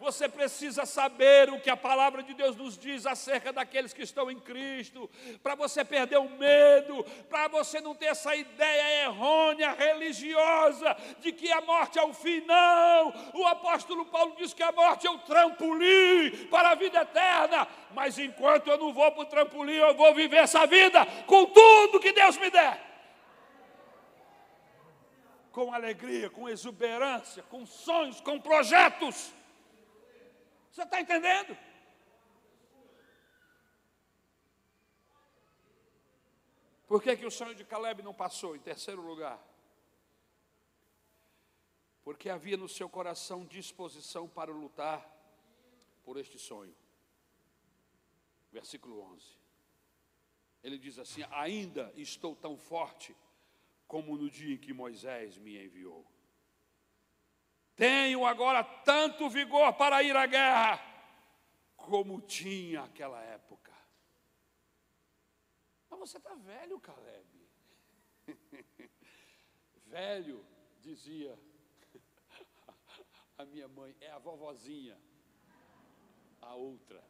Você 0.00 0.28
precisa 0.28 0.86
saber 0.86 1.50
o 1.50 1.60
que 1.60 1.68
a 1.68 1.76
palavra 1.76 2.22
de 2.22 2.32
Deus 2.32 2.56
nos 2.56 2.78
diz 2.78 3.04
acerca 3.04 3.52
daqueles 3.52 3.92
que 3.92 4.02
estão 4.02 4.30
em 4.30 4.38
Cristo, 4.38 5.10
para 5.42 5.56
você 5.56 5.84
perder 5.84 6.18
o 6.18 6.30
medo, 6.30 7.04
para 7.28 7.48
você 7.48 7.80
não 7.80 7.94
ter 7.94 8.06
essa 8.06 8.34
ideia 8.36 9.04
errônea, 9.04 9.72
religiosa, 9.72 10.96
de 11.18 11.32
que 11.32 11.50
a 11.50 11.60
morte 11.60 11.98
é 11.98 12.04
o 12.04 12.14
fim. 12.14 12.40
Não! 12.42 13.12
O 13.34 13.46
apóstolo 13.46 14.06
Paulo 14.06 14.36
diz 14.38 14.54
que 14.54 14.62
a 14.62 14.70
morte 14.70 15.06
é 15.06 15.10
o 15.10 15.18
trampolim 15.18 16.46
para 16.50 16.70
a 16.70 16.74
vida 16.74 17.02
eterna. 17.02 17.66
Mas 17.92 18.18
enquanto 18.18 18.68
eu 18.68 18.78
não 18.78 18.92
vou 18.92 19.10
para 19.10 19.22
o 19.22 19.26
trampolim, 19.26 19.74
eu 19.74 19.94
vou 19.94 20.14
viver 20.14 20.38
essa 20.38 20.66
vida 20.66 21.04
com 21.26 21.46
tudo 21.46 22.00
que 22.00 22.12
Deus 22.12 22.36
me 22.36 22.50
der 22.50 22.88
com 25.50 25.74
alegria, 25.74 26.30
com 26.30 26.48
exuberância, 26.48 27.42
com 27.50 27.66
sonhos, 27.66 28.20
com 28.20 28.38
projetos. 28.38 29.32
Você 30.78 30.84
está 30.84 31.00
entendendo? 31.00 31.58
Por 36.86 37.02
que, 37.02 37.16
que 37.16 37.26
o 37.26 37.32
sonho 37.32 37.52
de 37.52 37.64
Caleb 37.64 38.00
não 38.00 38.14
passou 38.14 38.54
em 38.54 38.60
terceiro 38.60 39.02
lugar? 39.02 39.44
Porque 42.04 42.30
havia 42.30 42.56
no 42.56 42.68
seu 42.68 42.88
coração 42.88 43.44
disposição 43.44 44.28
para 44.28 44.52
lutar 44.52 45.04
por 46.04 46.16
este 46.16 46.38
sonho. 46.38 46.76
Versículo 48.52 49.00
11. 49.00 49.36
Ele 50.62 50.78
diz 50.78 50.96
assim: 51.00 51.24
Ainda 51.32 51.92
estou 51.96 52.36
tão 52.36 52.56
forte 52.56 53.16
como 53.88 54.16
no 54.16 54.30
dia 54.30 54.54
em 54.54 54.58
que 54.58 54.72
Moisés 54.72 55.38
me 55.38 55.60
enviou. 55.60 56.06
Tenho 57.78 58.26
agora 58.26 58.62
tanto 58.64 59.30
vigor 59.30 59.72
para 59.74 60.02
ir 60.02 60.16
à 60.16 60.26
guerra, 60.26 60.84
como 61.76 62.20
tinha 62.20 62.82
aquela 62.82 63.22
época. 63.22 63.72
Mas 65.88 66.00
você 66.00 66.16
está 66.16 66.34
velho, 66.34 66.80
Caleb. 66.80 67.48
velho, 69.86 70.44
dizia 70.80 71.38
a 73.38 73.44
minha 73.44 73.68
mãe, 73.68 73.96
é 74.00 74.10
a 74.10 74.18
vovozinha, 74.18 75.00
a 76.42 76.56
outra. 76.56 77.00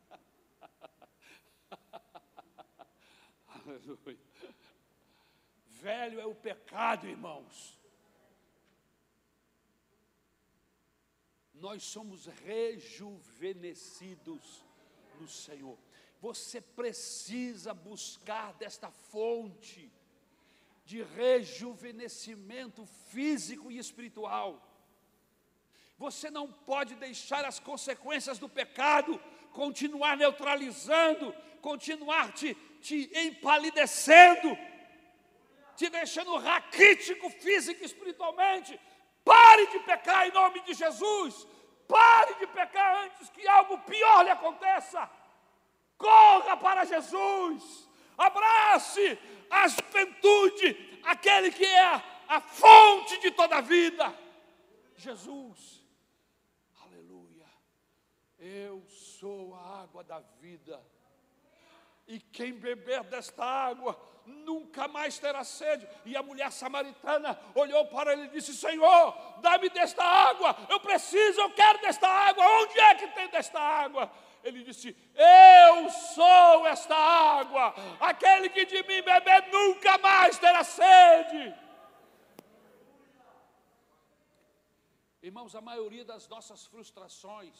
Aleluia. 3.46 4.18
Velho 5.80 6.20
é 6.20 6.26
o 6.26 6.34
pecado, 6.34 7.06
irmãos. 7.06 7.78
Nós 11.54 11.82
somos 11.82 12.26
rejuvenescidos 12.26 14.64
no 15.20 15.28
Senhor. 15.28 15.78
Você 16.20 16.60
precisa 16.60 17.72
buscar 17.72 18.52
desta 18.54 18.90
fonte 18.90 19.92
de 20.84 21.02
rejuvenescimento 21.02 22.84
físico 23.10 23.70
e 23.70 23.78
espiritual. 23.78 24.64
Você 25.96 26.28
não 26.30 26.50
pode 26.50 26.94
deixar 26.94 27.44
as 27.44 27.60
consequências 27.60 28.38
do 28.38 28.48
pecado 28.48 29.20
continuar 29.52 30.16
neutralizando, 30.16 31.34
continuar 31.60 32.32
te, 32.32 32.54
te 32.80 33.10
empalidecendo, 33.12 34.56
te 35.78 35.88
deixando 35.88 36.36
raquítico 36.38 37.30
físico 37.30 37.80
e 37.82 37.86
espiritualmente. 37.86 38.78
Pare 39.24 39.68
de 39.68 39.78
pecar 39.78 40.26
em 40.26 40.32
nome 40.32 40.60
de 40.62 40.74
Jesus. 40.74 41.46
Pare 41.86 42.34
de 42.34 42.48
pecar 42.48 43.04
antes 43.04 43.30
que 43.30 43.46
algo 43.46 43.78
pior 43.90 44.24
lhe 44.24 44.30
aconteça. 44.30 45.08
Corra 45.96 46.56
para 46.56 46.84
Jesus. 46.84 47.88
Abrace 48.18 49.16
a 49.48 49.68
juventude, 49.68 51.00
aquele 51.04 51.52
que 51.52 51.64
é 51.64 51.84
a, 52.28 52.40
fonte 52.40 53.16
de 53.20 53.30
toda 53.30 53.58
a 53.58 53.60
vida. 53.60 54.12
Jesus. 54.96 55.86
Aleluia. 56.82 57.46
Eu 58.36 58.84
sou 58.88 59.54
a 59.54 59.82
água 59.82 60.02
da 60.02 60.18
vida. 60.40 60.84
E 62.08 62.18
quem 62.18 62.52
beber 62.52 63.04
desta 63.04 63.44
água 63.44 63.96
nunca 64.28 64.86
mais 64.88 65.18
terá 65.18 65.42
sede. 65.44 65.88
E 66.04 66.16
a 66.16 66.22
mulher 66.22 66.52
samaritana 66.52 67.38
olhou 67.54 67.86
para 67.86 68.12
ele 68.12 68.24
e 68.24 68.28
disse: 68.28 68.54
Senhor, 68.54 69.16
dá-me 69.40 69.68
desta 69.70 70.04
água, 70.04 70.56
eu 70.68 70.80
preciso, 70.80 71.40
eu 71.40 71.50
quero 71.50 71.80
desta 71.80 72.08
água, 72.08 72.44
onde 72.60 72.78
é 72.78 72.94
que 72.94 73.08
tem 73.08 73.28
desta 73.28 73.60
água? 73.60 74.10
Ele 74.44 74.62
disse: 74.62 74.96
Eu 75.14 75.90
sou 75.90 76.66
esta 76.66 76.94
água, 76.94 77.74
aquele 78.00 78.48
que 78.48 78.64
de 78.64 78.82
mim 78.84 79.02
beber 79.02 79.50
nunca 79.50 79.98
mais 79.98 80.38
terá 80.38 80.62
sede. 80.62 81.54
Irmãos, 85.20 85.54
a 85.54 85.60
maioria 85.60 86.04
das 86.04 86.28
nossas 86.28 86.64
frustrações 86.66 87.56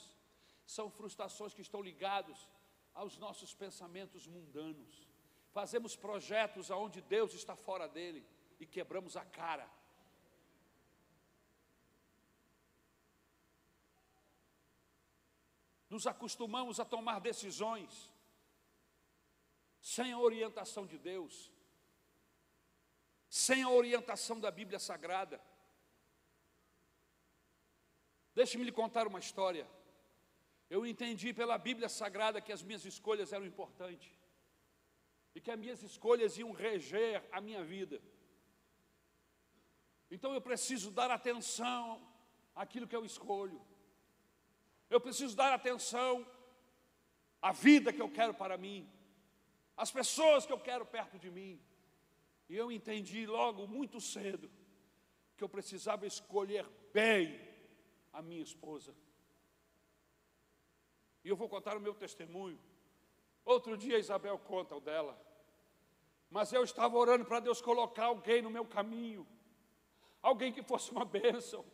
são 0.64 0.88
frustrações 0.90 1.52
que 1.52 1.62
estão 1.62 1.82
ligadas 1.82 2.48
aos 2.94 3.18
nossos 3.18 3.54
pensamentos 3.54 4.26
mundanos. 4.26 5.07
Fazemos 5.58 5.96
projetos 5.96 6.70
aonde 6.70 7.00
Deus 7.00 7.34
está 7.34 7.56
fora 7.56 7.88
dele 7.88 8.24
e 8.60 8.64
quebramos 8.64 9.16
a 9.16 9.24
cara. 9.24 9.68
Nos 15.90 16.06
acostumamos 16.06 16.78
a 16.78 16.84
tomar 16.84 17.18
decisões 17.18 17.90
sem 19.80 20.12
a 20.12 20.18
orientação 20.20 20.86
de 20.86 20.96
Deus, 20.96 21.50
sem 23.28 23.64
a 23.64 23.68
orientação 23.68 24.38
da 24.38 24.52
Bíblia 24.52 24.78
Sagrada. 24.78 25.42
Deixe-me 28.32 28.62
lhe 28.62 28.70
contar 28.70 29.08
uma 29.08 29.18
história. 29.18 29.68
Eu 30.70 30.86
entendi 30.86 31.34
pela 31.34 31.58
Bíblia 31.58 31.88
Sagrada 31.88 32.40
que 32.40 32.52
as 32.52 32.62
minhas 32.62 32.84
escolhas 32.84 33.32
eram 33.32 33.44
importantes 33.44 34.17
e 35.34 35.40
que 35.40 35.50
as 35.50 35.58
minhas 35.58 35.82
escolhas 35.82 36.36
iam 36.38 36.52
reger 36.52 37.22
a 37.30 37.40
minha 37.40 37.62
vida. 37.64 38.00
Então 40.10 40.32
eu 40.32 40.40
preciso 40.40 40.90
dar 40.90 41.10
atenção 41.10 42.00
àquilo 42.54 42.88
que 42.88 42.96
eu 42.96 43.04
escolho. 43.04 43.60
Eu 44.88 45.00
preciso 45.00 45.36
dar 45.36 45.52
atenção 45.52 46.26
à 47.42 47.52
vida 47.52 47.92
que 47.92 48.00
eu 48.00 48.10
quero 48.10 48.34
para 48.34 48.56
mim, 48.56 48.90
às 49.76 49.90
pessoas 49.90 50.46
que 50.46 50.52
eu 50.52 50.58
quero 50.58 50.86
perto 50.86 51.18
de 51.18 51.30
mim. 51.30 51.60
E 52.48 52.56
eu 52.56 52.72
entendi 52.72 53.26
logo 53.26 53.66
muito 53.66 54.00
cedo 54.00 54.50
que 55.36 55.44
eu 55.44 55.48
precisava 55.48 56.06
escolher 56.06 56.66
bem 56.92 57.38
a 58.12 58.22
minha 58.22 58.42
esposa. 58.42 58.94
E 61.22 61.28
eu 61.28 61.36
vou 61.36 61.48
contar 61.48 61.76
o 61.76 61.80
meu 61.80 61.94
testemunho. 61.94 62.58
Outro 63.48 63.78
dia 63.78 63.98
Isabel 63.98 64.38
conta 64.38 64.76
o 64.76 64.80
dela. 64.80 65.18
Mas 66.28 66.52
eu 66.52 66.62
estava 66.62 66.98
orando 66.98 67.24
para 67.24 67.40
Deus 67.40 67.62
colocar 67.62 68.04
alguém 68.04 68.42
no 68.42 68.50
meu 68.50 68.66
caminho. 68.66 69.26
Alguém 70.20 70.52
que 70.52 70.62
fosse 70.62 70.90
uma 70.90 71.06
bênção. 71.06 71.64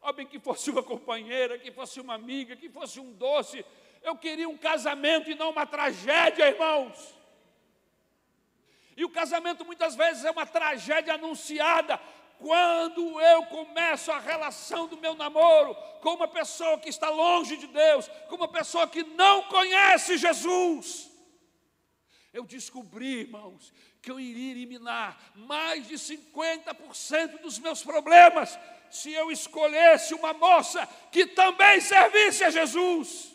Alguém 0.00 0.26
que 0.26 0.40
fosse 0.40 0.68
uma 0.68 0.82
companheira, 0.82 1.60
que 1.60 1.70
fosse 1.70 2.00
uma 2.00 2.14
amiga, 2.14 2.56
que 2.56 2.68
fosse 2.68 2.98
um 2.98 3.12
doce. 3.12 3.64
Eu 4.02 4.16
queria 4.16 4.48
um 4.48 4.58
casamento 4.58 5.30
e 5.30 5.36
não 5.36 5.50
uma 5.50 5.64
tragédia, 5.64 6.48
irmãos. 6.48 7.14
E 8.96 9.04
o 9.04 9.10
casamento 9.10 9.64
muitas 9.64 9.94
vezes 9.94 10.24
é 10.24 10.30
uma 10.32 10.44
tragédia 10.44 11.14
anunciada, 11.14 12.00
quando 12.36 13.20
eu 13.20 13.46
começo 13.46 14.10
a 14.10 14.18
relação 14.18 14.88
do 14.88 14.96
meu 14.96 15.14
namoro 15.14 15.76
com 16.00 16.14
uma 16.14 16.26
pessoa 16.26 16.80
que 16.80 16.88
está 16.88 17.08
longe 17.08 17.56
de 17.56 17.68
Deus, 17.68 18.08
com 18.28 18.34
uma 18.34 18.48
pessoa 18.48 18.88
que 18.88 19.04
não 19.04 19.44
conhece 19.44 20.18
Jesus, 20.18 21.11
eu 22.32 22.44
descobri, 22.44 23.20
irmãos, 23.20 23.72
que 24.00 24.10
eu 24.10 24.18
iria 24.18 24.52
eliminar 24.52 25.32
mais 25.34 25.86
de 25.86 25.96
50% 25.96 27.40
dos 27.42 27.58
meus 27.58 27.82
problemas 27.82 28.58
se 28.90 29.12
eu 29.12 29.30
escolhesse 29.30 30.14
uma 30.14 30.32
moça 30.32 30.86
que 31.10 31.26
também 31.26 31.80
servisse 31.80 32.44
a 32.44 32.50
Jesus. 32.50 33.34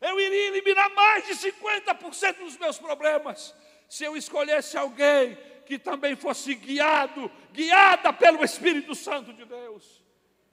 Eu 0.00 0.18
iria 0.18 0.48
eliminar 0.48 0.92
mais 0.94 1.26
de 1.26 1.34
50% 1.34 2.38
dos 2.38 2.56
meus 2.58 2.78
problemas 2.78 3.54
se 3.88 4.04
eu 4.04 4.16
escolhesse 4.16 4.76
alguém 4.76 5.38
que 5.64 5.78
também 5.78 6.16
fosse 6.16 6.54
guiado, 6.54 7.30
guiada 7.52 8.12
pelo 8.12 8.44
Espírito 8.44 8.94
Santo 8.94 9.32
de 9.32 9.44
Deus. 9.44 10.04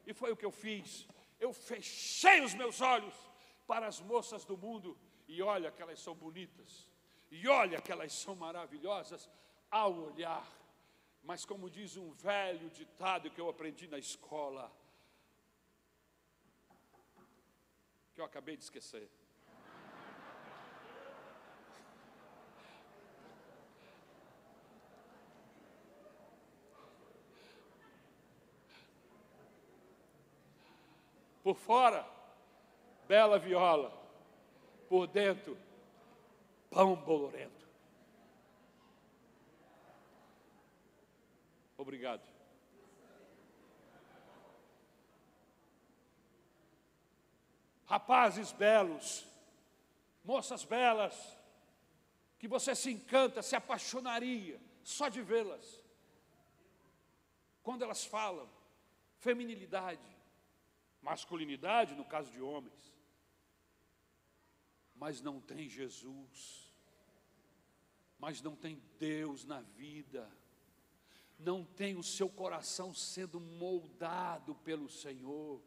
E 0.05 0.13
foi 0.13 0.32
o 0.32 0.38
que 0.38 0.45
eu 0.45 0.51
fiz. 0.51 1.07
Eu 1.39 1.51
fechei 1.51 2.41
os 2.41 2.53
meus 2.53 2.79
olhos 2.79 3.13
para 3.65 3.88
as 3.88 3.99
moças 3.99 4.45
do 4.45 4.55
mundo, 4.57 4.97
e 5.27 5.41
olha 5.41 5.71
que 5.71 5.82
elas 5.82 5.99
são 5.99 6.13
bonitas, 6.13 6.91
e 7.32 7.47
olha 7.47 7.82
que 7.82 7.91
elas 7.91 8.11
são 8.11 8.36
maravilhosas 8.36 9.29
ao 9.69 9.93
olhar. 9.93 10.45
Mas 11.23 11.45
como 11.45 11.69
diz 11.69 11.95
um 11.95 12.11
velho 12.11 12.69
ditado 12.69 13.32
que 13.32 13.39
eu 13.39 13.47
aprendi 13.47 13.88
na 13.88 13.97
escola, 13.97 14.69
que 18.13 18.19
eu 18.19 18.25
acabei 18.25 18.57
de 18.57 18.63
esquecer. 18.63 19.09
Por 31.41 31.55
fora, 31.55 32.07
bela 33.07 33.39
viola. 33.39 33.99
Por 34.88 35.07
dentro, 35.07 35.57
pão 36.72 36.95
bolorento. 36.95 37.67
Obrigado. 41.78 42.22
Rapazes 47.86 48.53
belos, 48.53 49.28
moças 50.24 50.63
belas, 50.63 51.38
que 52.39 52.47
você 52.47 52.74
se 52.74 52.89
encanta, 52.89 53.41
se 53.41 53.55
apaixonaria 53.55 54.59
só 54.82 55.09
de 55.09 55.22
vê-las. 55.22 55.84
Quando 57.61 57.84
elas 57.84 58.05
falam, 58.05 58.49
feminilidade, 59.19 59.99
masculinidade 61.01 61.95
no 61.95 62.05
caso 62.05 62.32
de 62.32 62.41
homens, 62.41 62.93
mas 65.02 65.20
não 65.20 65.41
tem 65.41 65.68
Jesus, 65.68 66.72
mas 68.20 68.39
não 68.39 68.56
tem 68.56 68.80
Deus 68.99 69.43
na 69.43 69.60
vida, 69.60 70.32
não 71.39 71.66
tem 71.66 71.95
o 71.95 72.04
seu 72.04 72.30
coração 72.30 72.93
sendo 72.93 73.39
moldado 73.39 74.54
pelo 74.54 74.88
Senhor. 74.88 75.60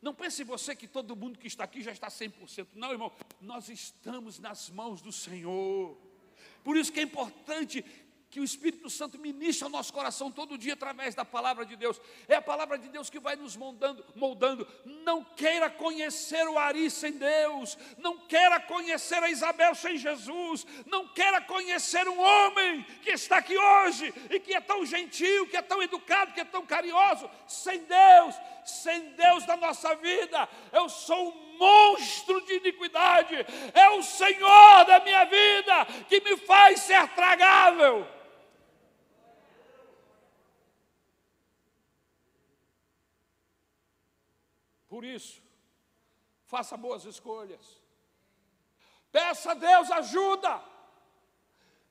Não 0.00 0.14
pense 0.14 0.42
você 0.42 0.74
que 0.74 0.88
todo 0.88 1.14
mundo 1.14 1.38
que 1.38 1.48
está 1.48 1.64
aqui 1.64 1.82
já 1.82 1.92
está 1.92 2.08
100%. 2.08 2.68
Não, 2.72 2.92
irmão, 2.92 3.12
nós 3.42 3.68
estamos 3.68 4.38
nas 4.38 4.70
mãos 4.70 5.02
do 5.02 5.12
Senhor. 5.12 5.94
Por 6.64 6.74
isso 6.74 6.90
que 6.90 7.00
é 7.00 7.02
importante 7.02 7.84
que 8.32 8.40
o 8.40 8.44
Espírito 8.44 8.88
Santo 8.88 9.18
ministra 9.18 9.66
ao 9.66 9.70
nosso 9.70 9.92
coração 9.92 10.30
todo 10.30 10.56
dia 10.56 10.72
através 10.72 11.14
da 11.14 11.22
palavra 11.22 11.66
de 11.66 11.76
Deus. 11.76 12.00
É 12.26 12.36
a 12.36 12.40
palavra 12.40 12.78
de 12.78 12.88
Deus 12.88 13.10
que 13.10 13.20
vai 13.20 13.36
nos 13.36 13.56
moldando, 13.56 14.02
moldando. 14.14 14.66
Não 15.04 15.22
queira 15.22 15.68
conhecer 15.68 16.48
o 16.48 16.58
Ari 16.58 16.90
sem 16.90 17.12
Deus, 17.12 17.76
não 17.98 18.16
queira 18.16 18.58
conhecer 18.58 19.22
a 19.22 19.28
Isabel 19.28 19.74
sem 19.74 19.98
Jesus, 19.98 20.66
não 20.86 21.06
queira 21.08 21.42
conhecer 21.42 22.08
um 22.08 22.18
homem 22.18 22.82
que 23.02 23.10
está 23.10 23.36
aqui 23.36 23.54
hoje 23.54 24.14
e 24.30 24.40
que 24.40 24.54
é 24.54 24.62
tão 24.62 24.86
gentil, 24.86 25.46
que 25.48 25.56
é 25.58 25.62
tão 25.62 25.82
educado, 25.82 26.32
que 26.32 26.40
é 26.40 26.44
tão 26.44 26.64
carinhoso, 26.64 27.28
sem 27.46 27.80
Deus, 27.80 28.34
sem 28.64 29.10
Deus 29.10 29.44
na 29.44 29.58
nossa 29.58 29.94
vida. 29.96 30.48
Eu 30.72 30.88
sou 30.88 31.28
um 31.28 31.58
monstro 31.58 32.40
de 32.46 32.54
iniquidade, 32.54 33.44
é 33.74 33.90
o 33.90 34.02
Senhor 34.02 34.86
da 34.86 35.00
minha 35.00 35.26
vida 35.26 35.84
que 36.08 36.18
me 36.22 36.34
faz 36.38 36.80
ser 36.80 37.06
tragável. 37.08 38.21
Por 44.92 45.06
isso, 45.06 45.42
faça 46.44 46.76
boas 46.76 47.06
escolhas. 47.06 47.82
Peça 49.10 49.52
a 49.52 49.54
Deus 49.54 49.90
ajuda. 49.90 50.62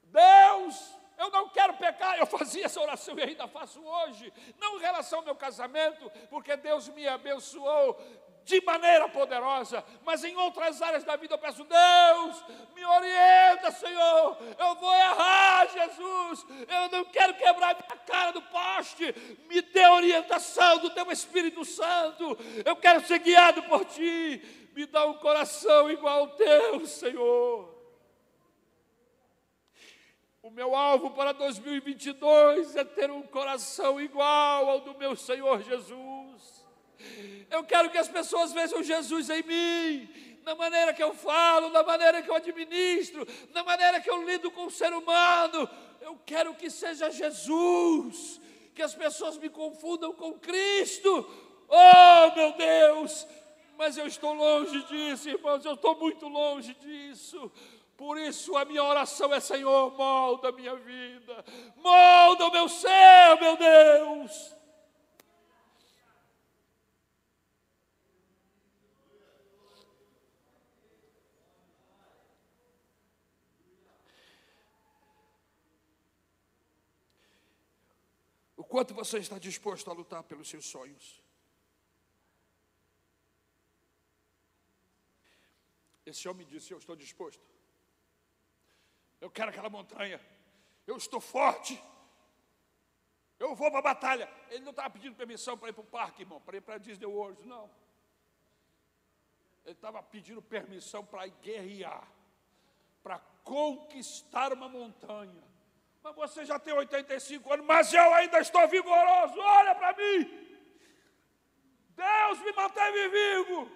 Deus, 0.04 0.96
eu 1.18 1.32
não 1.32 1.50
quero 1.50 1.74
pecar. 1.78 2.20
Eu 2.20 2.28
fazia 2.28 2.66
essa 2.66 2.80
oração 2.80 3.18
e 3.18 3.24
ainda 3.24 3.48
faço 3.48 3.84
hoje. 3.84 4.32
Não 4.60 4.78
em 4.78 4.82
relação 4.82 5.18
ao 5.18 5.26
meu 5.26 5.36
casamento, 5.36 6.12
porque 6.30 6.56
Deus 6.56 6.90
me 6.90 7.08
abençoou 7.08 8.00
de 8.44 8.62
maneira 8.62 9.08
poderosa, 9.10 9.84
mas 10.04 10.24
em 10.24 10.36
outras 10.36 10.82
áreas 10.82 11.04
da 11.04 11.16
vida 11.16 11.36
eu 11.36 11.38
peço, 11.38 11.64
Deus, 11.64 12.46
me 12.74 12.84
orienta, 12.84 13.72
Senhor, 13.72 14.38
eu 14.58 14.76
vou 14.76 14.94
errar, 14.94 15.68
Jesus, 15.68 16.46
eu 16.68 16.90
não 16.90 17.06
quero 17.06 17.34
quebrar 17.36 17.76
minha 17.76 17.98
cara 18.06 18.32
do 18.32 18.42
poste, 18.42 19.14
me 19.48 19.62
dê 19.62 19.86
orientação 19.88 20.80
do 20.80 20.90
Teu 20.90 21.12
Espírito 21.12 21.64
Santo, 21.64 22.38
eu 22.66 22.76
quero 22.76 23.06
ser 23.06 23.20
guiado 23.20 23.64
por 23.64 23.86
Ti, 23.86 24.70
me 24.74 24.86
dá 24.86 25.06
um 25.06 25.14
coração 25.16 25.90
igual 25.90 26.20
ao 26.20 26.28
Teu, 26.30 26.86
Senhor. 26.88 27.82
O 30.42 30.50
meu 30.50 30.76
alvo 30.76 31.12
para 31.12 31.34
2022 31.34 32.76
é 32.76 32.84
ter 32.84 33.12
um 33.12 33.22
coração 33.22 34.02
igual 34.02 34.70
ao 34.70 34.80
do 34.82 34.98
meu 34.98 35.16
Senhor 35.16 35.62
Jesus. 35.62 36.11
Eu 37.50 37.64
quero 37.64 37.90
que 37.90 37.98
as 37.98 38.08
pessoas 38.08 38.54
vejam 38.54 38.82
Jesus 38.82 39.30
em 39.30 39.44
mim, 39.44 40.10
na 40.44 40.56
maneira 40.56 40.94
que 40.94 41.04
eu 41.04 41.14
falo, 41.14 41.70
na 41.70 41.84
maneira 41.84 42.22
que 42.22 42.30
eu 42.30 42.36
administro, 42.36 43.28
na 43.54 43.62
maneira 43.64 44.00
que 44.00 44.10
eu 44.10 44.24
lido 44.24 44.50
com 44.50 44.68
o 44.68 44.72
ser 44.72 44.94
humano. 44.94 45.70
Eu 46.00 46.18
quero 46.26 46.56
que 46.56 46.70
seja 46.70 47.12
Jesus, 47.12 48.40
que 48.74 48.82
as 48.82 48.96
pessoas 48.96 49.38
me 49.38 49.50
confundam 49.50 50.14
com 50.14 50.40
Cristo. 50.40 51.30
Oh, 51.68 52.36
meu 52.36 52.54
Deus! 52.54 53.28
Mas 53.78 53.98
eu 53.98 54.08
estou 54.08 54.34
longe 54.34 54.84
disso, 54.86 55.30
irmãos, 55.30 55.66
eu 55.66 55.74
estou 55.74 55.96
muito 55.96 56.28
longe 56.28 56.74
disso. 56.76 57.52
Por 57.98 58.18
isso 58.18 58.58
a 58.58 58.66
minha 58.66 58.84
oração 58.84 59.34
é: 59.34 59.40
Senhor, 59.40 59.96
molda 59.96 60.50
a 60.50 60.52
minha 60.52 60.76
vida, 60.76 61.46
molda 61.78 62.48
o 62.48 62.52
meu 62.52 62.68
ser, 62.68 63.40
meu 63.40 63.58
Deus. 63.58 64.56
Quanto 78.72 78.94
você 78.94 79.18
está 79.20 79.38
disposto 79.38 79.90
a 79.90 79.94
lutar 79.94 80.24
pelos 80.24 80.48
seus 80.48 80.66
sonhos? 80.66 81.22
Esse 86.06 86.30
homem 86.30 86.48
disse: 86.48 86.72
Eu 86.72 86.78
estou 86.78 86.96
disposto. 86.96 87.46
Eu 89.20 89.30
quero 89.30 89.50
aquela 89.50 89.70
montanha. 89.70 90.22
Eu 90.88 90.96
estou 90.96 91.20
forte. 91.20 91.78
Eu 93.38 93.54
vou 93.56 93.70
para 93.70 93.80
a 93.80 93.90
batalha. 93.94 94.34
Ele 94.50 94.64
não 94.64 94.72
estava 94.72 94.90
pedindo 94.90 95.18
permissão 95.18 95.58
para 95.58 95.68
ir 95.68 95.74
para 95.74 95.82
o 95.82 95.86
parque, 96.00 96.22
irmão, 96.22 96.40
para 96.40 96.56
ir 96.56 96.62
para 96.62 96.78
Disney 96.78 97.08
World, 97.08 97.46
não. 97.46 97.70
Ele 99.66 99.74
estava 99.74 100.02
pedindo 100.02 100.42
permissão 100.42 101.06
para 101.06 101.28
guerrear, 101.28 102.10
para 103.04 103.20
conquistar 103.44 104.54
uma 104.54 104.70
montanha. 104.70 105.51
Mas 106.04 106.16
você 106.16 106.46
já 106.46 106.58
tem 106.58 106.74
85 106.74 107.54
anos, 107.54 107.66
mas 107.66 107.94
eu 107.94 108.14
ainda 108.14 108.40
estou 108.40 108.68
vigoroso. 108.68 109.40
Olha 109.40 109.76
para 109.76 109.96
mim. 109.96 110.42
Deus 111.90 112.40
me 112.40 112.52
manteve 112.54 113.10
vivo. 113.10 113.72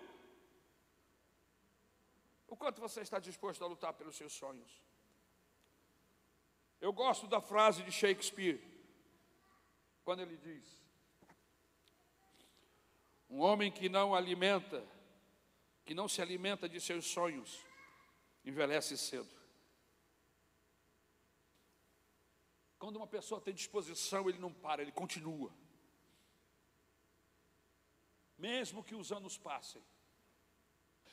O 2.48 2.58
quanto 2.58 2.82
você 2.82 3.02
está 3.02 3.20
disposto 3.20 3.64
a 3.64 3.68
lutar 3.68 3.94
pelos 3.94 4.16
seus 4.16 4.34
sonhos? 4.34 4.82
Eu 6.82 6.92
gosto 6.92 7.28
da 7.28 7.42
frase 7.42 7.84
de 7.84 7.92
Shakespeare, 7.92 8.62
quando 10.04 10.22
ele 10.22 10.38
diz: 10.38 10.66
Um 13.30 13.40
homem 13.42 13.72
que 13.72 13.88
não 13.90 14.16
alimenta, 14.16 14.84
que 15.84 15.94
não 15.94 16.08
se 16.08 16.22
alimenta 16.22 16.68
de 16.68 16.80
seus 16.82 17.06
sonhos, 17.06 17.64
envelhece 18.44 18.98
cedo. 18.98 19.45
Quando 22.86 22.98
uma 22.98 23.08
pessoa 23.08 23.42
tem 23.42 23.52
disposição, 23.52 24.30
ele 24.30 24.38
não 24.38 24.54
para, 24.54 24.84
ele 24.84 24.92
continua. 24.92 25.52
Mesmo 28.38 28.84
que 28.84 28.94
os 28.94 29.12
anos 29.12 29.40
passem. 29.40 29.84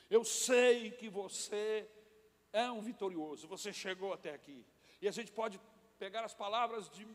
Eu 0.07 0.23
sei 0.23 0.91
que 0.91 1.09
você 1.09 1.89
é 2.51 2.69
um 2.69 2.79
vitorioso, 2.79 3.47
você 3.47 3.73
chegou 3.73 4.13
até 4.13 4.35
aqui. 4.35 4.63
E 5.01 5.07
a 5.07 5.11
gente 5.11 5.31
pode 5.31 5.59
pegar 5.97 6.23
as 6.23 6.35
palavras 6.35 6.87
de 6.91 7.07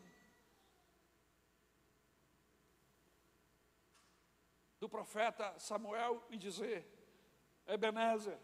do 4.81 4.89
profeta 4.89 5.57
Samuel 5.61 6.21
e 6.31 6.37
dizer: 6.37 6.85
Ebenezer, 7.65 8.37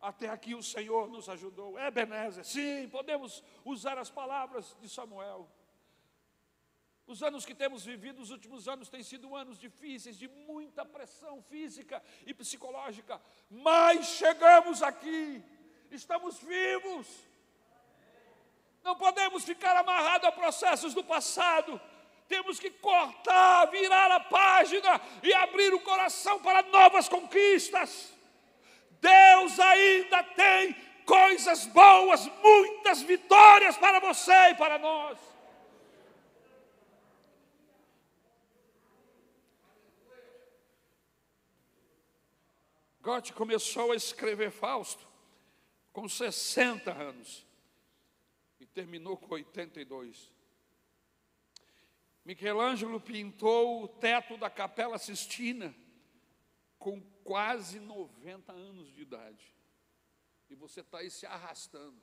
até 0.00 0.28
aqui 0.28 0.54
o 0.54 0.62
Senhor 0.62 1.08
nos 1.08 1.28
ajudou. 1.28 1.74
Benézer. 1.92 2.44
Sim, 2.44 2.88
podemos 2.88 3.42
usar 3.64 3.98
as 3.98 4.10
palavras 4.10 4.76
de 4.80 4.88
Samuel. 4.88 5.48
Os 7.06 7.22
anos 7.22 7.44
que 7.44 7.54
temos 7.54 7.84
vivido, 7.84 8.22
os 8.22 8.30
últimos 8.30 8.68
anos, 8.68 8.88
têm 8.88 9.02
sido 9.02 9.34
anos 9.34 9.58
difíceis, 9.58 10.16
de 10.16 10.28
muita 10.28 10.84
pressão 10.84 11.42
física 11.42 12.00
e 12.24 12.32
psicológica, 12.32 13.20
mas 13.50 14.06
chegamos 14.06 14.80
aqui, 14.80 15.42
estamos 15.90 16.38
vivos. 16.38 17.08
Não 18.84 18.94
podemos 18.96 19.44
ficar 19.44 19.76
amarrados 19.76 20.28
a 20.28 20.32
processos 20.32 20.94
do 20.94 21.02
passado, 21.02 21.80
temos 22.28 22.60
que 22.60 22.70
cortar, 22.70 23.66
virar 23.66 24.10
a 24.12 24.20
página 24.20 25.00
e 25.20 25.34
abrir 25.34 25.74
o 25.74 25.80
coração 25.80 26.40
para 26.40 26.62
novas 26.62 27.08
conquistas. 27.08 28.19
Deus 29.00 29.58
ainda 29.58 30.22
tem 30.22 30.74
coisas 31.04 31.66
boas, 31.66 32.26
muitas 32.42 33.02
vitórias 33.02 33.76
para 33.76 33.98
você 34.00 34.50
e 34.50 34.54
para 34.54 34.78
nós. 34.78 35.18
Goethe 43.02 43.32
começou 43.32 43.92
a 43.92 43.96
escrever 43.96 44.50
Fausto 44.50 45.06
com 45.92 46.08
60 46.08 46.92
anos 46.92 47.46
e 48.60 48.66
terminou 48.66 49.16
com 49.16 49.34
82. 49.34 50.30
Michelangelo 52.24 53.00
pintou 53.00 53.82
o 53.82 53.88
teto 53.88 54.36
da 54.36 54.50
Capela 54.50 54.98
Sistina 54.98 55.74
com 56.80 56.98
quase 57.22 57.78
90 57.78 58.52
anos 58.52 58.92
de 58.92 59.02
idade. 59.02 59.54
E 60.48 60.54
você 60.56 60.80
está 60.80 60.98
aí 60.98 61.10
se 61.10 61.26
arrastando. 61.26 62.00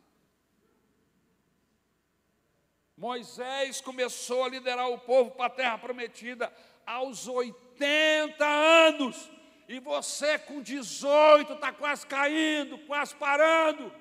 Moisés 2.96 3.82
começou 3.82 4.46
a 4.46 4.50
liderar 4.50 4.90
o 4.90 5.00
povo 5.00 5.32
para 5.32 5.48
a 5.48 5.50
terra 5.50 5.78
prometida 5.80 6.54
aos 6.86 7.28
80 7.28 8.46
anos. 8.46 9.30
E 9.68 9.80
você 9.80 10.38
com 10.40 10.62
18 10.62 11.54
está 11.54 11.74
quase 11.74 12.06
caindo, 12.06 12.78
quase 12.86 13.16
parando. 13.16 13.92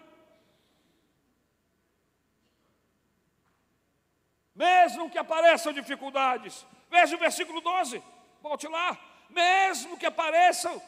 Mesmo 4.55 5.11
que 5.11 5.19
apareçam 5.19 5.73
dificuldades, 5.73 6.67
veja 6.91 7.17
o 7.17 7.19
versículo 7.19 7.61
12, 7.61 8.03
volte 8.43 8.69
lá 8.69 9.16
mesmo 9.31 9.97
que 9.97 10.07
apareçam, 10.07 10.81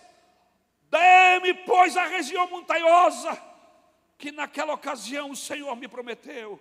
dê-me, 0.91 1.55
pois, 1.65 1.97
a 1.97 2.07
região 2.07 2.49
montanhosa, 2.49 3.41
que 4.17 4.33
naquela 4.33 4.75
ocasião 4.75 5.31
o 5.31 5.37
Senhor 5.37 5.75
me 5.77 5.89
prometeu. 5.89 6.61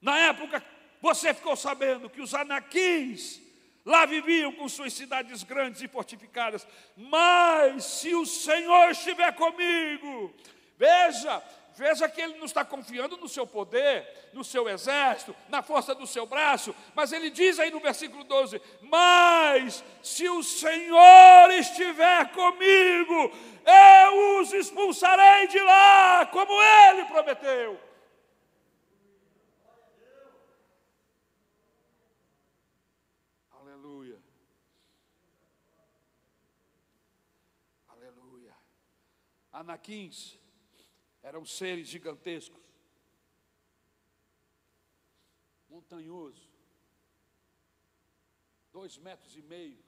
Na 0.00 0.18
época, 0.18 0.62
você 1.00 1.32
ficou 1.32 1.56
sabendo 1.56 2.10
que 2.10 2.20
os 2.20 2.34
anaquins 2.34 3.40
lá 3.84 4.06
viviam 4.06 4.52
com 4.52 4.68
suas 4.68 4.92
cidades 4.92 5.42
grandes 5.42 5.82
e 5.82 5.88
fortificadas, 5.88 6.66
mas 6.96 7.84
se 7.84 8.14
o 8.14 8.24
Senhor 8.24 8.90
estiver 8.90 9.32
comigo, 9.34 10.34
veja, 10.76 11.42
Veja 11.76 12.08
que 12.08 12.20
ele 12.20 12.38
não 12.38 12.44
está 12.44 12.64
confiando 12.64 13.16
no 13.16 13.28
seu 13.28 13.44
poder, 13.44 14.30
no 14.32 14.44
seu 14.44 14.68
exército, 14.68 15.34
na 15.48 15.60
força 15.60 15.92
do 15.92 16.06
seu 16.06 16.24
braço, 16.24 16.72
mas 16.94 17.12
ele 17.12 17.30
diz 17.30 17.58
aí 17.58 17.68
no 17.68 17.80
versículo 17.80 18.22
12: 18.22 18.62
Mas 18.80 19.82
se 20.00 20.28
o 20.28 20.40
Senhor 20.40 21.50
estiver 21.50 22.30
comigo, 22.30 23.32
eu 23.66 24.40
os 24.40 24.52
expulsarei 24.52 25.48
de 25.48 25.58
lá, 25.58 26.26
como 26.26 26.52
ele 26.62 27.06
prometeu. 27.06 27.80
Aleluia. 33.50 34.22
Aleluia. 37.88 38.54
Anaquins 39.52 40.43
eram 41.24 41.42
seres 41.46 41.88
gigantescos, 41.88 42.62
montanhoso, 45.70 46.50
dois 48.70 48.98
metros 48.98 49.34
e 49.34 49.40
meio 49.40 49.82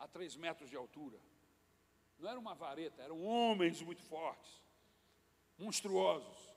a 0.00 0.08
três 0.08 0.34
metros 0.34 0.68
de 0.68 0.76
altura. 0.76 1.20
Não 2.18 2.28
era 2.28 2.40
uma 2.40 2.56
vareta, 2.56 3.00
eram 3.00 3.22
homens 3.22 3.80
muito 3.80 4.02
fortes, 4.02 4.60
monstruosos. 5.56 6.52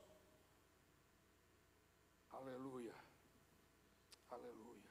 Aleluia, 2.31 2.95
aleluia. 4.29 4.89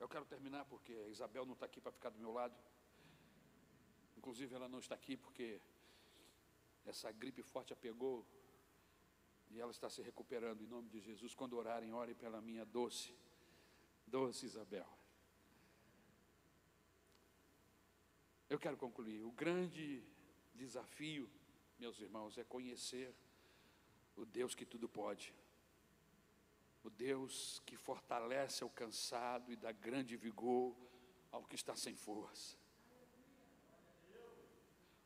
Eu 0.00 0.08
quero 0.08 0.24
terminar 0.24 0.64
porque 0.64 0.94
a 0.94 1.08
Isabel 1.08 1.44
não 1.44 1.52
está 1.52 1.66
aqui 1.66 1.78
para 1.78 1.92
ficar 1.92 2.08
do 2.08 2.18
meu 2.18 2.32
lado. 2.32 2.56
Inclusive, 4.16 4.54
ela 4.54 4.68
não 4.68 4.78
está 4.78 4.94
aqui 4.94 5.14
porque 5.14 5.60
essa 6.84 7.10
gripe 7.12 7.42
forte 7.42 7.72
a 7.72 7.76
pegou 7.76 8.26
e 9.50 9.60
ela 9.60 9.70
está 9.70 9.88
se 9.88 10.02
recuperando 10.02 10.62
em 10.62 10.66
nome 10.66 10.88
de 10.88 11.00
Jesus. 11.00 11.34
Quando 11.34 11.56
orarem, 11.56 11.92
orem 11.92 12.14
pela 12.14 12.40
minha 12.40 12.64
doce, 12.64 13.14
doce 14.06 14.46
Isabel. 14.46 14.88
Eu 18.48 18.58
quero 18.58 18.76
concluir. 18.76 19.22
O 19.22 19.30
grande 19.30 20.02
desafio, 20.54 21.30
meus 21.78 21.98
irmãos, 22.00 22.36
é 22.36 22.44
conhecer 22.44 23.14
o 24.16 24.24
Deus 24.24 24.54
que 24.54 24.66
tudo 24.66 24.88
pode. 24.88 25.34
O 26.82 26.90
Deus 26.90 27.62
que 27.64 27.76
fortalece 27.76 28.62
ao 28.62 28.70
cansado 28.70 29.52
e 29.52 29.56
dá 29.56 29.72
grande 29.72 30.16
vigor 30.16 30.76
ao 31.30 31.44
que 31.44 31.54
está 31.54 31.74
sem 31.74 31.96
força. 31.96 32.56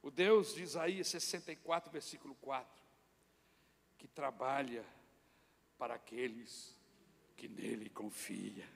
O 0.02 0.10
Deus 0.10 0.54
de 0.54 0.62
Isaías 0.62 1.08
64, 1.08 1.90
versículo 1.90 2.34
4, 2.36 2.82
que 3.96 4.06
trabalha 4.06 4.84
para 5.76 5.94
aqueles 5.94 6.76
que 7.36 7.48
nele 7.48 7.90
confia. 7.90 8.68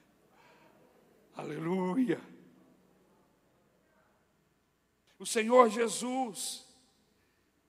Aleluia. 1.35 2.20
O 5.18 5.25
Senhor 5.25 5.70
Jesus, 5.70 6.66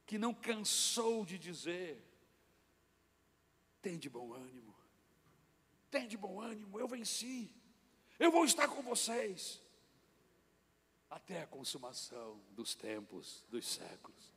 que 0.06 0.18
não 0.18 0.34
cansou 0.34 1.24
de 1.24 1.38
dizer: 1.38 2.04
tem 3.82 3.98
de 3.98 4.10
bom 4.10 4.34
ânimo, 4.34 4.76
tem 5.90 6.08
de 6.08 6.18
bom 6.18 6.42
ânimo, 6.42 6.80
eu 6.80 6.88
venci, 6.88 7.52
eu 8.20 8.32
vou 8.32 8.44
estar 8.44 8.68
com 8.68 8.82
vocês 8.82 9.63
até 11.14 11.42
a 11.42 11.48
consumação 11.48 12.42
dos 12.52 12.74
tempos, 12.76 13.46
dos 13.50 13.68
séculos. 13.68 14.33